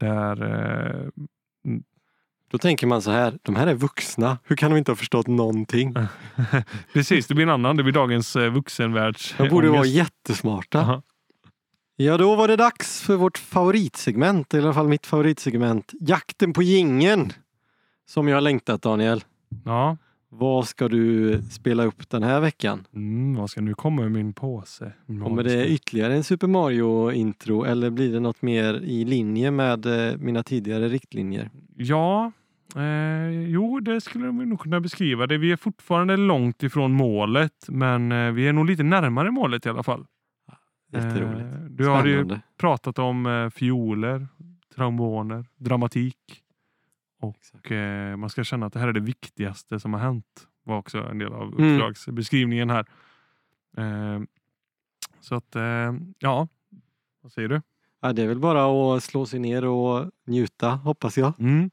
Där, 0.00 0.42
eh, 0.42 1.08
Då 2.50 2.58
tänker 2.58 2.86
man 2.86 3.02
så 3.02 3.10
här, 3.10 3.38
de 3.42 3.56
här 3.56 3.66
är 3.66 3.74
vuxna. 3.74 4.38
Hur 4.44 4.56
kan 4.56 4.70
de 4.70 4.76
inte 4.78 4.90
ha 4.90 4.96
förstått 4.96 5.26
någonting? 5.26 5.94
precis, 6.92 7.26
det 7.26 7.34
blir 7.34 7.42
en 7.46 7.50
annan. 7.50 7.76
Det 7.76 7.82
blir 7.82 7.92
dagens 7.92 8.36
eh, 8.36 8.50
vuxenvärlds 8.52 9.34
De 9.38 9.48
borde 9.48 9.68
vara 9.68 9.80
ångest. 9.80 9.94
jättesmarta. 9.94 10.80
Aha. 10.80 11.02
Ja, 11.96 12.16
då 12.16 12.34
var 12.36 12.48
det 12.48 12.56
dags 12.56 13.02
för 13.02 13.16
vårt 13.16 13.38
favoritsegment, 13.38 14.54
i 14.54 14.58
alla 14.58 14.74
fall 14.74 14.88
mitt 14.88 15.06
favoritsegment. 15.06 15.92
Jakten 16.00 16.52
på 16.52 16.62
gingen. 16.62 17.32
Som 18.08 18.28
jag 18.28 18.36
har 18.36 18.40
längtat 18.40 18.82
Daniel. 18.82 19.24
Ja. 19.64 19.96
Vad 20.32 20.68
ska 20.68 20.88
du 20.88 21.38
spela 21.50 21.84
upp 21.84 22.10
den 22.10 22.22
här 22.22 22.40
veckan? 22.40 22.86
Mm, 22.94 23.34
vad 23.34 23.50
ska 23.50 23.60
nu 23.60 23.74
komma 23.74 24.02
ur 24.02 24.08
min 24.08 24.32
påse? 24.32 24.92
Kommer 25.06 25.42
det 25.42 25.68
ytterligare 25.68 26.14
en 26.14 26.24
Super 26.24 26.46
Mario-intro 26.46 27.64
eller 27.64 27.90
blir 27.90 28.12
det 28.12 28.20
något 28.20 28.42
mer 28.42 28.74
i 28.74 29.04
linje 29.04 29.50
med 29.50 29.86
eh, 29.86 30.16
mina 30.18 30.42
tidigare 30.42 30.88
riktlinjer? 30.88 31.50
Ja, 31.76 32.32
eh, 32.76 33.30
jo 33.30 33.80
det 33.80 34.00
skulle 34.00 34.26
vi 34.26 34.46
nog 34.46 34.60
kunna 34.60 34.80
beskriva 34.80 35.26
det. 35.26 35.38
Vi 35.38 35.52
är 35.52 35.56
fortfarande 35.56 36.16
långt 36.16 36.62
ifrån 36.62 36.92
målet 36.92 37.66
men 37.68 38.12
eh, 38.12 38.30
vi 38.32 38.48
är 38.48 38.52
nog 38.52 38.66
lite 38.66 38.82
närmare 38.82 39.30
målet 39.30 39.66
i 39.66 39.68
alla 39.68 39.82
fall. 39.82 40.06
Jätteroligt. 40.92 41.54
Eh, 41.54 41.60
du 41.70 41.86
har 41.88 42.06
ju 42.06 42.12
Spännande. 42.12 42.40
pratat 42.56 42.98
om 42.98 43.26
eh, 43.26 43.48
fioler, 43.50 44.28
tromboner, 44.74 45.44
dramatik. 45.56 46.16
Och 47.20 47.72
eh, 47.72 48.16
man 48.16 48.30
ska 48.30 48.44
känna 48.44 48.66
att 48.66 48.72
det 48.72 48.78
här 48.80 48.88
är 48.88 48.92
det 48.92 49.00
viktigaste 49.00 49.80
som 49.80 49.92
har 49.94 50.00
hänt. 50.00 50.46
var 50.62 50.78
också 50.78 50.98
en 50.98 51.18
del 51.18 51.32
av 51.32 51.42
Mm. 51.58 51.72
uppdragsbeskrivningen 51.74 52.70
här. 52.70 52.86
Eh, 53.76 54.20
så 55.20 55.34
att, 55.34 55.56
eh, 55.56 55.92
ja, 56.18 56.48
vad 57.22 57.32
säger 57.32 57.48
du? 57.48 57.62
Ja, 58.00 58.12
det 58.12 58.22
är 58.22 58.26
väl 58.28 58.38
bara 58.38 58.96
att 58.96 59.04
slå 59.04 59.26
sig 59.26 59.38
ner 59.40 59.64
och 59.64 60.10
njuta, 60.26 60.70
hoppas 60.70 61.18
jag. 61.18 61.32
Mm. 61.40 61.70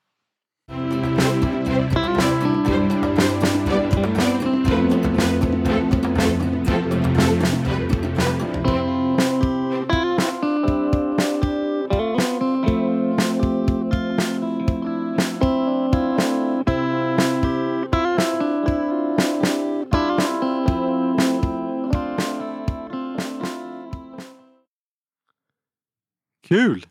Kul! 26.48 26.86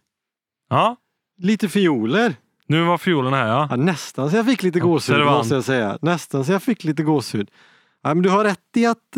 Ja, 0.70 0.96
Lite 1.38 1.68
fioler. 1.68 2.34
nu 2.66 2.82
var 2.84 2.98
fiolen 2.98 3.32
här 3.32 3.48
ja. 3.48 3.66
Ja, 3.70 3.76
nästan 3.76 4.30
så 4.30 4.36
jag 4.36 4.46
fick 4.46 4.62
lite 4.62 4.80
gåshud 4.80 5.14
Observant. 5.16 5.38
måste 5.38 5.54
jag 5.54 5.64
säga. 5.64 5.98
Nästan 6.02 6.44
så 6.44 6.52
jag 6.52 6.62
fick 6.62 6.84
lite 6.84 7.02
gåshud. 7.02 7.50
Ja, 8.02 8.14
men 8.14 8.22
du 8.22 8.28
har 8.30 8.44
rätt 8.44 8.76
i 8.76 8.86
att 8.86 9.16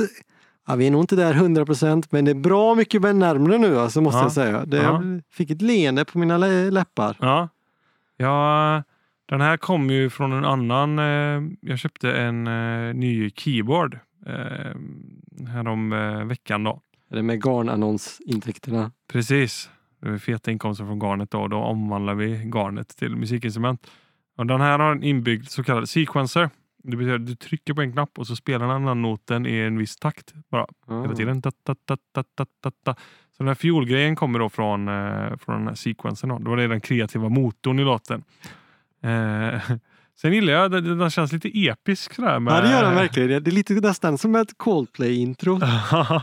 ja, 0.67 0.75
vi 0.75 0.87
är 0.87 0.91
nog 0.91 1.03
inte 1.03 1.17
där 1.17 1.35
100 1.35 1.67
procent 1.67 2.13
men 2.13 2.25
det 2.25 2.31
är 2.31 2.35
bra 2.35 2.75
mycket 2.75 3.03
närmare 3.03 3.59
nu 3.59 3.79
alltså, 3.79 4.01
måste 4.01 4.19
Ja. 4.19 4.23
jag 4.25 4.33
säga. 4.33 4.65
Det, 4.67 4.77
Ja. 4.77 4.83
Jag 4.83 5.23
fick 5.31 5.51
ett 5.51 5.63
leende 5.63 6.05
på 6.05 6.19
mina 6.19 6.39
lä- 6.39 6.71
läppar. 6.71 7.17
Ja. 7.21 7.49
ja, 8.17 8.83
den 9.29 9.41
här 9.41 9.57
kom 9.57 9.91
ju 9.91 10.11
från 10.11 10.33
en 10.33 10.45
annan. 10.45 10.99
Eh, 10.99 11.43
jag 11.61 11.79
köpte 11.79 12.13
en 12.13 12.47
eh, 12.47 12.95
ny 12.95 13.31
keyboard 13.31 13.99
eh, 14.27 14.75
härom 15.49 15.93
eh, 15.93 16.25
veckan 16.25 16.65
då. 16.65 16.81
Är 17.11 17.17
det 17.17 17.23
med 17.23 17.41
garnannonsintäkterna? 17.45 18.91
Precis. 19.13 19.71
Feta 20.21 20.51
inkomster 20.51 20.85
från 20.85 20.99
garnet 20.99 21.31
då. 21.31 21.49
Då 21.49 21.57
omvandlar 21.57 22.15
vi 22.15 22.51
garnet 22.55 22.89
till 22.89 23.17
musikinstrument. 23.17 23.91
Och 24.37 24.47
den 24.47 24.61
här 24.61 24.79
har 24.79 24.93
en 24.93 25.03
inbyggd 25.03 25.49
så 25.49 25.65
kallad 25.65 25.89
sequencer. 25.89 26.51
Det 26.83 26.97
betyder 26.97 27.15
att 27.15 27.27
du 27.27 27.37
trycker 27.37 27.75
på 27.75 27.83
en 27.83 27.93
knapp 27.93 28.19
och 28.19 28.27
så 28.27 28.37
spelar 28.37 28.69
den 28.69 28.85
här 28.85 28.95
noten 28.95 29.47
i 29.47 29.57
en 29.57 29.79
viss 29.79 29.97
takt 29.97 30.35
bara 30.51 30.67
hela 31.03 31.15
tiden. 31.15 31.41
Da, 31.41 31.53
da, 31.63 31.75
da, 31.85 31.97
da, 32.15 32.25
da, 32.37 32.47
da, 32.63 32.71
da. 32.85 32.95
Så 32.95 33.43
den 33.43 33.49
här 33.49 33.55
fiolgrejen 33.55 34.17
kommer 34.17 34.39
då 34.39 34.49
från, 34.49 34.89
eh, 34.89 35.37
från 35.37 35.59
den 35.59 35.69
här 35.69 35.75
sequencern. 35.75 36.31
Då. 36.31 36.39
Det 36.39 36.51
var 36.51 36.57
det 36.57 36.67
den 36.67 36.81
kreativa 36.81 37.29
motorn 37.29 37.79
i 37.79 37.85
låten. 37.85 38.25
Eh, 39.03 39.61
sen 40.21 40.33
gillar 40.33 40.53
jag 40.53 40.71
den, 40.71 40.99
den 40.99 41.11
känns 41.11 41.33
lite 41.33 41.69
episk. 41.69 42.15
Sådär, 42.15 42.39
med, 42.39 42.53
Ja 42.53 42.61
det 42.61 42.71
gör 42.71 42.83
den 42.83 42.95
verkligen. 42.95 43.45
Det 43.45 43.51
är 43.51 43.55
lite 43.55 43.75
nästan 43.75 44.19
som 44.19 44.35
ett 44.35 44.59
Coldplay-intro. 44.59 45.61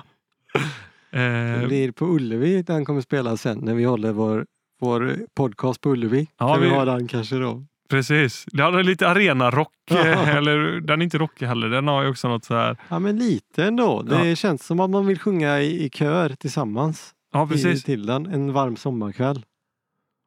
Det 1.20 1.59
eh, 1.61 1.68
blir 1.68 1.91
på 1.91 2.05
Ullevi 2.05 2.61
den 2.61 2.86
kommer 2.86 3.01
spela 3.01 3.38
sen 3.38 3.57
när 3.59 3.74
vi 3.74 3.84
håller 3.84 4.11
vår, 4.11 4.45
vår 4.82 5.16
podcast 5.36 5.82
på 5.82 5.89
Ullevi. 5.89 6.28
Ja, 6.38 6.53
kan 6.53 6.61
vi 6.63 6.70
vi- 6.70 6.76
ha 6.76 6.86
den 6.86 7.07
kanske 7.07 7.36
då. 7.36 7.66
precis. 7.89 8.45
Det 8.51 8.63
hade 8.63 8.84
lite 8.84 9.07
arenarock. 9.09 9.72
Ja. 9.89 10.05
eh, 10.07 10.36
eller 10.36 10.80
den 10.82 11.01
är 11.01 11.03
inte 11.03 11.18
rockig 11.18 11.45
heller. 11.45 11.70
Den 11.70 11.88
har 11.88 12.03
ju 12.03 12.09
också 12.09 12.28
något 12.28 12.45
så 12.45 12.55
här. 12.55 12.78
Ja 12.89 12.99
men 12.99 13.18
lite 13.18 13.66
ändå. 13.66 14.01
Det 14.01 14.36
känns 14.36 14.66
som 14.66 14.80
att 14.80 14.89
man 14.89 15.05
vill 15.07 15.20
sjunga 15.20 15.59
i, 15.61 15.86
i 15.86 15.89
kör 15.89 16.30
tillsammans. 16.30 17.11
Ja 17.34 17.45
I, 17.45 17.49
precis. 17.49 17.84
till 17.84 18.05
den 18.05 18.26
en 18.26 18.53
varm 18.53 18.76
sommarkväll. 18.76 19.45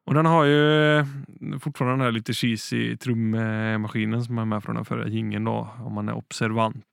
Och 0.05 0.13
den 0.15 0.25
har 0.25 0.43
ju 0.45 0.93
eh, 0.97 1.05
fortfarande 1.61 1.93
den 1.97 2.01
här 2.05 2.11
lite 2.11 2.33
cheesy 2.33 2.97
trummaskinen 2.97 4.23
som 4.23 4.37
är 4.37 4.45
med 4.45 4.63
från 4.63 4.75
den 4.75 4.85
förra 4.85 5.07
jingeln 5.07 5.43
då. 5.45 5.67
Om 5.85 5.93
man 5.93 6.09
är 6.09 6.13
observant. 6.13 6.85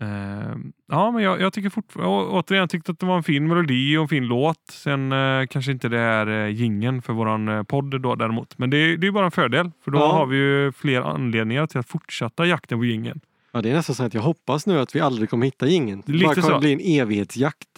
Eh, 0.00 0.56
ja, 0.88 1.10
men 1.10 1.22
jag, 1.22 1.40
jag 1.40 1.52
tycker 1.52 1.70
fortfarande, 1.70 2.10
återigen, 2.26 2.68
tyckte 2.68 2.92
att 2.92 2.98
det 2.98 3.06
var 3.06 3.16
en 3.16 3.22
fin 3.22 3.48
melodi 3.48 3.96
och 3.96 4.02
en 4.02 4.08
fin 4.08 4.26
låt. 4.26 4.60
Sen 4.70 5.12
eh, 5.12 5.46
kanske 5.46 5.72
inte 5.72 5.88
det 5.88 5.98
är 5.98 6.26
eh, 6.26 6.48
jingeln 6.48 7.02
för 7.02 7.12
våran 7.12 7.48
eh, 7.48 7.62
podd 7.62 8.00
då 8.00 8.14
däremot. 8.14 8.58
Men 8.58 8.70
det, 8.70 8.76
är- 8.76 8.96
det 8.96 9.06
är 9.06 9.10
bara 9.10 9.24
en 9.24 9.30
fördel. 9.30 9.70
För 9.84 9.90
då 9.90 9.98
Ja. 9.98 10.12
har 10.12 10.26
vi 10.26 10.36
ju 10.36 10.72
fler 10.72 11.00
anledningar 11.00 11.66
till 11.66 11.78
att 11.78 11.88
fortsätta 11.88 12.46
jakten 12.46 12.78
på 12.78 12.84
jingeln. 12.84 13.20
Ja, 13.52 13.62
det 13.62 13.70
är 13.70 13.74
nästan 13.74 13.94
så 13.94 14.04
att 14.04 14.14
jag 14.14 14.22
hoppas 14.22 14.66
nu 14.66 14.78
att 14.80 14.94
vi 14.96 15.00
aldrig 15.00 15.30
kommer 15.30 15.46
hitta 15.46 15.68
ingen. 15.68 16.02
Det 16.06 16.12
bara 16.24 16.34
kommer 16.34 16.48
så. 16.54 16.58
bli 16.60 16.72
en 16.72 16.80
evighetsjakt. 17.02 17.68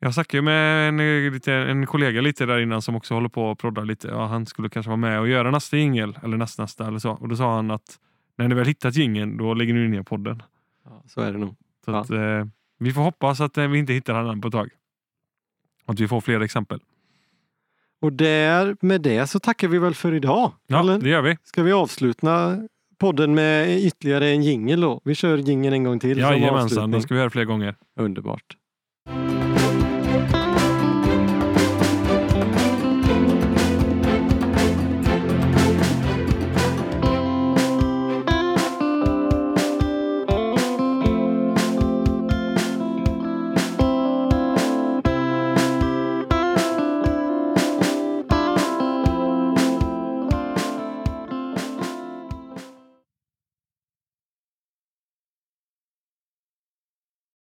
Jag 0.00 0.14
snackade 0.14 0.38
ju 0.38 0.42
med 0.42 0.88
en, 0.88 1.32
lite, 1.32 1.52
en 1.52 1.86
kollega 1.86 2.20
lite 2.20 2.46
där 2.46 2.58
innan 2.60 2.82
som 2.82 2.96
också 2.96 3.14
håller 3.14 3.28
på 3.28 3.44
och 3.50 3.58
proddar 3.58 3.84
lite. 3.84 4.08
Ja, 4.08 4.26
han 4.26 4.46
skulle 4.46 4.68
kanske 4.68 4.88
vara 4.90 4.96
med 4.96 5.20
och 5.20 5.28
göra 5.28 5.50
nästa 5.50 5.76
jingel 5.76 6.18
eller 6.22 6.36
nästnästa 6.36 6.86
eller 6.86 6.98
så. 6.98 7.10
Och 7.10 7.28
då 7.28 7.36
sa 7.36 7.54
han 7.56 7.70
att 7.70 7.98
när 8.38 8.48
ni 8.48 8.54
väl 8.54 8.66
hittat 8.66 8.96
jingeln 8.96 9.36
då 9.36 9.54
lägger 9.54 9.74
ni 9.74 9.88
ner 9.88 10.02
podden. 10.02 10.42
Ja, 10.84 11.02
så 11.06 11.20
är 11.20 11.32
det 11.32 11.38
nog. 11.38 11.54
Så 11.84 11.90
Ja. 11.90 11.98
att, 12.00 12.10
eh, 12.10 12.46
vi 12.78 12.92
får 12.92 13.02
hoppas 13.02 13.40
att 13.40 13.58
eh, 13.58 13.66
vi 13.68 13.78
inte 13.78 13.92
hittar 13.92 14.14
den 14.14 14.26
än 14.26 14.40
på 14.40 14.48
ett 14.48 14.52
tag. 14.52 14.70
Att 15.86 16.00
vi 16.00 16.08
får 16.08 16.20
fler 16.20 16.40
exempel. 16.40 16.80
Och 18.00 18.12
där, 18.12 18.76
med 18.80 19.00
det 19.00 19.26
så 19.26 19.38
tackar 19.38 19.68
vi 19.68 19.78
väl 19.78 19.94
för 19.94 20.14
idag. 20.14 20.52
Ja, 20.66 20.80
Eller? 20.80 20.98
det 20.98 21.08
gör 21.08 21.22
vi. 21.22 21.38
Ska 21.42 21.62
vi 21.62 21.72
avsluta 21.72 22.58
podden 22.98 23.34
med 23.34 23.78
ytterligare 23.80 24.28
en 24.30 24.42
jingel 24.42 24.80
då? 24.80 25.00
Vi 25.04 25.14
kör 25.14 25.36
jingeln 25.38 25.74
en 25.74 25.84
gång 25.84 25.98
till. 25.98 26.18
Jajamensan, 26.18 26.90
det 26.90 27.00
ska 27.02 27.14
vi 27.14 27.20
göra 27.20 27.30
fler 27.30 27.44
gånger. 27.44 27.74
Underbart. 27.96 28.56